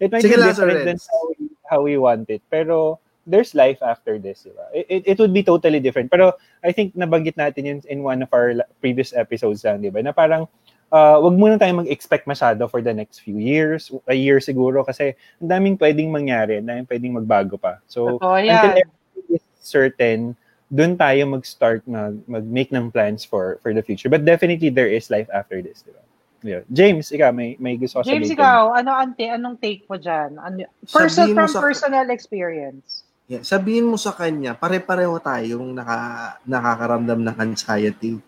it 0.02 0.10
might 0.10 0.26
Sige 0.26 0.34
be 0.34 0.42
lang, 0.42 0.50
different 0.50 0.82
than 0.82 0.98
how 0.98 1.20
we, 1.30 1.34
how 1.70 1.80
we 1.86 1.94
want 1.94 2.26
it. 2.26 2.42
Pero 2.50 2.98
there's 3.26 3.54
life 3.54 3.78
after 3.82 4.18
this, 4.18 4.42
di 4.42 4.52
ba? 4.54 4.66
It, 4.74 4.86
it, 4.88 5.02
it 5.14 5.16
would 5.18 5.32
be 5.32 5.42
totally 5.42 5.80
different. 5.80 6.10
Pero 6.10 6.34
I 6.62 6.72
think 6.72 6.94
nabanggit 6.94 7.38
natin 7.38 7.62
yun 7.66 7.78
in 7.88 8.02
one 8.02 8.22
of 8.22 8.30
our 8.34 8.54
previous 8.80 9.14
episodes 9.14 9.62
lang, 9.64 9.82
di 9.82 9.90
ba? 9.90 10.02
Na 10.02 10.12
parang, 10.12 10.48
uh, 10.90 11.16
wag 11.22 11.34
muna 11.38 11.58
tayo 11.58 11.72
mag-expect 11.78 12.26
masyado 12.26 12.68
for 12.70 12.82
the 12.82 12.92
next 12.92 13.22
few 13.22 13.38
years, 13.38 13.90
a 14.08 14.14
year 14.14 14.38
siguro, 14.38 14.84
kasi 14.84 15.14
ang 15.40 15.48
daming 15.48 15.76
pwedeng 15.78 16.10
mangyari, 16.10 16.58
ang 16.58 16.68
daming 16.68 16.88
pwedeng 16.90 17.16
magbago 17.16 17.56
pa. 17.56 17.78
So, 17.86 18.18
Totoo 18.18 18.36
until 18.42 18.74
yan. 18.76 18.84
everything 18.84 19.26
is 19.38 19.44
certain, 19.62 20.20
dun 20.72 20.96
tayo 20.96 21.28
mag-start 21.28 21.84
mag, 21.86 22.16
mag-make 22.26 22.72
ng 22.72 22.90
plans 22.90 23.22
for 23.28 23.60
for 23.60 23.76
the 23.76 23.84
future. 23.84 24.08
But 24.08 24.24
definitely, 24.24 24.72
there 24.72 24.88
is 24.88 25.12
life 25.12 25.28
after 25.30 25.60
this, 25.60 25.84
di 25.84 25.92
ba? 25.92 26.02
Yeah. 26.42 26.66
James, 26.74 27.06
ikaw, 27.14 27.30
may, 27.30 27.54
may 27.62 27.78
gusto 27.78 28.02
ka 28.02 28.10
James, 28.10 28.26
sabihin? 28.26 28.42
ikaw, 28.42 28.74
ano 28.74 28.90
ante, 28.90 29.30
anong 29.30 29.62
take 29.62 29.86
mo 29.86 29.94
dyan? 29.94 30.42
Ano, 30.42 30.66
person 30.90 31.30
Sabihin 31.30 31.36
from 31.38 31.48
sa- 31.48 31.62
personal 31.62 32.10
experience. 32.10 33.06
Yeah, 33.32 33.40
sabihin 33.48 33.88
mo 33.88 33.96
sa 33.96 34.12
kanya, 34.12 34.52
pare-pareho 34.52 35.16
tayong 35.16 35.72
naka, 35.72 36.36
nakakaramdam 36.44 37.24
ng 37.24 37.36
anxiety. 37.40 38.20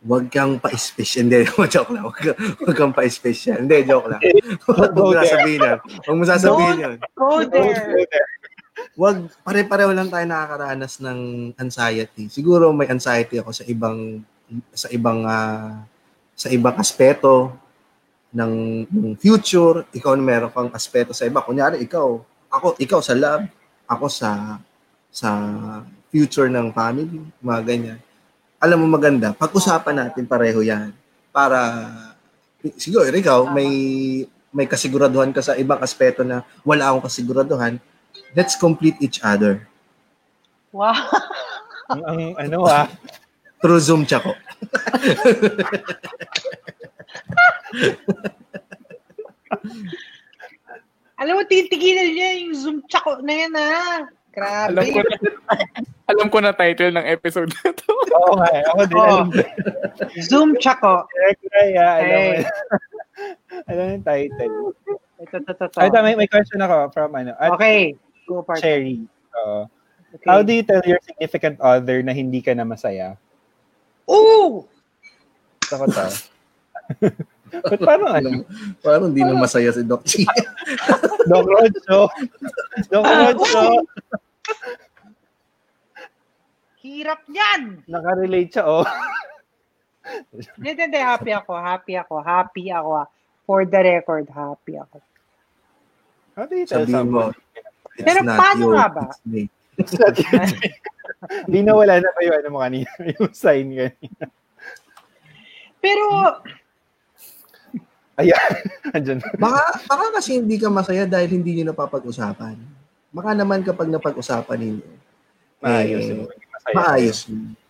Huwag 0.00 0.32
kang 0.32 0.56
pa-special. 0.56 1.28
Hindi, 1.28 1.44
joke 1.72 1.92
lang. 1.92 2.08
Huwag, 2.08 2.16
kang- 2.16 2.40
huwag 2.64 2.76
kang 2.80 2.94
pa-special. 2.96 3.60
Hindi, 3.60 3.84
joke 3.84 4.08
lang. 4.08 4.24
Huwag 4.64 4.96
mo 4.96 5.12
sasabihin 5.12 5.60
yun. 5.68 5.78
Huwag 6.00 6.16
mo 6.16 6.24
sasabihin 6.24 6.76
yun. 6.80 6.96
Go 7.12 7.44
there. 7.44 8.08
Wag, 8.96 9.16
pare-pareho 9.44 9.92
lang 9.92 10.08
tayo 10.08 10.24
nakakaranas 10.24 11.04
ng 11.04 11.20
anxiety. 11.60 12.32
Siguro 12.32 12.72
may 12.72 12.88
anxiety 12.88 13.36
ako 13.36 13.52
sa 13.52 13.68
ibang 13.68 14.24
sa 14.72 14.88
ibang 14.88 15.28
ah, 15.28 15.84
sa 16.32 16.48
ibang 16.48 16.72
aspeto 16.80 17.52
ng, 18.32 18.88
ng 18.88 19.12
future. 19.20 19.84
Ikaw 19.92 20.16
meron 20.16 20.48
kang 20.48 20.72
aspeto 20.72 21.12
sa 21.12 21.28
iba. 21.28 21.44
Kunyari 21.44 21.84
ikaw, 21.84 22.16
ako 22.48 22.80
ikaw 22.80 23.04
sa 23.04 23.12
love, 23.12 23.44
ako 23.84 24.08
sa 24.10 24.58
sa 25.14 25.30
future 26.10 26.50
ng 26.50 26.74
family, 26.74 27.22
mga 27.38 27.60
ganyan. 27.62 27.98
Alam 28.58 28.82
mo 28.86 28.96
maganda, 28.96 29.36
pag-usapan 29.36 30.06
natin 30.06 30.26
pareho 30.26 30.64
'yan 30.64 30.90
para 31.34 31.90
siguro 32.80 33.04
ikaw 33.10 33.50
may 33.50 33.68
may 34.54 34.70
kasiguraduhan 34.70 35.34
ka 35.34 35.42
sa 35.42 35.58
ibang 35.58 35.82
aspeto 35.82 36.22
na 36.22 36.46
wala 36.62 36.86
akong 36.88 37.10
kasiguraduhan, 37.10 37.82
let's 38.38 38.54
complete 38.54 38.94
each 39.02 39.18
other. 39.18 39.66
Wow. 40.70 40.94
ang, 41.90 42.02
ang 42.06 42.38
ano 42.38 42.70
ah, 42.70 42.86
Through 43.58 43.82
Zoom 43.82 44.06
tsako. 44.06 44.38
Alam 51.14 51.32
mo, 51.38 51.42
titigilan 51.46 52.10
niya 52.10 52.30
yung 52.42 52.54
Zoom 52.54 52.78
tsako 52.90 53.22
na 53.22 53.34
yan, 53.34 53.52
ha? 53.54 54.02
Grabe. 54.34 54.82
Alam 54.82 54.90
ko 54.90 55.00
na, 55.00 55.14
alam 56.10 56.26
ko 56.26 56.38
na 56.42 56.50
title 56.52 56.90
ng 56.90 57.06
episode 57.06 57.50
na 57.54 57.70
to. 57.70 57.90
oo 58.18 58.34
nga, 58.34 58.48
eh. 58.50 58.64
ako 58.74 58.80
din, 58.90 58.96
Oo. 58.98 59.06
alam 59.06 59.28
ko. 59.30 59.42
Zoom 60.26 60.50
tsako. 60.58 61.06
Kaya, 61.54 61.86
alam 62.02 62.18
mo, 62.18 62.32
Hey. 62.34 62.34
alam 63.70 63.84
yung 63.94 64.04
title. 64.04 64.54
Ito, 65.22 65.34
ito, 65.38 65.50
ito. 65.54 65.64
ito. 65.70 65.78
Ay, 65.78 65.88
may, 66.02 66.18
may 66.18 66.30
question 66.30 66.58
ako 66.58 66.90
from 66.90 67.14
ano, 67.14 67.30
at 67.38 67.54
Okay. 67.54 67.94
Go, 68.26 68.42
part. 68.42 68.58
Cherry. 68.58 69.06
Uh, 69.30 69.70
Okay. 70.14 70.30
How 70.30 70.46
do 70.46 70.54
you 70.54 70.62
tell 70.62 70.78
your 70.86 71.02
significant 71.02 71.58
other 71.58 71.98
na 71.98 72.14
hindi 72.14 72.38
ka 72.38 72.54
na 72.54 72.62
masaya? 72.62 73.18
Ooh! 74.06 74.62
Gusto 75.58 75.74
ko 75.74 75.84
to. 75.90 76.06
But 77.62 77.80
parang 77.80 78.10
ano, 78.10 78.28
Parang 78.80 79.12
hindi 79.12 79.22
na 79.22 79.36
masaya 79.36 79.70
si 79.70 79.82
Doc 79.82 80.02
G. 80.02 80.24
Doc 81.30 81.44
Rocho. 81.44 82.10
Doc 82.88 83.04
Ah, 83.04 83.30
Rocho. 83.30 83.84
Hirap 86.80 87.24
yan! 87.32 87.80
Nakarelate 87.88 88.50
siya, 88.52 88.64
oh. 88.68 88.84
Hindi, 90.60 90.70
hindi, 90.76 91.00
happy 91.00 91.32
ako, 91.32 91.52
happy 91.56 91.94
ako, 91.96 92.14
happy 92.20 92.64
ako. 92.68 92.90
ah. 93.00 93.08
For 93.44 93.64
the 93.64 93.80
record, 93.80 94.28
happy 94.28 94.76
ako. 94.76 95.00
How 96.36 96.44
do 96.44 96.56
you 96.56 96.66
tell 96.68 96.84
Sabihin 96.84 97.08
mo, 97.08 97.32
it's 97.96 98.04
Pero 98.04 98.20
not 98.20 98.36
paano 98.36 98.64
you, 98.68 98.72
nga 98.76 98.86
ba? 98.90 99.04
it's 99.08 99.22
me. 99.24 99.42
Hindi 101.48 101.60
na 101.64 101.72
wala 101.72 102.00
na 102.04 102.08
yung 102.20 102.36
ano 102.36 102.48
mo 102.52 102.58
kanina? 102.60 102.90
Yung 103.16 103.32
sign 103.32 103.68
kanina. 103.72 104.24
Pero, 105.80 106.04
Ayan. 108.14 108.52
Andyan. 108.96 109.18
Baka, 109.36 109.62
baka 109.82 110.04
kasi 110.14 110.38
hindi 110.38 110.54
ka 110.54 110.68
masaya 110.68 111.02
dahil 111.04 111.30
hindi 111.32 111.50
nyo 111.56 111.70
napapag-usapan. 111.70 112.54
Baka 113.10 113.30
naman 113.32 113.60
kapag 113.60 113.86
napag-usapan 113.88 114.54
ninyo, 114.56 114.86
Maayos. 115.60 116.04
eh, 116.04 116.14
masaya. 116.48 116.74
maayos. 116.74 117.18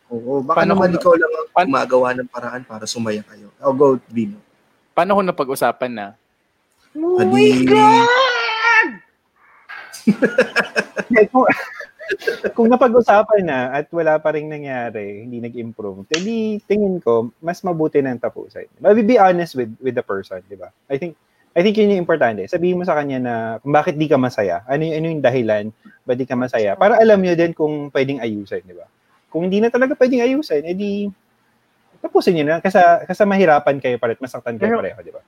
Oo, 0.06 0.40
baka 0.40 0.56
Paano 0.60 0.72
naman 0.74 0.88
kung- 0.90 1.00
ikaw 1.00 1.12
lang 1.14 1.32
ang 1.32 1.48
paano- 1.50 1.68
gumagawa 1.70 2.08
ng 2.12 2.28
paraan 2.28 2.62
para 2.62 2.84
sumaya 2.84 3.22
kayo. 3.22 3.48
O, 3.58 3.72
go, 3.72 3.96
Bino. 4.06 4.36
Paano 4.92 5.16
kung 5.16 5.26
napag-usapan 5.26 5.90
na? 5.90 6.06
oh 6.94 7.18
my 7.18 7.24
Adi- 7.24 7.64
God! 7.66 8.90
Eh, 12.44 12.52
kung, 12.52 12.68
napag-usapan 12.68 13.42
na 13.44 13.72
at 13.72 13.88
wala 13.88 14.20
pa 14.20 14.36
rin 14.36 14.48
nangyari, 14.48 15.24
hindi 15.24 15.40
nag-improve, 15.40 16.04
edi 16.12 16.60
tingin 16.68 17.00
ko, 17.00 17.32
mas 17.40 17.64
mabuti 17.64 18.04
nang 18.04 18.20
tapusin. 18.20 18.68
But 18.76 18.96
be 19.00 19.16
honest 19.16 19.56
with 19.56 19.72
with 19.80 19.96
the 19.96 20.04
person, 20.04 20.44
di 20.44 20.56
ba? 20.56 20.68
I 20.92 21.00
think 21.00 21.16
I 21.54 21.62
think 21.62 21.78
yun 21.78 21.94
yung 21.94 22.02
importante. 22.04 22.44
Sabihin 22.50 22.76
mo 22.76 22.84
sa 22.84 22.98
kanya 22.98 23.18
na 23.22 23.34
kung 23.62 23.72
bakit 23.72 23.94
di 23.94 24.10
ka 24.10 24.18
masaya, 24.18 24.66
ano 24.66 24.82
yung, 24.84 24.94
ano 24.98 25.06
yung 25.16 25.24
dahilan, 25.24 25.64
ba't 26.02 26.18
di 26.18 26.26
ka 26.26 26.34
masaya, 26.34 26.74
para 26.74 26.98
alam 26.98 27.22
nyo 27.22 27.32
din 27.38 27.54
kung 27.54 27.88
pwedeng 27.94 28.20
ayusin, 28.20 28.66
di 28.66 28.74
ba? 28.74 28.84
Kung 29.30 29.46
hindi 29.46 29.62
na 29.62 29.70
talaga 29.70 29.94
pwedeng 29.94 30.22
ayusin, 30.26 30.66
edi 30.66 31.08
tapusin 32.04 32.36
nyo 32.36 32.44
na 32.44 32.56
kasi, 32.60 32.76
kasi 33.08 33.24
mahirapan 33.24 33.80
kayo 33.80 33.96
palit, 33.96 34.20
masaktan 34.20 34.60
kayo 34.60 34.76
pareho, 34.76 35.00
di 35.00 35.08
ba? 35.08 35.24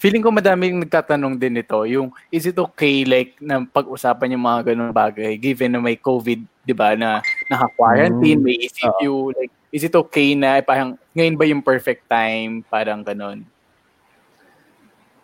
Feeling 0.00 0.24
ko 0.24 0.32
madaming 0.32 0.80
nagtatanong 0.80 1.36
din 1.36 1.60
ito, 1.60 1.84
yung 1.84 2.08
is 2.32 2.48
it 2.48 2.56
okay 2.56 3.04
like 3.04 3.36
na 3.36 3.60
pag-usapan 3.60 4.32
yung 4.32 4.48
mga 4.48 4.72
ganung 4.72 4.96
bagay 4.96 5.36
given 5.36 5.76
na 5.76 5.82
may 5.84 6.00
COVID, 6.00 6.40
'di 6.64 6.72
ba, 6.72 6.96
na 6.96 7.20
naka-quarantine, 7.52 8.40
Mm. 8.40 8.44
may 8.48 8.56
ECQ, 8.64 9.00
like 9.36 9.52
is 9.68 9.84
it 9.84 9.92
okay 9.92 10.32
na 10.32 10.56
eh, 10.60 10.64
parang 10.64 10.96
ngayon 11.12 11.36
ba 11.36 11.44
yung 11.44 11.60
perfect 11.60 12.08
time, 12.08 12.64
parang 12.64 13.04
ganun. 13.04 13.44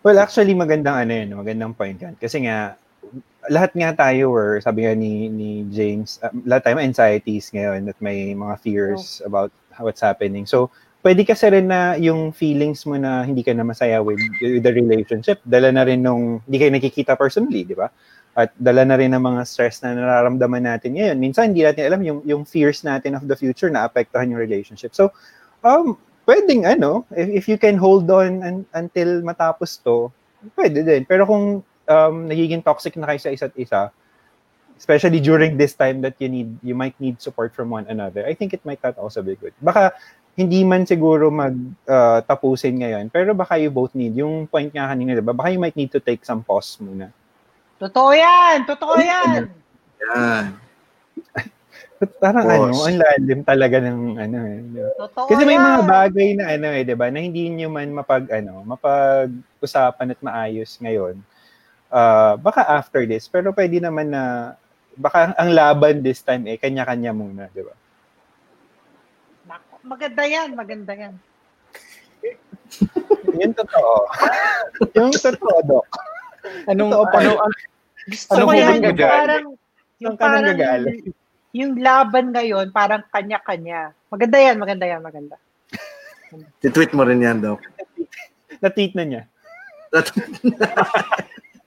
Well, 0.05 0.21
actually, 0.21 0.53
magandang 0.53 0.95
ano 0.95 1.11
yun, 1.11 1.29
magandang 1.35 1.73
point 1.73 1.97
yan. 1.99 2.15
Kasi 2.15 2.45
nga, 2.45 2.79
lahat 3.49 3.73
nga 3.75 3.91
tayo 3.93 4.31
were, 4.31 4.61
sabi 4.61 4.85
nga 4.85 4.93
ni, 4.95 5.27
ni 5.27 5.65
James, 5.73 6.21
uh, 6.23 6.31
lahat 6.45 6.69
tayo 6.69 6.75
may 6.79 6.87
anxieties 6.87 7.51
ngayon 7.51 7.89
at 7.89 7.97
may 7.99 8.31
mga 8.31 8.55
fears 8.61 9.19
about 9.25 9.51
what's 9.79 10.03
happening. 10.03 10.45
So, 10.45 10.69
pwede 11.01 11.23
kasi 11.23 11.47
rin 11.47 11.71
na 11.71 11.95
yung 11.95 12.35
feelings 12.35 12.83
mo 12.83 12.99
na 12.99 13.23
hindi 13.23 13.43
ka 13.43 13.55
na 13.55 13.63
masaya 13.63 14.03
with, 14.03 14.19
with 14.43 14.63
the 14.63 14.73
relationship, 14.75 15.39
dala 15.47 15.71
na 15.71 15.87
rin 15.87 16.03
nung, 16.03 16.43
hindi 16.43 16.57
kayo 16.59 16.71
nakikita 16.75 17.15
personally, 17.15 17.63
di 17.63 17.75
ba? 17.75 17.87
At 18.35 18.51
dala 18.55 18.83
na 18.83 18.95
rin 18.99 19.11
ng 19.15 19.23
mga 19.23 19.41
stress 19.47 19.81
na 19.83 19.95
nararamdaman 19.95 20.63
natin 20.63 20.95
ngayon. 20.95 21.17
Minsan, 21.17 21.51
hindi 21.51 21.63
natin 21.63 21.87
alam 21.87 22.01
yung, 22.03 22.19
yung 22.27 22.43
fears 22.43 22.83
natin 22.83 23.15
of 23.15 23.25
the 23.25 23.35
future 23.35 23.71
na 23.71 23.87
apektuhan 23.87 24.31
yung 24.31 24.39
relationship. 24.39 24.91
So, 24.91 25.11
um, 25.63 25.95
pwedeng 26.29 26.67
ano, 26.67 27.09
if, 27.15 27.43
if 27.43 27.45
you 27.49 27.57
can 27.57 27.79
hold 27.79 28.05
on 28.11 28.43
un- 28.45 28.67
until 28.77 29.25
matapos 29.25 29.81
to, 29.81 30.13
pwede 30.55 30.85
din. 30.85 31.03
Pero 31.09 31.25
kung 31.25 31.65
um, 31.89 32.15
nagiging 32.29 32.61
toxic 32.61 32.95
na 32.95 33.09
kayo 33.09 33.19
sa 33.19 33.33
isa't 33.33 33.55
isa, 33.57 33.89
especially 34.79 35.19
during 35.19 35.59
this 35.59 35.75
time 35.75 35.99
that 35.99 36.15
you 36.23 36.31
need, 36.31 36.55
you 36.63 36.73
might 36.73 36.95
need 37.03 37.19
support 37.19 37.51
from 37.51 37.69
one 37.69 37.83
another, 37.91 38.23
I 38.23 38.33
think 38.33 38.55
it 38.55 38.63
might 38.63 38.79
not 38.79 38.95
also 38.95 39.19
be 39.19 39.35
good. 39.35 39.51
Baka 39.59 39.91
hindi 40.39 40.63
man 40.63 40.87
siguro 40.87 41.27
mag 41.27 41.51
uh, 41.83 42.23
tapusin 42.23 42.79
ngayon, 42.79 43.11
pero 43.11 43.35
baka 43.35 43.59
you 43.59 43.67
both 43.67 43.91
need, 43.91 44.15
yung 44.15 44.47
point 44.47 44.71
nga 44.71 44.87
kanina, 44.87 45.19
diba? 45.19 45.35
Baka 45.35 45.51
you 45.51 45.59
might 45.59 45.75
need 45.75 45.91
to 45.91 45.99
take 45.99 46.23
some 46.23 46.39
pause 46.39 46.79
muna. 46.79 47.11
Totoo 47.75 48.15
yan! 48.15 48.63
Totoo 48.63 48.95
yan! 48.95 49.51
Yan. 49.99 50.45
But 51.99 52.15
parang 52.15 52.47
ano, 52.47 52.71
ang 52.71 52.95
lalim 52.95 53.43
talaga 53.43 53.83
ng 53.83 54.15
ano 54.15 54.37
eh. 54.47 54.59
di 54.63 54.79
ba? 54.79 54.91
Totoo 55.03 55.27
Kasi 55.27 55.43
may 55.43 55.59
yan. 55.59 55.67
mga 55.67 55.81
bagay 55.83 56.29
na 56.39 56.45
ano 56.55 56.67
eh, 56.71 56.81
'di 56.87 56.95
ba, 56.95 57.11
na 57.11 57.19
hindi 57.19 57.51
niyo 57.51 57.67
man 57.67 57.91
mapag 57.91 58.31
ano, 58.31 58.63
mapag-usapan 58.63 60.15
at 60.15 60.19
maayos 60.23 60.79
ngayon. 60.79 61.19
Ah, 61.91 62.39
baka 62.39 62.63
after 62.63 63.03
this, 63.03 63.27
pero 63.27 63.51
pwede 63.51 63.83
naman 63.83 64.15
na 64.15 64.55
baka 64.95 65.33
ang 65.37 65.51
laban 65.53 66.01
this 66.01 66.23
time 66.23 66.47
eh 66.47 66.57
kanya-kanya 66.57 67.11
muna, 67.13 67.51
'di 67.51 67.61
ba? 67.65 67.75
Maganda 69.79 70.23
yan, 70.27 70.53
maganda 70.53 70.91
yan. 70.93 71.15
Yun 73.39 73.51
totoo. 73.55 73.95
yung 74.99 75.13
totoo, 75.15 75.57
Dok. 75.63 75.87
Anong 76.67 76.91
Totoo 76.91 77.05
pa. 77.09 77.17
ano 77.23 77.31
Gusto 78.09 78.31
Ano 78.35 78.43
ko 78.49 78.53
yan, 78.53 78.79
yung 78.83 78.97
parang, 78.97 79.45
yung 79.99 80.15
parang, 80.17 80.43
nanggagaling? 80.43 80.99
yung 81.55 81.71
laban 81.79 82.25
ngayon, 82.35 82.67
parang 82.75 83.01
kanya-kanya. 83.09 83.95
Maganda 84.11 84.37
yan, 84.37 84.57
maganda 84.59 84.85
yan, 84.85 85.01
maganda. 85.01 85.35
Titweet 86.61 86.93
mo 86.93 87.01
rin 87.07 87.23
yan, 87.23 87.41
Doc. 87.41 87.61
Na-tweet 88.61 88.93
na 88.93 89.03
niya. 89.07 89.23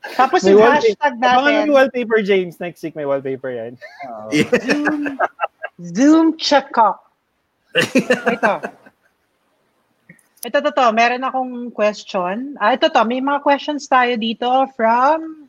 Tapos 0.03 0.43
May 0.43 0.51
yung 0.53 0.61
wallpaper. 0.61 0.83
hashtag 0.83 1.15
Abangan 1.23 1.47
natin, 1.47 1.69
mo 1.71 1.75
wallpaper, 1.79 2.19
James. 2.27 2.55
Next 2.59 2.83
week 2.83 2.99
may 2.99 3.07
wallpaper 3.07 3.51
yan. 3.55 3.73
Zoom, 4.35 5.19
Zoom 5.79 6.27
check-up. 6.37 7.07
Ito. 7.73 8.55
Ito, 10.43 10.59
to, 10.59 10.71
to. 10.75 10.87
Meron 10.91 11.23
akong 11.23 11.71
question. 11.71 12.59
Ah, 12.59 12.75
ito, 12.75 12.91
to. 12.91 13.03
May 13.07 13.23
mga 13.23 13.47
questions 13.47 13.87
tayo 13.87 14.19
dito 14.19 14.51
from 14.75 15.47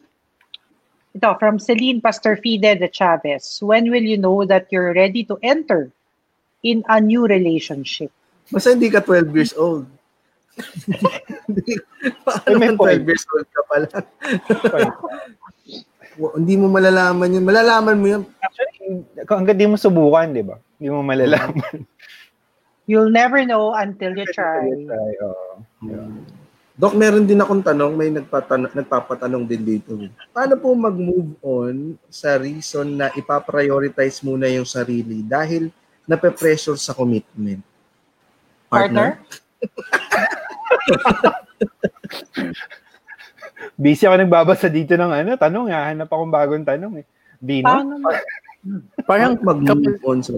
ito, 1.13 1.29
from 1.37 1.57
Celine 1.61 2.01
Pastor 2.01 2.37
Fide 2.37 2.77
de 2.77 2.89
Chavez. 2.89 3.61
When 3.61 3.89
will 3.89 4.05
you 4.05 4.17
know 4.17 4.45
that 4.45 4.69
you're 4.69 4.93
ready 4.93 5.25
to 5.29 5.37
enter 5.41 5.93
in 6.61 6.81
a 6.89 7.01
new 7.01 7.25
relationship? 7.25 8.09
Basta 8.49 8.73
hindi 8.73 8.89
ka 8.89 9.01
12 9.01 9.33
years 9.33 9.53
old. 9.53 9.85
Paano 12.25 12.55
may 12.59 12.71
man 12.71 12.77
point. 12.77 13.01
12 13.01 13.09
years 13.09 13.25
old 13.33 13.47
ka 13.49 13.61
pala? 13.65 13.89
Wa- 16.21 16.35
hindi 16.37 16.55
mo 16.57 16.69
malalaman 16.69 17.33
yun. 17.33 17.45
Malalaman 17.45 17.97
mo 17.97 18.05
yun. 18.05 18.23
Actually, 18.37 19.01
kung 19.25 19.37
hanggang 19.41 19.57
di 19.57 19.65
mo 19.65 19.77
subukan, 19.77 20.29
di 20.29 20.43
ba? 20.45 20.61
Hindi 20.77 20.89
mo 20.93 21.01
malalaman. 21.01 21.77
You'll 22.89 23.15
never 23.15 23.47
know 23.47 23.71
until 23.73 24.11
you 24.11 24.27
try. 24.35 24.67
Try, 24.67 25.11
oo. 25.23 25.63
Doc, 26.73 26.99
meron 26.99 27.23
din 27.23 27.39
akong 27.39 27.63
tanong. 27.63 27.95
May 27.95 28.11
nagpatanong, 28.11 28.75
nagpapatanong 28.75 29.47
din 29.47 29.63
dito. 29.63 29.95
Paano 30.35 30.59
po 30.59 30.75
mag-move 30.75 31.31
on 31.39 31.95
sa 32.11 32.35
reason 32.35 32.99
na 32.99 33.07
ipaprioritize 33.15 34.19
muna 34.19 34.51
yung 34.51 34.67
sarili 34.67 35.23
dahil 35.23 35.71
nape-pressure 36.03 36.75
sa 36.75 36.91
commitment? 36.91 37.63
Partner? 38.67 39.15
Busy 43.79 44.05
ako 44.05 44.15
nagbabasa 44.19 44.67
dito 44.69 44.93
ng 44.93 45.11
ano, 45.11 45.31
tanong. 45.39 45.71
Hahanap 45.71 46.09
akong 46.11 46.33
bagong 46.33 46.65
tanong 46.67 47.01
eh. 47.01 47.05
Bino? 47.39 47.67
Paano? 47.67 47.93
Parang 49.03 49.35
mag-move 49.43 49.99
on 50.07 50.23
sa 50.23 50.31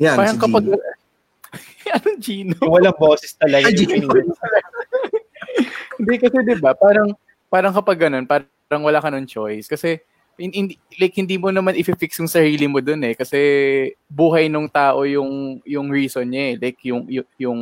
Yan, 0.00 0.16
Parang 0.16 0.38
si 0.38 0.40
kapag... 0.40 0.64
Gino. 0.64 0.78
Anong 1.96 2.20
Gino? 2.20 2.56
Walang 2.64 2.98
boses 3.00 3.32
talaga. 3.36 3.72
Gino. 3.72 4.08
Hindi 5.98 6.14
kasi 6.20 6.36
'di 6.46 6.56
ba? 6.62 6.78
Parang 6.78 7.10
parang 7.50 7.74
kapag 7.74 8.06
ganun, 8.06 8.24
parang 8.28 8.82
wala 8.84 9.02
ka 9.02 9.10
ng 9.10 9.26
choice 9.26 9.66
kasi 9.66 9.98
in, 10.38 10.54
in- 10.54 10.78
like 11.02 11.16
hindi 11.18 11.34
mo 11.34 11.50
naman 11.50 11.74
i-fix 11.74 12.22
yung 12.22 12.30
sarili 12.30 12.70
mo 12.70 12.78
doon 12.78 13.10
eh 13.10 13.14
kasi 13.18 13.40
buhay 14.06 14.46
nung 14.46 14.70
tao 14.70 15.02
yung 15.02 15.58
yung 15.66 15.90
reason 15.90 16.30
niya 16.30 16.54
eh. 16.54 16.56
Like 16.56 16.78
yung 16.86 17.02
yung 17.10 17.28
yung, 17.36 17.60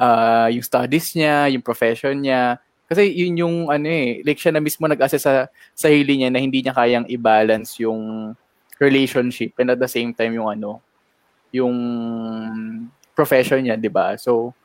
ah, 0.00 0.48
yung 0.48 0.64
studies 0.64 1.12
niya, 1.12 1.52
yung 1.52 1.60
profession 1.60 2.16
niya. 2.16 2.56
Kasi 2.88 3.12
yun 3.12 3.36
yung 3.38 3.56
ano 3.68 3.86
eh, 3.86 4.24
like 4.24 4.40
siya 4.40 4.56
na 4.56 4.64
mismo 4.64 4.88
nag-assess 4.88 5.22
sa 5.22 5.46
sarili 5.76 6.18
niya 6.18 6.32
na 6.32 6.40
hindi 6.40 6.64
niya 6.64 6.74
kayang 6.74 7.06
i-balance 7.06 7.78
yung 7.84 8.32
relationship 8.80 9.54
and 9.60 9.76
at 9.76 9.78
the 9.78 9.86
same 9.86 10.10
time 10.16 10.34
yung 10.34 10.48
ano, 10.48 10.82
yung 11.52 11.76
profession 13.14 13.62
niya, 13.62 13.78
'di 13.78 13.92
ba? 13.92 14.18
So 14.18 14.56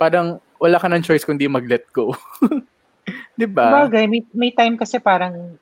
parang 0.00 0.40
wala 0.56 0.80
ka 0.80 0.88
ng 0.88 1.04
choice 1.04 1.26
kundi 1.26 1.44
mag-let 1.44 1.84
go. 1.92 2.16
'Di 3.36 3.50
ba? 3.50 3.84
Bagay, 3.84 4.08
may, 4.08 4.22
may 4.32 4.50
time 4.54 4.80
kasi 4.80 4.96
parang 4.96 5.58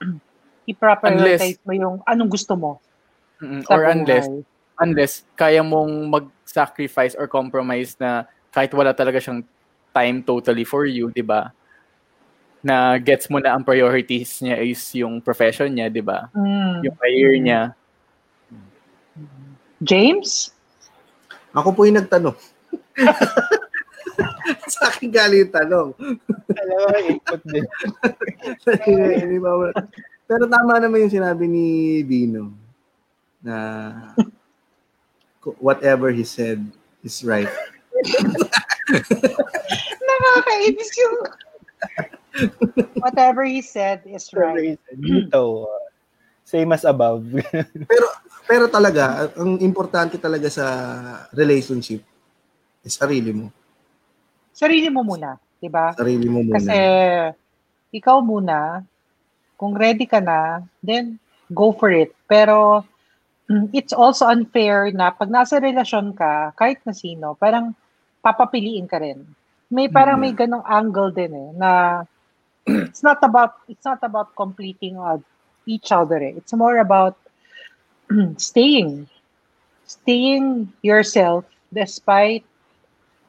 i-prioritize 0.70 1.60
mo 1.60 1.76
yung 1.76 1.96
anong 2.08 2.30
gusto 2.32 2.56
mo 2.56 2.80
Mm, 3.36 3.68
Or 3.68 3.84
unless 3.84 4.26
unless 4.80 5.12
kaya 5.36 5.60
mong 5.60 6.08
mag-sacrifice 6.08 7.16
or 7.16 7.28
compromise 7.28 7.96
na 8.00 8.24
kahit 8.56 8.72
wala 8.72 8.96
talaga 8.96 9.20
siyang 9.20 9.44
time 9.92 10.24
totally 10.24 10.64
for 10.64 10.88
you, 10.88 11.12
'di 11.12 11.20
ba? 11.20 11.52
Na 12.64 12.96
gets 12.96 13.28
mo 13.28 13.36
na 13.36 13.52
ang 13.52 13.60
priorities 13.60 14.40
niya 14.40 14.56
is 14.64 14.80
yung 14.96 15.20
profession 15.20 15.68
niya, 15.68 15.92
'di 15.92 16.00
ba? 16.00 16.32
Mm. 16.32 16.88
Yung 16.88 16.96
career 16.96 17.36
Mm. 17.36 17.42
niya. 17.44 17.62
James? 19.84 20.56
Ako 21.52 21.76
po 21.76 21.84
yung 21.84 22.00
nagtanong. 22.00 22.36
sa 24.72 24.88
akin 24.88 25.12
galing 25.12 25.44
yung 25.44 25.52
tanong. 25.52 25.88
Alam 26.56 26.76
mo, 26.80 26.88
input 27.12 27.40
din. 27.44 27.64
Pero 30.26 30.42
tama 30.48 30.80
naman 30.80 31.04
yung 31.06 31.12
sinabi 31.12 31.44
ni 31.44 32.00
Vino 32.02 32.56
na 33.44 33.56
whatever 35.60 36.10
he 36.10 36.24
said 36.24 36.58
is 37.04 37.20
right. 37.22 37.52
Nakakainis 40.08 40.92
yung... 41.00 41.16
Whatever 43.00 43.48
he 43.48 43.64
said 43.64 44.04
is 44.04 44.28
right. 44.36 44.76
Dito, 44.92 45.64
uh, 45.64 45.88
same 46.44 46.76
as 46.76 46.84
above. 46.84 47.24
Pero 47.90 48.06
pero 48.46 48.70
talaga, 48.70 49.26
ang 49.34 49.58
importante 49.58 50.22
talaga 50.22 50.46
sa 50.46 50.66
relationship 51.34 51.98
is 52.86 52.94
sarili 52.94 53.34
mo. 53.34 53.50
Sarili 54.54 54.86
mo 54.86 55.02
muna, 55.02 55.34
di 55.58 55.66
ba? 55.66 55.90
Sarili 55.98 56.30
mo 56.30 56.46
muna. 56.46 56.54
Kasi 56.54 56.78
ikaw 57.90 58.22
muna, 58.22 58.86
kung 59.58 59.74
ready 59.74 60.06
ka 60.06 60.22
na, 60.22 60.62
then 60.78 61.18
go 61.50 61.74
for 61.74 61.90
it. 61.90 62.14
Pero 62.30 62.86
mm, 63.50 63.74
it's 63.74 63.92
also 63.92 64.30
unfair 64.30 64.94
na 64.94 65.10
pag 65.10 65.28
nasa 65.28 65.58
relasyon 65.58 66.14
ka, 66.14 66.54
kahit 66.54 66.78
na 66.86 66.94
sino, 66.94 67.34
parang 67.34 67.74
papapiliin 68.26 68.90
ka 68.90 68.98
rin. 68.98 69.22
May 69.70 69.86
parang 69.86 70.18
may 70.18 70.34
ganong 70.34 70.66
angle 70.66 71.14
din 71.14 71.30
eh, 71.30 71.50
na 71.54 71.70
it's 72.66 73.06
not 73.06 73.22
about 73.22 73.62
it's 73.70 73.86
not 73.86 74.02
about 74.02 74.34
completing 74.34 74.98
uh, 74.98 75.22
each 75.66 75.94
other 75.94 76.18
eh. 76.18 76.34
It's 76.34 76.50
more 76.54 76.82
about 76.82 77.14
staying 78.38 79.06
staying 79.86 80.74
yourself 80.82 81.46
despite 81.70 82.42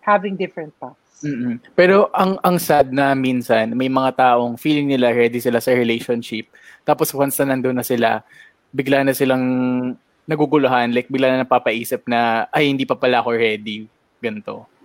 having 0.02 0.34
different 0.34 0.74
paths. 0.82 1.22
Mm-mm. 1.22 1.58
Pero 1.74 2.10
ang 2.14 2.38
ang 2.42 2.58
sad 2.58 2.94
na 2.94 3.14
minsan 3.18 3.74
may 3.74 3.90
mga 3.90 4.18
taong 4.18 4.58
feeling 4.58 4.90
nila 4.90 5.14
ready 5.14 5.42
sila 5.42 5.62
sa 5.62 5.74
relationship. 5.74 6.50
Tapos 6.86 7.14
once 7.14 7.38
na 7.42 7.54
nandun 7.54 7.78
na 7.78 7.86
sila, 7.86 8.22
bigla 8.74 9.06
na 9.06 9.14
silang 9.14 9.46
naguguluhan, 10.30 10.94
like 10.94 11.10
bigla 11.10 11.34
na 11.34 11.42
napapaisip 11.46 12.06
na 12.06 12.46
ay 12.54 12.70
hindi 12.70 12.86
pa 12.86 12.98
pala 12.98 13.22
ako 13.22 13.34
ready. 13.34 13.90
Ganto. 14.22 14.77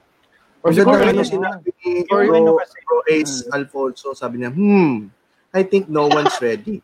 Or 0.62 0.70
Ang 0.70 0.78
siguro 0.78 1.02
ano, 1.02 1.22
sinabi 1.22 1.74
ni 1.82 2.06
Bro, 2.06 2.30
ano 2.30 2.50
kasi- 2.62 2.82
Bro 2.86 2.98
Ace 3.10 3.36
Alfonso, 3.50 4.14
sabi 4.14 4.40
niya, 4.40 4.50
hmm, 4.50 5.10
I 5.50 5.62
think 5.62 5.90
no 5.90 6.06
one's 6.06 6.38
ready. 6.38 6.78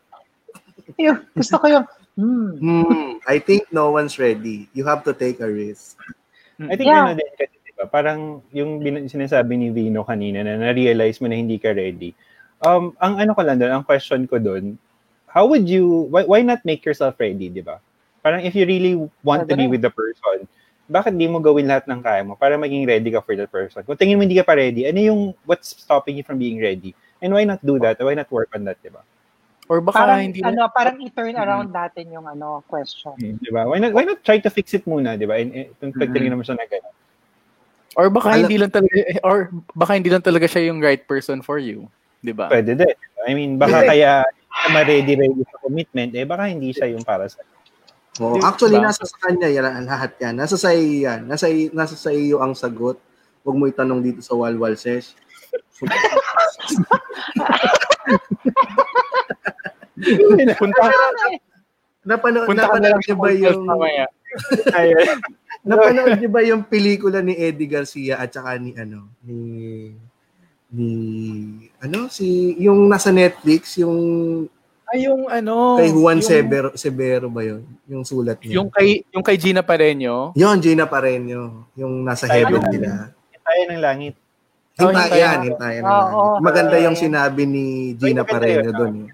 Yung, 0.99 1.23
gusto 1.31 1.57
ko 1.57 1.67
yung, 1.71 1.87
hmm, 2.19 2.51
Hmm, 2.59 3.13
I 3.25 3.39
think 3.39 3.71
no 3.71 3.95
one's 3.95 4.19
ready. 4.19 4.67
You 4.75 4.83
have 4.85 5.07
to 5.07 5.15
take 5.15 5.39
a 5.39 5.47
risk. 5.47 5.95
I 6.59 6.75
think 6.75 6.91
Yeah. 6.91 7.07
ano 7.07 7.15
din 7.15 7.31
kasi, 7.39 7.55
diba, 7.63 7.87
parang 7.87 8.43
yung 8.51 8.83
bin- 8.83 9.07
sinasabi 9.07 9.55
ni 9.55 9.71
Vino 9.71 10.03
kanina 10.03 10.43
na 10.43 10.59
na-realize 10.59 11.23
mo 11.23 11.31
na 11.31 11.39
hindi 11.39 11.55
ka 11.55 11.71
ready. 11.71 12.11
Um, 12.59 12.99
ang 12.99 13.23
ano 13.23 13.31
ko 13.31 13.47
lang 13.47 13.63
doon, 13.63 13.71
ang 13.71 13.87
question 13.87 14.27
ko 14.27 14.43
doon, 14.43 14.75
how 15.31 15.47
would 15.47 15.71
you, 15.71 16.11
why, 16.11 16.27
why 16.27 16.43
not 16.43 16.59
make 16.67 16.83
yourself 16.83 17.15
ready, 17.23 17.47
di 17.47 17.63
ba? 17.63 17.79
Parang 18.19 18.43
if 18.43 18.59
you 18.59 18.67
really 18.67 18.99
want 19.23 19.47
to 19.47 19.55
be 19.55 19.71
with 19.71 19.87
the 19.87 19.93
person, 19.95 20.51
bakit 20.89 21.13
di 21.15 21.29
mo 21.29 21.39
gawin 21.39 21.69
lahat 21.69 21.85
ng 21.85 22.01
kaya 22.01 22.25
mo 22.25 22.35
para 22.35 22.57
maging 22.57 22.89
ready 22.89 23.13
ka 23.13 23.21
for 23.21 23.37
that 23.37 23.53
person? 23.53 23.85
Kung 23.85 23.95
tingin 24.01 24.17
mo 24.17 24.25
hindi 24.25 24.41
ka 24.41 24.49
pa 24.49 24.57
ready, 24.57 24.89
ano 24.89 24.99
yung, 24.99 25.21
what's 25.45 25.77
stopping 25.77 26.17
you 26.17 26.25
from 26.25 26.41
being 26.41 26.59
ready? 26.59 26.97
And 27.21 27.37
why 27.37 27.45
not 27.45 27.61
do 27.61 27.77
that? 27.85 28.01
Why 28.01 28.17
not 28.17 28.33
work 28.33 28.49
on 28.57 28.65
that, 28.65 28.81
di 28.81 28.89
ba? 28.89 29.05
or 29.69 29.85
baka 29.85 30.01
parang, 30.01 30.21
hindi 30.25 30.41
ano, 30.41 30.65
parang 30.73 30.97
i-turn 31.05 31.37
around 31.37 31.69
natin 31.69 32.09
yung 32.09 32.25
ano, 32.25 32.65
question. 32.65 33.13
Di 33.21 33.53
ba? 33.53 33.69
Why 33.69 33.77
not, 33.77 33.93
why 33.93 34.09
not 34.09 34.25
try 34.25 34.41
to 34.41 34.49
fix 34.49 34.73
it 34.73 34.89
muna, 34.89 35.15
di 35.21 35.29
ba? 35.29 35.37
And, 35.37 35.53
and, 35.53 35.69
kung 35.77 35.93
pagtingin 35.93 36.33
naman 36.33 36.49
siya 36.49 36.57
na 36.57 36.65
gano'n. 36.65 36.97
or 37.99 38.09
baka 38.09 38.33
Alam- 38.33 38.49
hindi 38.49 38.57
lang 38.57 38.73
talaga 38.73 38.97
or 39.27 39.53
baka 39.77 39.93
hindi 39.93 40.11
lang 40.11 40.25
talaga 40.25 40.47
siya 40.49 40.73
yung 40.73 40.81
right 40.81 41.05
person 41.05 41.45
for 41.45 41.59
you, 41.61 41.91
'di 42.25 42.33
ba? 42.33 42.49
Pwede 42.49 42.79
din. 42.79 42.97
I 43.27 43.33
mean, 43.37 43.59
baka 43.59 43.85
kaya 43.85 44.23
ma-ready-ready 44.73 45.43
sa 45.45 45.61
commitment, 45.61 46.15
eh 46.17 46.25
baka 46.25 46.49
hindi 46.49 46.73
siya 46.73 46.95
yung 46.95 47.05
para 47.05 47.29
sa 47.29 47.43
Oh, 48.19 48.39
actually, 48.43 48.83
nasa 48.83 49.07
sa 49.07 49.19
kanya 49.23 49.47
yan, 49.47 49.87
lahat 49.87 50.19
yan. 50.19 50.35
Nasa 50.35 50.59
sa 50.59 50.75
iyo 50.75 51.07
yan. 51.07 51.31
Nasa, 51.31 51.47
nasa 51.71 51.95
sa 51.95 52.11
iyo 52.11 52.43
ang 52.43 52.55
sagot. 52.55 52.99
Huwag 53.47 53.57
mo 53.57 53.71
itanong 53.71 54.03
dito 54.03 54.19
sa 54.19 54.35
Walwal 54.35 54.75
Sesh. 54.75 55.15
Punta 60.59 60.83
Napanood, 62.09 62.49
punta 62.49 62.65
ka 62.73 62.79
na 62.81 62.89
napanood 62.89 62.97
lang 62.97 63.03
niyo 63.05 63.17
ba 63.21 63.31
yung 63.37 63.61
mamaya. 63.69 64.05
napanood 65.69 66.17
niyo 66.17 66.31
ba 66.33 66.41
yung 66.41 66.63
pelikula 66.65 67.21
ni 67.21 67.37
Eddie 67.37 67.69
Garcia 67.69 68.17
at 68.17 68.33
saka 68.33 68.57
ni 68.57 68.73
ano 68.81 69.13
ni 69.21 69.39
ni 70.73 70.89
ano 71.85 72.09
si 72.09 72.57
yung 72.57 72.89
nasa 72.89 73.13
Netflix 73.13 73.77
yung 73.77 73.97
Ay, 74.89 75.05
yung 75.05 75.27
ano, 75.27 75.77
kay 75.77 75.91
Juan 75.91 76.17
yung, 76.17 76.25
Severo, 76.25 76.69
Severo 76.73 77.27
ba 77.29 77.43
yun? 77.43 77.61
Yung 77.85 78.03
sulat 78.03 78.39
niya. 78.41 78.57
Yung 78.57 78.69
kay 78.69 79.03
yung 79.11 79.21
kay 79.21 79.37
Gina 79.37 79.61
Pareño. 79.61 80.33
Yun, 80.33 80.57
Gina 80.59 80.85
Pareño. 80.85 81.67
Yung 81.75 82.03
nasa 82.03 82.25
Tayo 82.25 82.47
heaven 82.47 82.59
ng- 82.59 82.71
nila. 82.73 82.91
tayo 83.39 83.61
ng 83.67 83.79
langit. 83.79 84.15
Oh, 84.79 84.87
Hintayan, 84.87 84.95
hintayan. 84.95 85.39
hintayan 85.45 85.83
Oo, 85.83 85.85
na 85.85 85.91
lang. 85.91 86.13
oo. 86.15 86.35
Maganda 86.41 86.77
yung 86.79 86.95
sinabi 86.95 87.43
ni 87.45 87.65
Gina 87.95 88.23
Pareño 88.23 88.71
doon. 88.71 88.95
eh. 89.05 89.09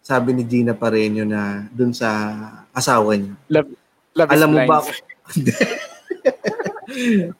Sabi 0.00 0.28
ni 0.32 0.42
Gina 0.42 0.72
Pareño 0.72 1.22
na 1.22 1.64
doon 1.70 1.90
sa 1.90 2.08
asawa 2.70 3.14
niya. 3.14 3.32
Love, 3.48 3.68
love 4.12 4.28
Alam 4.28 4.48
mo 4.50 4.56
blind. 4.58 4.68
ba? 4.68 4.76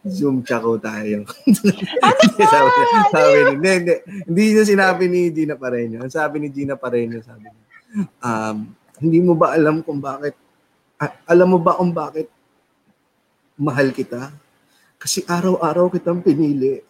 Zoom 0.07 0.43
chako 0.43 0.77
tayo. 0.77 1.23
Ano 2.03 2.43
sabi, 2.43 2.69
sabi 3.09 3.37
ni, 3.37 3.51
hindi, 3.53 3.69
hindi, 3.73 3.93
hindi 4.27 4.43
niya 4.53 4.65
sinabi 4.65 5.03
ni 5.07 5.21
Gina 5.31 5.55
Pareño. 5.55 6.01
Ang 6.01 6.11
sabi 6.11 6.39
ni 6.39 6.49
Gina 6.49 6.75
Pareño, 6.75 7.21
sabi 7.21 7.45
niya, 7.45 7.63
um, 8.23 8.57
hindi 9.01 9.19
mo 9.21 9.33
ba 9.37 9.57
alam 9.57 9.81
kung 9.85 10.01
bakit, 10.01 10.37
ah, 11.01 11.13
alam 11.29 11.49
mo 11.53 11.59
ba 11.61 11.77
kung 11.77 11.93
bakit 11.93 12.29
mahal 13.57 13.93
kita? 13.93 14.33
Kasi 14.97 15.25
araw-araw 15.29 15.93
kitang 15.93 16.25
pinili. 16.25 16.81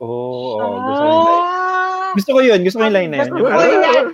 Oo, 0.00 0.60
oh, 0.60 0.76
gusto 0.84 1.00
ko 1.00 1.08
yun. 1.08 1.40
Ah! 1.40 2.12
Gusto 2.14 2.30
ko 2.30 2.40
yun. 2.44 2.60
Gusto 2.62 2.76
ko 2.78 2.84
yung 2.86 2.96
line 2.96 3.10
na 3.10 3.16
yun. 3.16 3.30
Gusto 3.32 3.42
ko 3.42 3.64
yan. 3.64 4.06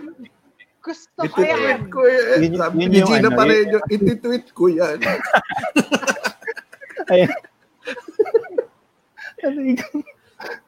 Gusto 0.81 1.21
ko 1.29 1.41
yan. 1.45 1.81
ko 1.93 2.01
yan. 2.09 2.39
Yun- 2.41 2.57
Sabi 2.57 2.75
yun 2.81 2.91
ni 2.91 2.99
yung 3.03 3.11
Gina 3.11 3.29
ano, 3.29 3.29
Pareño, 3.37 3.79
ititweet 3.91 4.47
ko 4.57 4.64
yan. 4.71 4.99
Ano? 7.11 7.27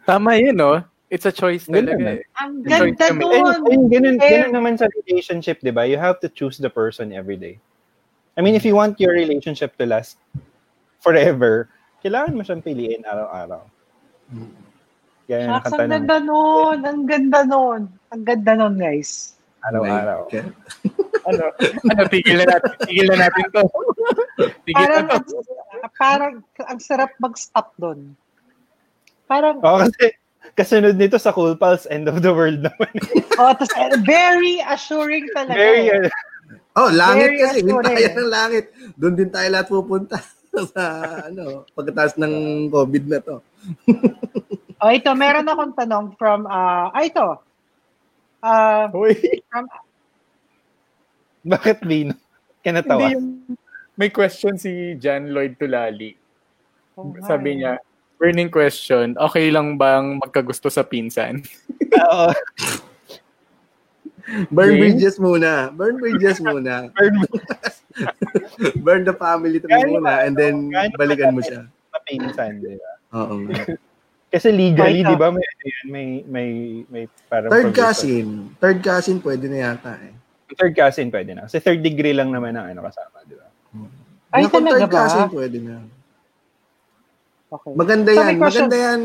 Tama 0.03 0.35
yun, 0.43 0.59
no? 0.59 0.83
It's 1.13 1.29
a 1.29 1.35
choice 1.35 1.69
talaga. 1.69 2.01
na. 2.01 2.13
eh. 2.17 2.25
Ang 2.41 2.65
Enjoy 2.65 2.97
ganda 2.97 3.13
nun. 3.13 3.61
ayun, 3.69 3.83
ganun, 3.93 4.17
ganun 4.17 4.53
naman 4.57 4.75
sa 4.81 4.89
relationship, 5.05 5.61
di 5.61 5.69
ba? 5.69 5.85
You 5.85 6.01
have 6.01 6.25
to 6.25 6.33
choose 6.33 6.57
the 6.57 6.73
person 6.73 7.13
every 7.13 7.37
day. 7.37 7.61
I 8.33 8.41
mean, 8.41 8.57
if 8.57 8.65
you 8.65 8.73
want 8.73 8.97
your 8.97 9.13
relationship 9.13 9.77
to 9.77 9.85
last 9.85 10.17
forever, 11.05 11.69
kailangan 12.01 12.33
mo 12.33 12.41
siyang 12.41 12.65
piliin 12.65 13.05
araw-araw. 13.05 13.61
Yung 15.29 15.49
Shucks, 15.53 15.69
ang 15.69 15.85
ng 15.85 15.93
ganda 16.01 16.17
nun. 16.17 16.79
Ang 16.81 17.03
ganda 17.05 17.41
nun. 17.45 17.81
Ang 18.09 18.23
ganda 18.25 18.53
nun, 18.57 18.75
guys. 18.81 19.37
araw-araw. 19.63 20.27
Okay. 20.27 20.49
ano, 21.29 21.45
ano, 21.93 22.01
tigil 22.09 22.41
na 22.41 22.47
natin, 22.51 22.73
tigil 22.83 23.07
na 23.07 23.29
natin 23.29 23.45
to. 23.53 23.63
tigil 24.67 24.81
Parang, 24.81 25.07
na 25.07 25.17
to. 25.21 25.37
parang, 25.95 26.35
ang 26.67 26.81
sarap 26.81 27.13
mag-stop 27.21 27.71
dun. 27.77 28.17
Parang, 29.29 29.61
Oo, 29.61 29.79
kasi 29.87 30.17
kasunod 30.55 30.97
nito 30.97 31.17
sa 31.17 31.33
Cool 31.33 31.57
Pals, 31.57 31.89
End 31.89 32.09
of 32.09 32.21
the 32.21 32.33
World 32.33 32.61
naman. 32.65 32.93
oh, 33.41 33.53
tas, 33.57 33.73
eh, 33.77 33.97
very 34.05 34.61
assuring 34.69 35.29
talaga. 35.33 35.57
Very, 35.57 35.89
eh. 35.89 36.11
Oh, 36.73 36.89
langit 36.89 37.37
Very 37.37 37.39
kasi. 37.41 37.59
assuring. 37.61 37.85
Hintayan 37.85 38.15
ng 38.17 38.31
langit. 38.33 38.65
Doon 38.97 39.15
din 39.17 39.31
tayo 39.33 39.49
lahat 39.53 39.69
pupunta 39.69 40.17
sa 40.73 40.85
ano, 41.29 41.69
pagkatapos 41.77 42.17
ng 42.17 42.35
COVID 42.73 43.05
na 43.09 43.19
to. 43.21 43.37
Oh, 44.83 44.91
ito, 44.91 45.13
meron 45.15 45.47
akong 45.47 45.75
tanong 45.77 46.07
from, 46.17 46.49
ah, 46.49 46.91
ah, 46.91 47.05
ito. 47.05 47.27
Ah, 48.43 48.91
Uy, 48.91 49.15
from, 49.47 49.71
bakit 51.43 51.83
Vino? 51.83 52.15
Kaya 52.63 52.83
natawa. 52.83 53.07
hindi 53.07 53.15
yung, 53.19 53.29
may 53.99 54.11
question 54.11 54.55
si 54.57 54.95
John 54.99 55.35
Lloyd 55.35 55.59
Tulali. 55.59 56.15
oh, 56.99 57.15
Sabi 57.27 57.55
hi. 57.55 57.59
niya, 57.59 57.73
burning 58.23 58.47
question, 58.49 59.19
okay 59.19 59.51
lang 59.51 59.75
bang 59.75 60.23
magkagusto 60.23 60.71
sa 60.71 60.87
pinsan? 60.87 61.43
Oo. 61.99 62.31
Burn 64.49 64.79
James? 64.79 64.81
bridges 64.81 65.17
muna. 65.19 65.75
Burn 65.75 65.99
bridges 65.99 66.39
muna. 66.39 66.87
Burn 66.95 67.15
Burn 68.87 69.03
the 69.03 69.13
family 69.13 69.59
tree 69.59 69.67
Gaano 69.69 69.99
muna 69.99 70.07
ba- 70.07 70.23
and 70.23 70.39
then 70.39 70.71
balikan 70.95 71.35
mo 71.35 71.43
siya. 71.43 71.67
sa 71.91 71.99
pinsan, 72.07 72.63
di 72.63 72.79
ba? 72.79 72.93
Oo. 73.19 73.43
Kasi 74.31 74.49
legally, 74.49 75.03
di 75.03 75.17
ba, 75.19 75.29
may, 75.29 75.43
ano 75.43 75.63
yan, 75.67 75.87
may, 75.91 76.07
may, 76.25 76.49
may 76.89 77.05
parang 77.27 77.51
Third 77.51 77.75
cousin. 77.75 78.55
Third 78.57 78.79
cousin 78.81 79.19
pwede 79.19 79.51
na 79.51 79.59
yata 79.69 79.99
eh. 79.99 80.15
Third 80.55 80.73
cousin 80.73 81.11
pwede 81.11 81.35
na. 81.35 81.51
Kasi 81.51 81.59
third 81.59 81.83
degree 81.83 82.15
lang 82.15 82.31
naman 82.31 82.55
ang 82.55 82.71
ano 82.71 82.87
kasama, 82.87 83.27
di 83.27 83.35
ba? 83.35 83.51
Ay, 84.31 84.47
Kung 84.47 84.63
talaga 84.65 84.87
third 84.87 84.89
ba? 84.89 84.97
cousin 85.03 85.27
pwede 85.29 85.59
na. 85.59 85.75
Okay. 87.53 87.73
Maganda 87.75 88.11
So, 88.11 88.19
yan. 88.19 88.35
Maganda 88.39 88.77
yan. 88.77 89.01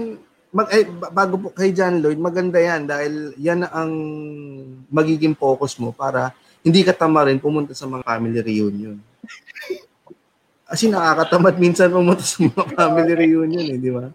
Mag, 0.47 0.67
eh, 0.71 0.87
ba- 0.87 1.11
bago 1.13 1.33
po 1.37 1.47
kay 1.51 1.69
John 1.69 1.99
Lloyd, 1.99 2.15
maganda 2.17 2.55
yan 2.55 2.87
dahil 2.87 3.35
yan 3.35 3.67
ang 3.67 3.91
magiging 4.87 5.35
focus 5.35 5.75
mo 5.75 5.91
para 5.91 6.31
hindi 6.63 6.81
ka 6.81 6.95
tamarin 6.95 7.37
pumunta 7.37 7.75
sa 7.75 7.83
mga 7.83 8.07
family 8.07 8.39
reunion. 8.39 8.95
Kasi 10.63 10.87
nakakatamad 10.87 11.55
minsan 11.55 11.91
pumunta 11.91 12.23
sa 12.23 12.39
mga 12.41 12.63
family 12.79 13.13
reunion 13.17 13.65
eh, 13.65 13.77
di 13.77 13.91
ba? 13.91 14.07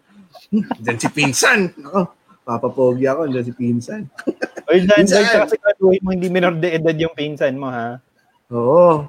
Diyan 0.52 0.98
si 0.98 1.08
Pinsan. 1.08 1.72
Ako, 1.80 2.00
papapogi 2.42 3.04
ako, 3.04 3.28
diyan 3.28 3.44
si 3.44 3.52
Pinsan. 3.52 4.02
Oy, 4.68 4.84
Jan, 4.84 5.04
Pinsan. 5.04 5.24
kasi 5.44 5.56
graduate 5.56 6.00
mo, 6.00 6.10
hindi 6.12 6.28
minor 6.28 6.52
de 6.54 6.72
edad 6.72 6.96
yung 6.96 7.12
pinsan 7.12 7.56
mo, 7.56 7.68
ha? 7.68 8.00
Oo. 8.48 9.04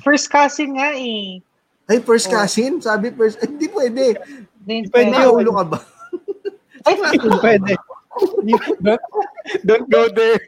First 0.00 0.28
cousin 0.28 0.76
nga 0.76 0.92
eh. 0.92 1.40
Ay, 1.86 1.98
first 2.00 2.28
Oh. 2.28 2.32
cousin? 2.32 2.78
Sabi 2.78 3.10
first, 3.10 3.42
ay, 3.42 3.48
hindi 3.48 3.66
pwede. 3.68 4.16
Din, 4.62 4.86
Pwede 4.86 5.10
yun. 5.10 5.18
Naulo 5.34 5.50
ka 5.58 5.64
ba? 5.66 5.78
Ay, 6.86 6.94
pwede. 7.42 7.72
Don't 9.64 9.88
go 9.88 10.04
there. 10.08 10.38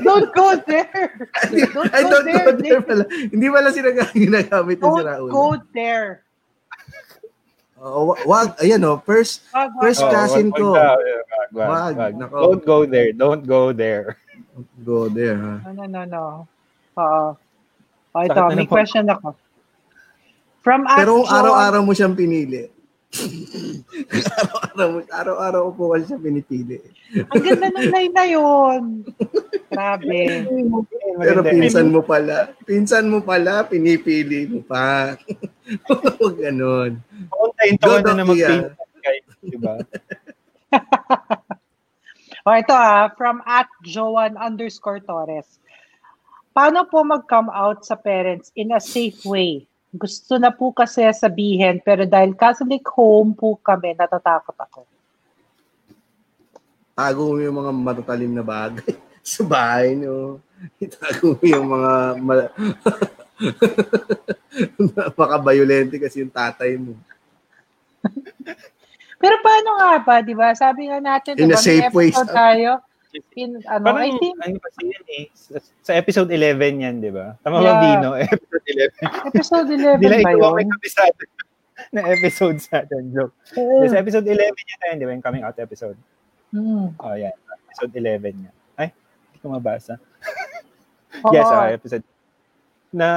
don't 0.00 0.30
go 0.30 0.48
there. 0.64 1.28
Don't 1.50 1.90
Ay, 1.92 2.02
go 2.06 2.08
don't 2.08 2.24
there. 2.24 2.44
go 2.44 2.52
there 2.54 2.80
pala. 2.80 3.04
Hindi 3.10 3.46
pala 3.50 3.68
sila 3.74 3.88
ginagamit 4.14 4.78
yung 4.78 4.94
si 4.96 5.02
Don't 5.04 5.28
go 5.28 5.46
there. 5.74 6.22
Oh, 7.78 8.10
wa- 8.10 8.22
wag, 8.26 8.58
ayan 8.58 8.82
oh, 8.82 8.98
first, 8.98 9.46
Wag, 9.54 9.70
wag. 9.70 9.82
First 9.82 10.02
cousin 10.02 10.50
wag- 10.50 10.58
ko. 10.58 10.66
wag- 10.74 10.98
wag- 10.98 11.52
wag- 11.54 11.70
Wag, 11.70 11.94
wag. 11.94 12.12
nako. 12.18 12.34
Don't 12.42 12.64
go 12.64 12.78
there. 12.84 13.10
Don't 13.12 13.44
go 13.44 13.62
there. 13.70 14.06
go 14.82 15.06
there, 15.06 15.38
ha? 15.38 15.54
No, 15.70 15.70
no, 15.72 15.84
no, 15.86 16.02
no. 16.04 16.24
Oo. 16.98 17.26
Oh, 18.10 18.22
ito, 18.22 18.40
may 18.50 18.66
question 18.66 19.06
ako. 19.06 19.34
From 20.68 20.84
Pero 20.84 21.24
At 21.24 21.24
kung 21.24 21.32
araw-araw 21.32 21.80
mo 21.80 21.96
siyang 21.96 22.12
pinili. 22.12 22.68
araw-araw 24.36 24.88
mo, 24.92 24.98
araw-araw 25.08 25.60
ko 25.64 25.72
po 25.72 25.84
kasi 25.96 26.12
siya 26.12 26.20
pinipili. 26.20 26.76
Ang 27.24 27.40
ganda 27.40 27.72
ng 27.72 27.88
line 27.88 28.12
na 28.12 28.26
yun. 28.28 28.82
Grabe. 29.72 30.20
Pero 31.24 31.40
pinsan 31.40 31.88
mo 31.88 32.04
pala, 32.04 32.52
pinsan 32.68 33.08
mo 33.08 33.24
pala, 33.24 33.64
pinipili 33.64 34.44
mo 34.44 34.60
pa. 34.60 35.16
Huwag 36.20 36.36
ganon. 36.36 37.00
Pauntayin 37.32 37.80
Go, 37.80 37.88
taon 37.88 38.02
na 38.04 38.12
na 38.12 38.24
mag-pinsan 38.28 38.76
kayo, 39.00 39.24
di 39.40 39.56
ba? 39.56 39.74
O 42.44 42.52
ito 42.52 42.76
ah, 42.76 43.08
from 43.16 43.40
at 43.48 43.72
Joan 43.88 44.36
underscore 44.36 45.00
Torres. 45.00 45.48
Paano 46.52 46.84
po 46.84 47.08
mag-come 47.08 47.48
out 47.56 47.88
sa 47.88 47.96
parents 47.96 48.52
in 48.52 48.72
a 48.76 48.80
safe 48.84 49.24
way? 49.24 49.67
Gusto 49.88 50.36
na 50.36 50.52
po 50.52 50.68
kasi 50.76 51.00
sabihin, 51.16 51.80
pero 51.80 52.04
dahil 52.04 52.36
Catholic 52.36 52.84
home 52.92 53.32
po 53.32 53.56
kami, 53.56 53.96
natatakot 53.96 54.52
ako. 54.52 54.84
Tago 56.92 57.32
mo 57.32 57.40
yung 57.40 57.56
mga 57.56 57.72
matatalim 57.72 58.32
na 58.36 58.44
bagay 58.44 58.92
sa 59.24 59.42
bahay 59.48 59.96
nyo. 59.96 60.42
Itago 60.76 61.38
mo 61.38 61.44
yung 61.46 61.68
mga 61.72 61.92
ma- 62.20 62.52
makabayolente 65.16 65.96
kasi 66.04 66.20
yung 66.20 66.34
tatay 66.34 66.76
mo. 66.76 66.92
Pero 69.22 69.34
paano 69.42 69.70
nga 69.82 69.92
ba, 69.98 70.16
di 70.22 70.34
ba? 70.36 70.54
Sabi 70.54 70.86
nga 70.86 71.02
natin, 71.02 71.34
In 71.40 71.50
di 71.50 71.54
a 71.54 71.58
safe 71.58 71.90
way, 71.90 72.14
tayo. 72.14 72.82
In, 73.34 73.56
ano, 73.64 73.84
Parang, 73.88 74.04
I 74.04 74.12
think, 74.20 74.36
ano 74.36 74.56
kasi 74.60 74.80
yan 74.84 75.04
eh, 75.08 75.24
sa, 75.32 75.56
sa 75.80 75.92
episode 75.96 76.28
11 76.28 76.84
yan, 76.84 76.94
di 77.00 77.08
ba? 77.08 77.40
Tama 77.40 77.58
ba, 77.58 77.64
Yeah. 77.64 77.80
Dino? 77.80 78.08
Episode 78.20 78.66
11. 78.68 79.32
episode 79.32 79.68
Di 79.68 79.80
11 79.80 80.12
lang 80.12 80.20
ba 80.20 80.30
ito 80.30 80.44
yun? 80.44 80.54
may 80.54 80.66
kabisado 80.68 81.20
na 81.94 82.00
episode 82.10 82.58
sa 82.60 82.84
atin, 82.84 83.02
joke. 83.08 83.32
Oo. 83.56 83.86
Sa 83.88 83.96
episode 83.96 84.26
11 84.28 84.36
yan 84.52 84.78
tayo, 84.78 84.92
di 84.94 85.06
ba? 85.08 85.12
Yung 85.16 85.24
coming 85.24 85.44
out 85.46 85.56
episode. 85.56 85.96
Hmm. 86.52 86.92
Oh, 87.00 87.14
yan. 87.16 87.32
Episode 87.72 87.92
11 87.96 88.44
yan. 88.44 88.54
Ay, 88.76 88.88
hindi 89.32 89.36
ko 89.40 89.46
mabasa. 89.56 89.96
Oo. 91.24 91.32
Yes, 91.32 91.48
ah, 91.48 91.72
episode. 91.72 92.04
Na, 92.90 93.08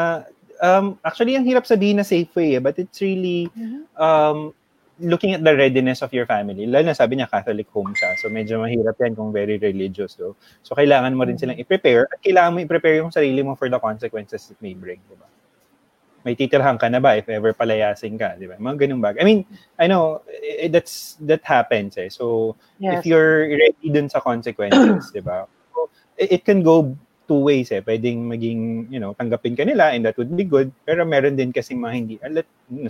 um, 0.59 0.95
actually, 1.01 1.35
ang 1.35 1.43
hirap 1.43 1.67
sabihin 1.67 1.99
na 1.99 2.07
safe 2.07 2.31
way, 2.31 2.55
eh, 2.55 2.61
but 2.63 2.79
it's 2.79 3.01
really, 3.03 3.51
Mhm. 3.51 3.91
um, 3.97 4.55
looking 5.01 5.33
at 5.33 5.43
the 5.43 5.57
readiness 5.57 6.01
of 6.05 6.13
your 6.13 6.25
family. 6.29 6.69
Lalo 6.69 6.93
na 6.93 6.95
sabi 6.95 7.17
niya, 7.17 7.29
Catholic 7.29 7.67
home 7.73 7.97
siya. 7.97 8.15
So, 8.21 8.29
medyo 8.29 8.61
mahirap 8.61 8.95
yan 9.01 9.17
kung 9.17 9.33
very 9.33 9.57
religious. 9.57 10.13
So, 10.15 10.37
so 10.61 10.77
kailangan 10.77 11.17
mo 11.17 11.25
rin 11.25 11.41
silang 11.41 11.57
i-prepare 11.57 12.07
at 12.07 12.21
kailangan 12.21 12.51
mo 12.53 12.59
i-prepare 12.61 13.01
yung 13.01 13.11
sarili 13.11 13.41
mo 13.41 13.57
for 13.57 13.67
the 13.67 13.81
consequences 13.81 14.53
it 14.53 14.59
may 14.61 14.77
bring. 14.77 15.01
Diba? 15.09 15.27
May 16.21 16.37
titirhan 16.37 16.77
ka 16.77 16.85
na 16.85 17.01
ba 17.01 17.17
if 17.17 17.25
ever 17.27 17.49
palayasin 17.51 18.13
ka, 18.15 18.37
di 18.37 18.45
ba? 18.45 18.55
Mga 18.61 18.85
ganung 18.85 19.01
bagay. 19.01 19.21
I 19.21 19.25
mean, 19.25 19.41
I 19.81 19.89
know, 19.89 20.21
eh, 20.29 20.69
that's, 20.69 21.17
that 21.25 21.41
happens 21.41 21.97
eh. 21.97 22.13
So, 22.13 22.55
Yes. 22.77 23.01
if 23.01 23.09
you're 23.09 23.49
ready 23.49 23.89
dun 23.89 24.07
sa 24.07 24.21
consequences, 24.21 25.09
di 25.09 25.25
ba? 25.25 25.49
So, 25.73 25.89
it, 26.21 26.39
it 26.39 26.41
can 26.45 26.61
go 26.61 26.93
two 27.31 27.47
ways 27.47 27.71
eh. 27.71 27.79
Pwedeng 27.79 28.27
maging, 28.27 28.91
you 28.91 28.99
know, 28.99 29.15
tanggapin 29.15 29.55
ka 29.55 29.63
nila 29.63 29.95
and 29.95 30.03
that 30.03 30.19
would 30.19 30.35
be 30.35 30.43
good. 30.43 30.67
Pero 30.83 31.07
meron 31.07 31.39
din 31.39 31.55
kasi 31.55 31.71
mga 31.79 31.95
hindi, 31.95 32.19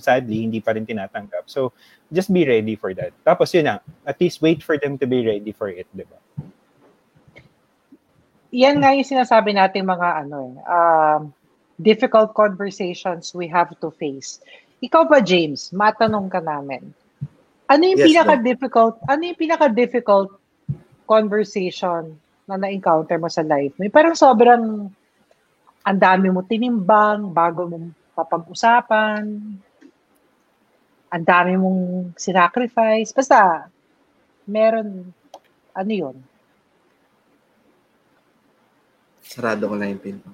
sadly, 0.02 0.50
hindi 0.50 0.58
pa 0.58 0.74
rin 0.74 0.90
tinatanggap. 0.90 1.46
So, 1.46 1.78
just 2.10 2.34
be 2.34 2.42
ready 2.42 2.74
for 2.74 2.98
that. 2.98 3.14
Tapos 3.22 3.54
yun 3.54 3.70
na, 3.70 3.78
at 4.02 4.18
least 4.18 4.42
wait 4.42 4.66
for 4.66 4.82
them 4.82 4.98
to 4.98 5.06
be 5.06 5.22
ready 5.22 5.54
for 5.54 5.70
it, 5.70 5.86
di 5.94 6.02
ba? 6.10 6.18
Yan 8.50 8.82
nga 8.82 8.98
yung 8.98 9.06
sinasabi 9.06 9.54
natin 9.54 9.86
mga 9.86 10.26
ano 10.26 10.38
eh, 10.42 10.54
um, 10.66 11.22
difficult 11.78 12.34
conversations 12.34 13.38
we 13.38 13.46
have 13.46 13.70
to 13.78 13.94
face. 13.94 14.42
Ikaw 14.82 15.06
ba, 15.06 15.22
James, 15.22 15.70
matanong 15.70 16.34
ka 16.34 16.42
namin. 16.42 16.90
Ano 17.70 17.84
yung 17.86 18.02
Yes, 18.02 18.10
pinaka-difficult, 18.10 18.98
ano 19.06 19.22
yung 19.22 19.38
pinaka-difficult 19.38 20.34
conversation 21.06 22.18
na 22.52 22.68
na-encounter 22.68 23.16
mo 23.16 23.32
sa 23.32 23.48
life? 23.48 23.80
May 23.80 23.88
parang 23.88 24.12
sobrang 24.12 24.92
ang 25.82 25.98
dami 25.98 26.28
mo 26.28 26.44
tinimbang 26.44 27.32
bago 27.32 27.66
mo 27.66 27.78
papag-usapan. 28.12 29.24
Ang 31.12 31.26
dami 31.26 31.56
mong 31.56 31.82
sinacrifice. 32.20 33.16
Basta, 33.16 33.68
meron, 34.48 35.10
ano 35.72 35.92
yun? 35.92 36.16
Sarado 39.24 39.72
ko 39.72 39.76
na 39.80 39.88
yung 39.88 40.04
pinto. 40.04 40.28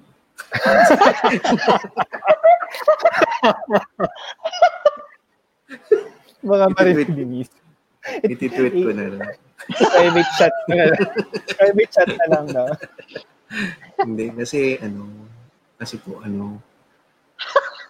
Mga 6.42 6.66
marinig. 6.74 7.50
Ititweet 8.26 8.74
ko 8.74 8.90
na 8.94 9.06
lang. 9.14 9.47
Private 9.66 10.30
chat 10.38 10.54
na 10.70 10.74
lang. 10.86 11.02
Private 11.58 11.90
chat 11.90 12.10
na 12.14 12.26
lang 12.30 12.44
daw. 12.48 12.68
Hindi, 14.00 14.30
kasi 14.32 14.78
ano, 14.78 15.28
kasi 15.78 15.98
po 15.98 16.22
ano, 16.22 16.62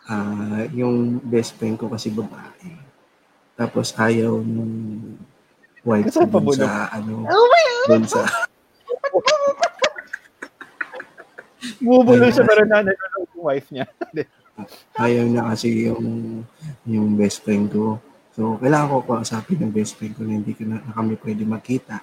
ah 0.09 0.65
yung 0.73 1.21
best 1.21 1.57
friend 1.61 1.77
ko 1.77 1.93
kasi 1.93 2.09
babae. 2.09 2.73
Tapos 3.59 3.93
ayaw 3.99 4.41
nung 4.41 5.17
wife 5.85 6.09
ko 6.15 6.25
dun 6.25 6.47
sa 6.57 6.89
ano, 6.95 7.27
Oh 7.29 7.47
dun 7.89 8.05
sa, 8.09 8.25
Bumubulong 11.79 12.31
siya 12.31 12.45
pero 12.47 12.63
na 12.67 12.83
nanonood 12.83 13.29
yung 13.35 13.45
wife 13.45 13.69
niya. 13.71 13.87
ayaw 14.99 15.25
niya 15.27 15.43
kasi 15.47 15.91
yung, 15.91 16.43
yung 16.87 17.15
best 17.15 17.43
friend 17.47 17.71
ko. 17.71 17.99
So, 18.39 18.55
kailangan 18.63 18.87
ko 18.87 18.97
kausapin 19.03 19.59
ng 19.59 19.75
best 19.75 19.99
friend 19.99 20.15
ko 20.15 20.23
na 20.23 20.39
hindi 20.39 20.55
ko 20.55 20.63
na, 20.63 20.79
na 20.79 20.95
kami 20.95 21.19
pwede 21.19 21.43
magkita. 21.43 21.99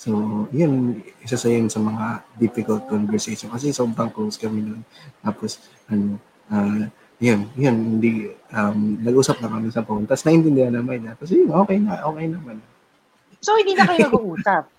So, 0.00 0.48
yun, 0.48 1.04
isa 1.20 1.36
sa 1.36 1.52
yun 1.52 1.68
sa 1.68 1.76
mga 1.76 2.24
difficult 2.40 2.88
conversation. 2.88 3.52
Kasi 3.52 3.68
sobrang 3.76 4.08
close 4.08 4.40
kami 4.40 4.64
nun. 4.64 4.80
Tapos, 5.20 5.60
ano, 5.92 6.16
ah, 6.48 6.88
yun, 7.20 7.52
yun, 7.52 7.76
hindi, 8.00 8.32
um, 8.48 8.96
nag-usap 8.96 9.44
na 9.44 9.52
kami 9.52 9.68
sa 9.68 9.84
phone. 9.84 10.08
Tapos, 10.08 10.24
naintindihan 10.24 10.72
naman 10.72 11.04
niya. 11.04 11.12
Tapos, 11.20 11.36
yun, 11.36 11.52
okay 11.52 11.76
na, 11.76 12.00
okay 12.00 12.26
naman. 12.32 12.56
So, 13.44 13.52
hindi 13.60 13.76
na 13.76 13.84
kayo 13.84 14.08
nag-uusap. 14.08 14.64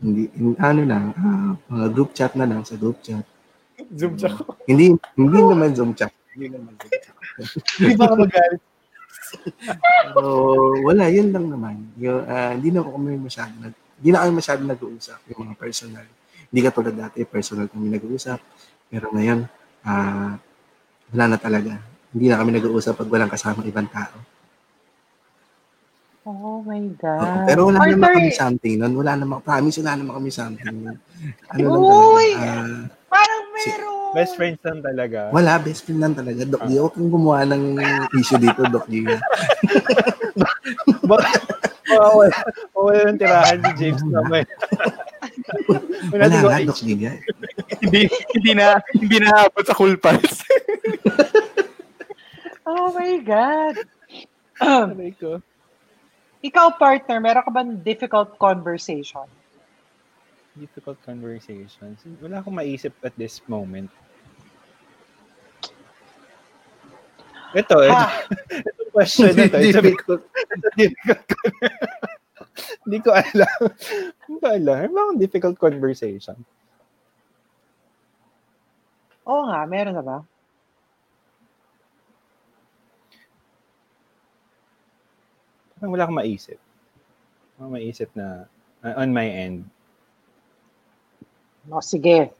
Hindi, 0.00 0.32
in- 0.32 0.56
ano 0.56 0.80
lang, 0.88 1.12
ah, 1.12 1.52
mga 1.68 1.86
group 1.92 2.16
chat 2.16 2.32
na 2.32 2.48
lang 2.48 2.64
sa 2.64 2.72
group 2.80 3.04
chat. 3.04 3.20
Zoom 3.92 4.16
chat. 4.16 4.32
Hindi, 4.64 4.96
hindi 4.96 5.38
naman 5.44 5.76
Zoom 5.76 5.92
chat. 5.92 6.08
Hindi 6.32 6.56
naman 6.56 6.72
Zoom 6.80 6.88
chat. 6.88 7.16
Hindi 7.76 7.94
ba 8.00 8.16
magalit? 8.16 8.60
So, 10.16 10.20
wala, 10.82 11.06
yun 11.12 11.30
lang 11.30 11.46
naman. 11.50 11.76
Yung, 12.00 12.24
ah, 12.26 12.52
hindi 12.56 12.70
na 12.72 12.82
kami 12.82 13.16
masyado 13.16 13.52
nag, 13.60 13.74
hindi 14.00 14.08
na 14.10 14.20
kami 14.24 14.32
masyado 14.32 14.60
nag-uusap 14.64 15.18
yung 15.30 15.40
mga 15.46 15.54
personal. 15.56 16.06
Hindi 16.50 16.60
ka 16.66 16.70
tulad 16.74 16.94
dati, 16.96 17.22
personal 17.22 17.66
kami 17.70 17.92
nag-uusap. 17.92 18.38
Pero 18.90 19.12
ngayon, 19.14 19.46
ah, 19.86 20.34
wala 21.12 21.24
na 21.30 21.38
talaga. 21.38 21.78
Hindi 22.10 22.26
na 22.26 22.40
kami 22.40 22.50
nag-uusap 22.58 22.98
pag 22.98 23.10
walang 23.10 23.30
kasama 23.30 23.62
ibang 23.62 23.86
tao. 23.86 24.18
Oh 26.20 26.60
my 26.62 26.76
Oo, 26.76 26.92
God. 27.00 27.46
pero 27.48 27.60
wala 27.66 27.80
Partner, 27.80 27.96
naman 27.96 28.10
kami 28.12 28.30
something 28.30 28.74
nun. 28.76 28.92
Wala 28.92 29.12
naman, 29.16 29.36
promise, 29.40 29.80
wala 29.80 29.92
naman 29.96 30.12
kami 30.20 30.30
something 30.30 30.76
nun. 30.76 30.96
Ano 31.48 31.64
lang 31.64 31.82
Uy! 31.82 32.28
talaga. 32.36 32.50
ah, 32.60 32.82
Parang 33.08 33.44
meron. 33.50 33.99
Best 34.10 34.34
friends 34.34 34.58
lang 34.66 34.82
talaga. 34.82 35.30
wala, 35.30 35.58
best 35.62 35.86
friend 35.86 36.02
lang 36.02 36.14
talaga. 36.18 36.42
Doc 36.42 36.66
Gia, 36.66 36.82
huwag 36.82 36.94
kang 36.98 37.10
gumawa 37.10 37.46
ng 37.46 37.78
issue 38.18 38.42
dito, 38.42 38.66
Doc 38.66 38.90
wala, 42.18 42.34
wala 42.74 42.98
ng 43.10 43.18
tirahan 43.18 43.58
si 43.62 43.72
James 43.78 44.02
naman. 44.06 44.44
Wala 46.10 46.26
Wala 46.26 46.36
nga, 46.42 46.66
Doc 46.66 46.80
Gia. 46.82 47.12
hindi, 47.82 48.00
hindi 48.34 48.50
na, 48.56 48.78
hindi 48.94 49.16
na 49.22 49.46
abot 49.46 49.62
sa 49.62 49.76
cool 49.78 49.94
pals. 49.98 50.42
Oh 52.70 52.94
my 52.94 53.18
God. 55.18 55.42
Ikaw, 56.38 56.66
partner, 56.78 57.18
meron 57.18 57.42
ka 57.42 57.50
ba 57.50 57.66
difficult 57.66 58.38
conversation? 58.38 59.26
Difficult 60.60 61.00
conversations. 61.00 62.04
Wala 62.20 62.44
akong 62.44 62.52
maisip 62.52 62.92
at 63.00 63.16
this 63.16 63.40
moment. 63.48 63.88
Ito, 67.56 67.80
ito, 67.82 67.90
Ha? 67.90 68.06
ito 68.68 68.82
question 68.92 69.32
na 69.34 69.48
to. 69.48 69.56
It's 69.58 69.72
a 69.74 69.82
Difficult. 69.82 70.22
difficult. 70.76 71.24
Hindi 72.84 72.98
ko 73.00 73.10
alam. 73.16 73.58
Hindi 74.28 74.36
ko 74.38 74.46
alam. 74.52 74.76
Ano 74.92 75.16
difficult 75.16 75.56
conversation? 75.56 76.36
Oo 79.24 79.48
nga, 79.48 79.64
meron 79.64 79.96
na 79.96 80.04
ba? 80.04 80.18
Parang 85.80 85.90
wala 85.96 86.04
akong 86.04 86.20
maisip. 86.20 86.58
Wala 87.56 87.58
akong 87.64 87.74
maisip 87.80 88.08
na 88.12 88.44
uh, 88.84 88.94
on 89.00 89.10
my 89.10 89.24
end. 89.24 89.64
No, 91.70 91.78
sige. 91.78 92.34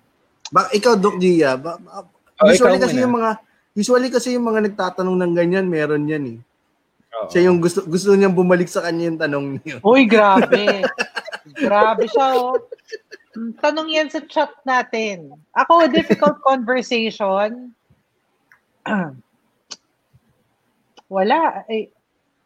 Ba, 0.51 0.67
ikaw, 0.75 0.99
Doc 0.99 1.23
Gia, 1.23 1.55
ba, 1.55 1.79
ba- 1.79 2.19
Oh, 2.41 2.49
usually 2.49 2.81
ikaw 2.81 2.89
kasi 2.89 2.97
muna. 2.97 3.05
yung 3.05 3.15
mga 3.15 3.31
usually 3.77 4.09
kasi 4.09 4.29
yung 4.33 4.47
mga 4.49 4.61
nagtatanong 4.67 5.13
ng 5.13 5.33
ganyan, 5.37 5.67
meron 5.69 6.09
yan 6.09 6.25
eh. 6.25 6.39
Oo. 7.13 7.29
Siya 7.29 7.53
yung 7.53 7.61
gusto 7.61 7.85
gusto 7.85 8.17
niyang 8.17 8.33
bumalik 8.33 8.65
sa 8.65 8.81
kanya 8.81 9.13
yung 9.13 9.21
tanong 9.21 9.47
niyo. 9.61 9.77
Uy, 9.93 10.09
grabe. 10.09 10.81
grabe 11.53 12.09
siya, 12.09 12.41
oh. 12.41 12.57
Tanong 13.61 13.93
yan 13.93 14.09
sa 14.09 14.25
chat 14.25 14.51
natin. 14.65 15.37
Ako, 15.53 15.85
difficult 15.93 16.41
conversation. 16.49 17.77
Wala. 21.13 21.39
Eh, 21.69 21.93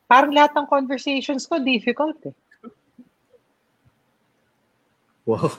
parang 0.05 0.35
lahat 0.35 0.59
ng 0.59 0.66
conversations 0.66 1.47
ko 1.47 1.62
difficult 1.62 2.18
eh. 2.26 2.35
Wow. 5.24 5.55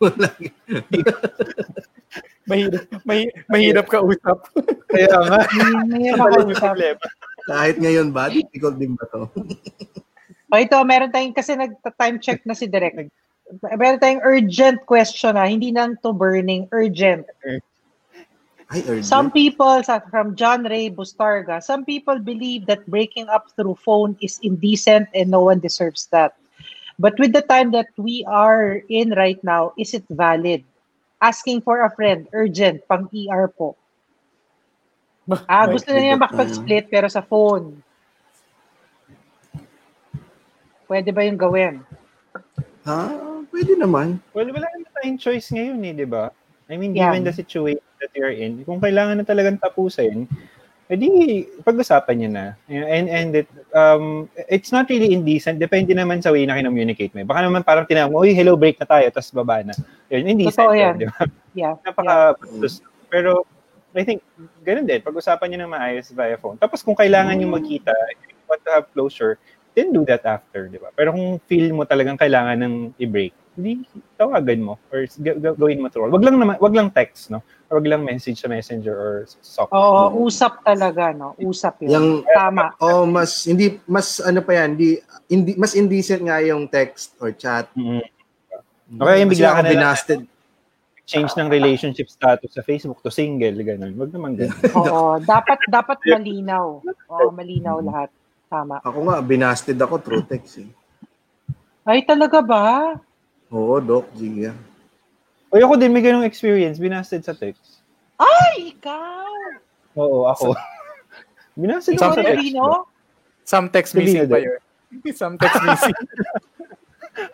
Wala. 0.00 0.28
mahirap, 2.48 2.84
mahi, 3.04 3.28
mahirap 3.52 3.86
ka 3.86 4.00
usap. 4.00 4.48
Kaya 4.88 5.12
nga. 5.12 5.40
May 5.86 6.10
yung 6.10 6.18
makausap. 6.18 6.74
problema. 6.74 7.04
Kahit 7.46 7.76
ngayon 7.78 8.08
ba, 8.10 8.32
difficult 8.32 8.76
din 8.80 8.96
ba 8.96 9.04
to? 9.12 9.28
O 10.50 10.58
ito, 10.58 10.76
meron 10.82 11.14
tayong, 11.14 11.36
kasi 11.36 11.54
nag-time 11.54 12.18
check 12.18 12.42
na 12.42 12.56
si 12.58 12.66
Direk. 12.66 13.06
Meron 13.78 14.02
tayong 14.02 14.24
urgent 14.26 14.82
question 14.88 15.38
na, 15.38 15.46
hindi 15.46 15.70
lang 15.70 15.94
to 16.02 16.10
burning, 16.10 16.66
urgent. 16.74 17.28
Ay, 18.70 18.82
urgent. 18.86 19.06
Some 19.06 19.30
people, 19.30 19.82
sa, 19.86 20.02
from 20.10 20.34
John 20.34 20.66
Ray 20.66 20.90
Bustarga, 20.90 21.62
some 21.62 21.86
people 21.86 22.18
believe 22.18 22.66
that 22.66 22.82
breaking 22.90 23.30
up 23.30 23.50
through 23.54 23.78
phone 23.78 24.18
is 24.18 24.42
indecent 24.42 25.06
and 25.14 25.30
no 25.30 25.42
one 25.46 25.62
deserves 25.62 26.10
that. 26.10 26.34
But 27.00 27.16
with 27.16 27.32
the 27.32 27.40
time 27.40 27.72
that 27.72 27.88
we 27.96 28.28
are 28.28 28.76
in 28.92 29.16
right 29.16 29.40
now, 29.40 29.72
is 29.80 29.96
it 29.96 30.04
valid? 30.12 30.68
Asking 31.16 31.64
for 31.64 31.80
a 31.80 31.88
friend, 31.96 32.28
urgent, 32.36 32.84
pang 32.92 33.08
ER 33.08 33.48
po. 33.48 33.72
Ah, 35.48 35.64
gusto 35.64 35.96
na 35.96 36.04
niya 36.04 36.20
makapag-split 36.20 36.92
pero 36.92 37.08
sa 37.08 37.24
phone. 37.24 37.80
Pwede 40.84 41.08
ba 41.08 41.24
yung 41.24 41.40
gawin? 41.40 41.80
Ha? 42.84 43.16
Pwede 43.48 43.80
naman. 43.80 44.20
Well, 44.36 44.52
wala 44.52 44.68
naman 44.68 44.92
tayong 45.00 45.20
choice 45.22 45.48
ngayon 45.56 45.80
eh, 45.80 45.94
di 45.96 46.04
ba? 46.04 46.28
I 46.68 46.76
mean, 46.76 46.92
Yeah. 46.92 47.08
given 47.08 47.24
the 47.24 47.32
situation 47.32 47.88
that 47.96 48.12
you're 48.12 48.34
in, 48.34 48.60
kung 48.68 48.76
kailangan 48.76 49.16
na 49.16 49.24
talagang 49.24 49.56
tapusin, 49.56 50.28
edi 50.90 51.46
pag-usapan 51.62 52.14
niyo 52.18 52.28
na. 52.34 52.46
And, 52.66 53.06
and 53.06 53.30
it, 53.38 53.48
um, 53.70 54.26
it's 54.50 54.74
not 54.74 54.90
really 54.90 55.14
indecent. 55.14 55.62
Depende 55.62 55.94
naman 55.94 56.18
sa 56.18 56.34
way 56.34 56.42
na 56.44 56.58
kinommunicate 56.58 57.14
mo. 57.14 57.22
eh. 57.22 57.28
Baka 57.28 57.46
naman 57.46 57.62
parang 57.62 57.86
tinawag 57.86 58.10
mo, 58.10 58.26
uy, 58.26 58.34
hello, 58.34 58.58
break 58.58 58.76
na 58.82 58.90
tayo, 58.90 59.06
tapos 59.14 59.30
baba 59.30 59.62
na. 59.62 59.74
Yun, 60.10 60.26
indecent. 60.26 60.66
Totoo 60.66 60.74
yan. 60.74 60.94
Di 60.98 61.06
ba? 61.06 61.22
Yeah. 61.54 61.74
Napaka, 61.86 62.34
pero, 63.06 63.46
I 63.94 64.02
think, 64.02 64.20
ganun 64.66 64.86
din. 64.90 64.98
Pag-usapan 64.98 65.46
niyo 65.46 65.58
ng 65.62 65.72
maayos 65.72 66.10
via 66.10 66.34
phone. 66.34 66.58
Tapos 66.58 66.82
kung 66.82 66.98
kailangan 66.98 67.38
niyo 67.38 67.46
magkita, 67.54 67.94
if 68.10 68.18
you 68.26 68.34
want 68.50 68.62
to 68.66 68.70
have 68.74 68.86
closure, 68.90 69.38
then 69.78 69.94
do 69.94 70.02
that 70.02 70.26
after, 70.26 70.66
di 70.66 70.82
ba? 70.82 70.90
Pero 70.94 71.14
kung 71.14 71.38
feel 71.46 71.70
mo 71.70 71.86
talagang 71.86 72.18
kailangan 72.18 72.58
ng 72.58 72.74
i-break, 72.98 73.34
hindi 73.54 73.86
tawagan 74.18 74.62
mo 74.62 74.74
or 74.90 75.06
gawin 75.58 75.82
mo 75.82 75.90
through. 75.90 76.10
Wag 76.10 76.22
lang 76.22 76.38
naman, 76.38 76.56
wag 76.58 76.74
lang 76.74 76.90
text, 76.90 77.30
no? 77.30 77.42
Wag 77.70 77.86
lang 77.86 78.02
message 78.02 78.42
sa 78.42 78.50
Messenger 78.50 78.90
or 78.90 79.14
soft. 79.46 79.70
Oo, 79.70 80.26
usap 80.26 80.66
talaga, 80.66 81.14
no? 81.14 81.38
Usap 81.38 81.86
yun. 81.86 81.90
Yung 81.94 82.08
Tama. 82.26 82.74
oh 82.82 83.06
mas 83.06 83.46
hindi 83.46 83.78
mas 83.86 84.18
ano 84.18 84.42
pa 84.42 84.58
yan, 84.58 84.74
hindi, 84.74 84.98
hindi 85.30 85.54
mas 85.54 85.78
indecent 85.78 86.26
nga 86.26 86.42
yung 86.42 86.66
text 86.66 87.14
or 87.22 87.30
chat. 87.30 87.70
Mm. 87.78 88.02
Okay, 88.90 89.16
yung 89.22 89.30
bigla 89.30 89.54
ka 89.54 89.62
na 89.62 89.70
lang- 89.70 89.74
binasted. 89.78 90.20
Change 91.06 91.30
ng 91.38 91.50
relationship 91.50 92.06
status 92.06 92.54
sa 92.54 92.62
Facebook 92.62 93.02
to 93.02 93.10
single, 93.10 93.54
ganun. 93.62 93.94
Wag 93.94 94.10
naman 94.10 94.34
ganun. 94.34 94.58
Oo, 94.78 95.18
dapat 95.22 95.58
dapat 95.66 95.98
malinaw. 96.02 96.82
Oo, 96.82 97.26
malinaw 97.30 97.78
lahat. 97.82 98.10
Tama. 98.50 98.82
Ako 98.82 98.98
nga 99.06 99.22
binasted 99.22 99.78
ako 99.78 100.02
through 100.02 100.26
text 100.26 100.58
eh. 100.58 100.70
Ay, 101.86 102.02
talaga 102.02 102.42
ba? 102.42 102.98
Oo, 103.50 103.78
Doc, 103.78 104.10
Gia. 104.14 104.54
O 105.50 105.58
ako 105.58 105.74
din 105.74 105.90
may 105.90 106.02
ganung 106.02 106.22
experience, 106.22 106.78
binasted 106.78 107.26
sa 107.26 107.34
text. 107.34 107.82
Ay, 108.22 108.74
ikaw! 108.74 109.26
Oo, 109.98 110.30
ako. 110.30 110.54
binasted 111.58 111.98
Ikaw, 111.98 112.14
ako 112.14 112.14
sa 112.14 112.22
text. 112.22 112.38
Rino? 112.38 112.66
Some 113.50 113.66
text 113.66 113.92
missing 113.98 114.30
pa 114.30 114.38
yun. 114.38 114.62
Some 115.10 115.34
text 115.34 115.58
missing. 115.66 115.98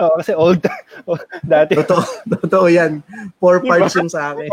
Oo, 0.01 0.15
kasi 0.17 0.33
old. 0.33 0.65
oh, 1.09 1.21
dati. 1.45 1.77
Totoo, 1.77 2.03
totoo 2.41 2.67
yan. 2.73 3.05
Four 3.37 3.61
parts 3.61 3.93
yung 4.01 4.09
sa 4.09 4.33
akin. 4.33 4.49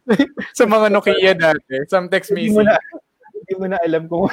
sa 0.58 0.64
mga 0.68 0.92
Nokia 0.92 1.32
dati. 1.32 1.88
Some 1.88 2.12
text 2.12 2.32
Hindi 2.32 2.52
mo 2.52 2.60
missing. 2.60 2.68
na, 2.68 2.76
hindi 3.32 3.54
mo 3.56 3.64
na 3.72 3.78
alam 3.80 4.02
kung 4.04 4.28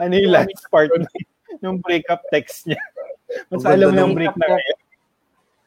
ano 0.00 0.12
yung 0.16 0.32
last 0.32 0.64
part 0.72 0.88
ng 1.60 1.76
breakup 1.84 2.24
text 2.32 2.64
niya. 2.68 2.80
Mas 3.52 3.64
alam 3.68 3.92
mo 3.92 3.98
yung 4.00 4.16
break 4.16 4.34
na 4.36 4.46
ngayon. 4.56 4.78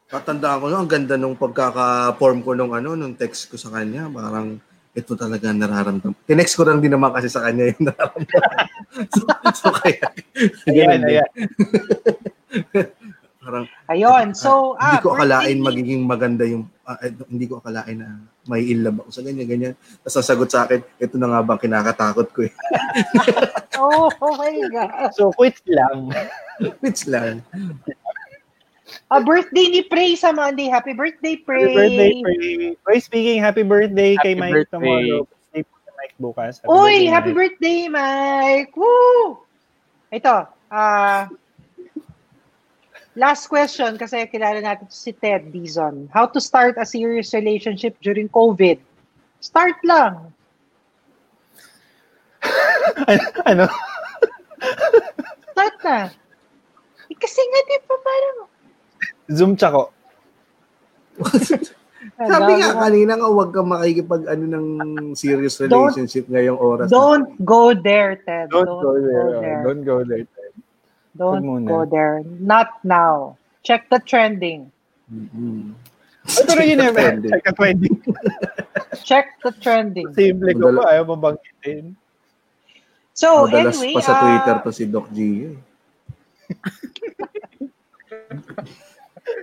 Tatandaan 0.08 0.64
ko 0.64 0.66
no, 0.72 0.80
ang 0.80 0.88
ganda 0.88 1.20
nung 1.20 1.36
pagkaka-form 1.36 2.40
ko 2.40 2.56
nung 2.56 2.72
ano, 2.72 2.96
nung 2.96 3.20
text 3.20 3.52
ko 3.52 3.60
sa 3.60 3.76
kanya. 3.76 4.08
Parang 4.08 4.56
ito 4.96 5.12
talaga 5.20 5.52
nararamdaman. 5.52 6.16
Tinext 6.24 6.56
ko 6.56 6.64
lang 6.64 6.80
din 6.80 6.96
naman 6.96 7.12
kasi 7.12 7.28
sa 7.28 7.44
kanya 7.44 7.76
yung 7.76 7.92
nararamdaman. 7.92 8.66
so, 9.14 9.28
so 9.52 9.68
kaya, 9.76 10.08
Ayan, 10.72 11.04
ayan. 11.04 11.32
Parang 13.48 13.66
Ayun. 13.88 14.36
So, 14.36 14.76
ah, 14.76 14.96
hindi 14.96 15.04
ko 15.08 15.16
akalain 15.16 15.58
magiging 15.64 16.04
maganda 16.04 16.44
yung 16.44 16.68
ah, 16.84 17.00
eh, 17.00 17.16
hindi 17.32 17.48
ko 17.48 17.64
akalain 17.64 17.96
na 17.96 18.20
may 18.48 18.64
ilab 18.64 19.04
ako 19.04 19.10
sa 19.12 19.24
ganyan 19.24 19.48
ganyan. 19.48 19.74
Tapos 20.04 20.16
sasagot 20.20 20.50
sa 20.52 20.68
akin, 20.68 20.84
ito 21.00 21.16
na 21.16 21.32
nga 21.32 21.44
bang 21.44 21.62
kinakatakot 21.64 22.28
ko 22.32 22.40
eh. 22.48 22.54
Oh, 23.78 24.10
oh 24.10 24.34
my 24.42 24.58
God. 24.74 25.14
So, 25.14 25.30
quit 25.38 25.62
lang. 25.70 26.10
Which 26.82 27.06
lang. 27.06 27.46
A 29.12 29.20
birthday 29.24 29.68
ni 29.72 29.82
Prey 29.84 30.16
sa 30.16 30.32
Monday. 30.32 30.68
Happy 30.68 30.94
birthday, 30.94 31.36
Prey. 31.36 31.64
Happy 31.64 31.76
birthday, 31.76 32.12
Pray. 32.24 32.78
Pray 32.84 33.00
speaking, 33.00 33.40
happy 33.40 33.64
birthday 33.64 34.16
kay 34.20 34.36
Happy 34.36 34.40
Mike 34.40 34.54
birthday. 34.54 34.80
tomorrow. 34.80 35.20
Po 35.24 35.36
kay 35.52 35.62
Mike 35.98 36.16
bukas. 36.20 36.54
Happy 36.64 36.68
Uy, 36.68 36.76
birthday, 36.76 37.06
happy 37.08 37.32
Mike. 37.32 37.36
birthday, 37.36 37.80
Mike! 37.88 38.72
Woo! 38.76 39.44
Ito, 40.08 40.36
ah, 40.72 41.28
last 43.16 43.52
question 43.52 44.00
kasi 44.00 44.24
kilala 44.32 44.64
natin 44.64 44.88
si 44.88 45.12
Ted 45.12 45.52
Dizon. 45.52 46.08
How 46.12 46.28
to 46.32 46.40
start 46.40 46.80
a 46.80 46.86
serious 46.88 47.34
relationship 47.36 48.00
during 48.00 48.32
COVID? 48.32 48.80
Start 49.44 49.76
lang. 49.84 50.32
ano? 53.52 53.68
Start 55.52 55.76
na. 55.84 56.00
Eh, 57.08 57.18
kasi 57.18 57.42
nga, 57.42 57.60
di 57.68 57.78
ba, 57.84 57.96
parang... 58.00 58.38
Zoom 59.32 59.56
tsako. 59.60 59.92
Sabi 62.18 62.52
nga 62.58 62.74
kanina 62.74 63.14
nga 63.14 63.28
huwag 63.30 63.54
kang 63.54 63.70
makikipag 63.70 64.26
ano 64.26 64.46
ng 64.50 64.68
serious 65.14 65.62
relationship 65.62 66.26
ngayong 66.32 66.58
oras. 66.58 66.90
Don't 66.90 67.30
go 67.46 67.78
there, 67.78 68.18
Ted. 68.26 68.50
Don't, 68.50 68.66
go 68.66 68.98
there. 68.98 69.30
oh. 69.30 69.64
Don't 69.66 69.84
go 69.86 69.98
there. 70.02 70.26
Don't 71.14 71.42
Huwag 71.42 71.46
muna. 71.46 71.68
go 71.68 71.80
there. 71.86 72.22
Not 72.42 72.70
now. 72.82 73.38
Check 73.62 73.90
the 73.90 74.00
trending. 74.02 74.72
Mm-mm. 75.10 75.74
Ay, 76.28 76.44
pero 76.46 76.62
yun 76.62 76.80
eh. 76.82 76.92
Trending. 76.94 77.32
Check 77.32 77.46
a 77.46 77.54
20. 77.54 77.90
Check 79.04 79.28
the 79.44 79.52
trending. 79.62 80.08
Simple 80.14 80.54
ko 80.58 80.74
pa, 80.78 80.84
ayaw 80.94 81.04
mo 81.10 81.16
banggitin. 81.18 81.94
So, 83.18 83.50
Madalas 83.50 83.82
anyway, 83.82 83.98
pa 83.98 84.02
sa 84.06 84.14
ah, 84.14 84.22
Twitter 84.22 84.56
to 84.62 84.70
si 84.70 84.84
Doc 84.86 85.10
G. 85.10 85.20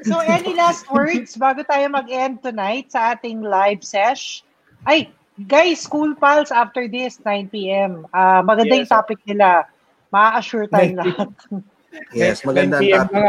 So, 0.05 0.21
any 0.21 0.53
last 0.53 0.85
words 0.93 1.33
bago 1.41 1.65
tayo 1.65 1.89
mag-end 1.89 2.45
tonight 2.45 2.93
sa 2.93 3.17
ating 3.17 3.41
live 3.41 3.81
sesh? 3.81 4.45
Ay, 4.85 5.09
guys, 5.49 5.81
School 5.81 6.13
Pals 6.13 6.53
after 6.53 6.85
this, 6.87 7.17
9 7.25 7.49
p.m. 7.49 8.05
Ah, 8.13 8.45
maganda 8.45 8.77
yung 8.77 8.85
Yes. 8.85 8.93
topic 8.93 9.19
nila. 9.25 9.65
Ma-assure 10.13 10.69
tayo 10.69 10.93
9 10.93 11.01
lahat. 11.01 11.29
Yes, 12.11 12.43
maganda 12.43 12.83
9 12.83 12.91
ang 12.91 13.07
topic. 13.07 13.23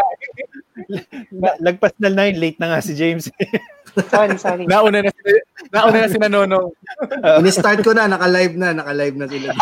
Lagpas 1.69 1.93
na 2.01 2.09
9, 2.09 2.41
late 2.41 2.57
na 2.57 2.73
nga 2.73 2.81
si 2.81 2.97
James. 2.97 3.29
sorry, 4.09 4.41
sorry. 4.41 4.65
Nauna 4.73 5.05
na 5.05 5.13
si, 5.13 5.31
nauna 5.69 5.97
na 6.01 6.09
si 6.09 6.17
Nanonong. 6.17 6.73
Ini-start 7.45 7.85
ko 7.85 7.93
na, 7.93 8.09
naka-live 8.09 8.57
na, 8.57 8.73
naka-live 8.73 9.15
na 9.21 9.27
sila. 9.29 9.53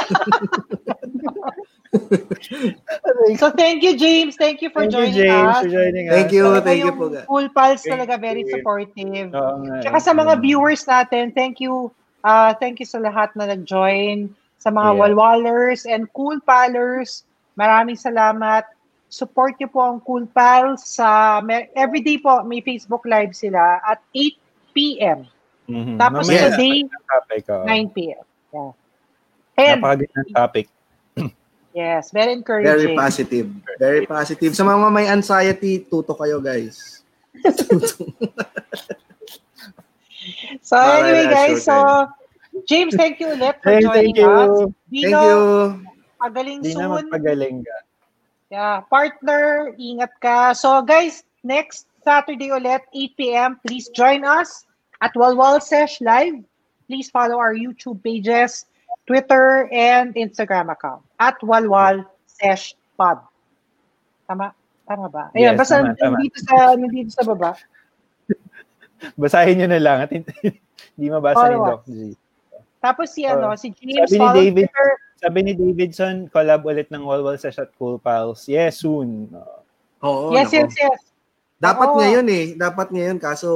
So, 3.38 3.52
thank 3.52 3.84
you, 3.84 3.96
James. 3.96 4.36
Thank 4.36 4.62
you 4.62 4.70
for 4.70 4.84
Thank 4.84 4.94
you, 4.94 4.98
joining 4.98 5.14
James, 5.30 5.50
us. 5.56 5.62
for 5.62 5.70
joining 5.70 6.06
us. 6.10 6.14
Thank 6.16 6.32
you, 6.34 6.44
Talaga 6.44 6.64
thank 6.64 6.84
you 6.84 6.94
po. 6.94 7.06
School 7.24 7.48
Pals 7.54 7.82
Thank 7.82 7.91
talaga 7.94 8.14
very 8.20 8.44
you. 8.44 8.52
supportive. 8.52 9.28
Nga. 9.32 9.82
Tsaka 9.86 9.98
sa 10.02 10.12
mga 10.14 10.34
viewers 10.41 10.82
natin, 10.86 11.32
thank 11.34 11.62
you. 11.62 11.91
ah 12.24 12.56
thank 12.56 12.80
you 12.80 12.88
sa 12.88 13.04
lahat 13.04 13.36
na 13.36 13.52
nag-join. 13.52 14.32
Sa 14.56 14.72
mga 14.72 14.96
Yeah. 14.96 15.00
walwalers 15.04 15.84
and 15.84 16.08
cool 16.16 16.39
palers, 16.39 17.28
maraming 17.60 18.00
salamat. 18.00 18.64
Support 19.12 19.60
niyo 19.60 19.68
po 19.70 19.84
ang 19.84 20.00
Cool 20.08 20.26
Pals 20.32 20.88
sa 20.88 21.38
me- 21.44 21.68
everyday 21.76 22.18
po 22.18 22.39
may 22.41 22.64
Facebook 22.64 23.04
Live 23.04 23.36
sila 23.36 23.84
at 23.84 24.00
8 24.16 24.39
p.m. 24.72 25.28
Mhm. 25.68 26.00
Tapos 26.00 26.26
Mamaya, 26.26 26.50
today, 26.56 26.88
topic, 27.12 27.44
oo. 27.52 27.66
9 27.68 27.91
p.m. 27.91 28.24
Yeah. 28.56 28.72
And 29.60 29.80
Napakagandang 29.84 30.32
topic. 30.34 30.66
Yes, 31.74 32.09
very 32.11 32.26
Very 32.26 32.34
encouraging. 32.39 32.95
positive. 32.97 33.47
Very 33.78 34.05
positive. 34.05 34.55
Sa 34.55 34.63
mga 34.63 34.89
may 34.93 35.07
anxiety, 35.09 35.84
tuto 35.84 36.13
kayo 36.15 36.39
guys. 36.39 37.01
So 40.63 40.80
Para 40.80 41.03
anyway 41.03 41.28
guys, 41.28 41.67
so 41.67 42.07
James, 42.63 42.95
thank 42.95 43.19
you 43.19 43.36
ulit 43.36 43.59
for 43.59 43.76
Thank, 43.76 43.84
joining 43.84 44.15
thank 44.15 44.24
you. 44.24 44.30
us. 44.32 44.55
Thank 44.88 45.11
Dino, 45.11 45.19
you. 45.19 45.41
pagaling 46.21 46.59
na 46.63 46.69
soon. 46.71 46.89
magpagaling 47.03 47.57
ka. 47.65 47.78
Yeah, 48.47 48.76
partner, 48.88 49.74
ingat 49.76 50.13
ka. 50.24 50.53
So 50.55 50.80
guys, 50.86 51.26
next 51.43 51.89
Saturday 52.05 52.53
ulit, 52.53 52.86
8 52.93 53.17
p.m. 53.19 53.49
Please 53.67 53.89
join 53.91 54.24
us 54.24 54.63
at 55.03 55.11
Walwal 55.17 55.59
Sesh 55.59 55.99
Live. 55.99 56.39
Please 56.88 57.09
follow 57.11 57.36
our 57.41 57.55
YouTube 57.57 57.99
pages, 58.05 58.63
Twitter, 59.04 59.68
and 59.70 60.16
Instagram 60.16 60.72
account 60.72 61.04
at 61.20 61.36
Walwal 61.41 62.06
Sesh 62.26 62.74
Pod. 62.96 63.20
Tama? 64.26 64.56
Tama 64.84 65.08
ba? 65.08 65.32
Ayan, 65.32 65.54
Yes, 65.54 65.60
basta 65.60 65.76
tama, 65.80 65.91
tama. 65.96 66.16
nandito 66.16 66.38
sa, 66.39 66.56
nandito 66.76 67.10
sa 67.12 67.24
baba. 67.24 67.52
Basahin 69.20 69.60
nyo 69.60 69.68
na 69.68 69.80
lang 69.84 69.98
at 70.04 70.12
hindi 70.12 71.08
mabasa 71.08 71.50
ni 71.50 71.58
Doc 71.58 71.82
G. 71.86 72.16
Tapos 72.80 73.08
si, 73.12 73.24
ano, 73.24 73.52
Oh. 73.52 73.56
si 73.56 73.72
James, 73.72 74.12
Sabi 74.12 74.20
ni 74.20 74.28
David, 74.36 74.68
Twitter. 74.68 74.89
sabi 75.20 75.39
ni 75.39 75.54
Davidson, 75.56 76.28
collab 76.28 76.68
ulit 76.68 76.91
ng 76.91 77.04
Walwal 77.04 77.39
Sesh 77.39 77.60
at 77.60 77.72
Cool 77.80 77.96
Pals. 77.96 78.44
Yes, 78.48 78.84
soon. 78.84 79.32
Oo, 80.04 80.36
yes, 80.36 80.52
nako. 80.52 80.68
yes, 80.68 80.72
yes. 80.76 81.00
Dapat 81.64 81.89
Oo. 81.95 81.97
ngayon 82.03 82.28
eh. 82.28 82.45
Dapat 82.59 82.88
ngayon 82.91 83.18
kaso 83.24 83.49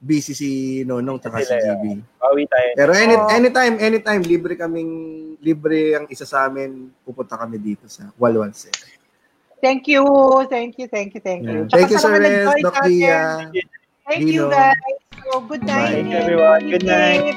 busy 0.00 0.32
si 0.32 0.50
Nonong 0.88 1.20
tsaka 1.20 1.44
si 1.44 1.52
GB. 1.52 1.84
Bawi 2.16 2.48
tayo. 2.48 2.70
Pero 2.72 2.90
any, 2.96 3.14
Oo. 3.20 3.28
anytime, 3.28 3.74
anytime, 3.76 4.22
libre 4.24 4.56
kaming, 4.56 4.92
libre 5.44 6.00
ang 6.00 6.06
isa 6.08 6.24
sa 6.24 6.48
amin, 6.48 6.88
pupunta 7.04 7.36
kami 7.36 7.60
dito 7.60 7.84
sa 7.92 8.08
Walwal 8.16 8.56
Set. 8.56 8.72
Thank 9.60 9.92
you, 9.92 10.00
thank 10.48 10.80
you, 10.80 10.88
thank 10.88 11.12
you, 11.12 11.20
thank 11.20 11.44
you. 11.44 11.68
Yeah. 11.68 11.68
Thank 11.68 11.92
you, 11.92 12.00
Sir 12.00 12.16
Rez, 12.16 12.48
Doc 12.64 12.80
Gia. 12.88 13.52
Thank 14.08 14.32
you 14.32 14.48
guys. 14.48 14.80
So, 15.28 15.44
good 15.44 15.60
night. 15.68 16.08
Bye, 16.08 16.16
everyone. 16.16 16.62
Good 16.72 16.88
night. 16.88 17.36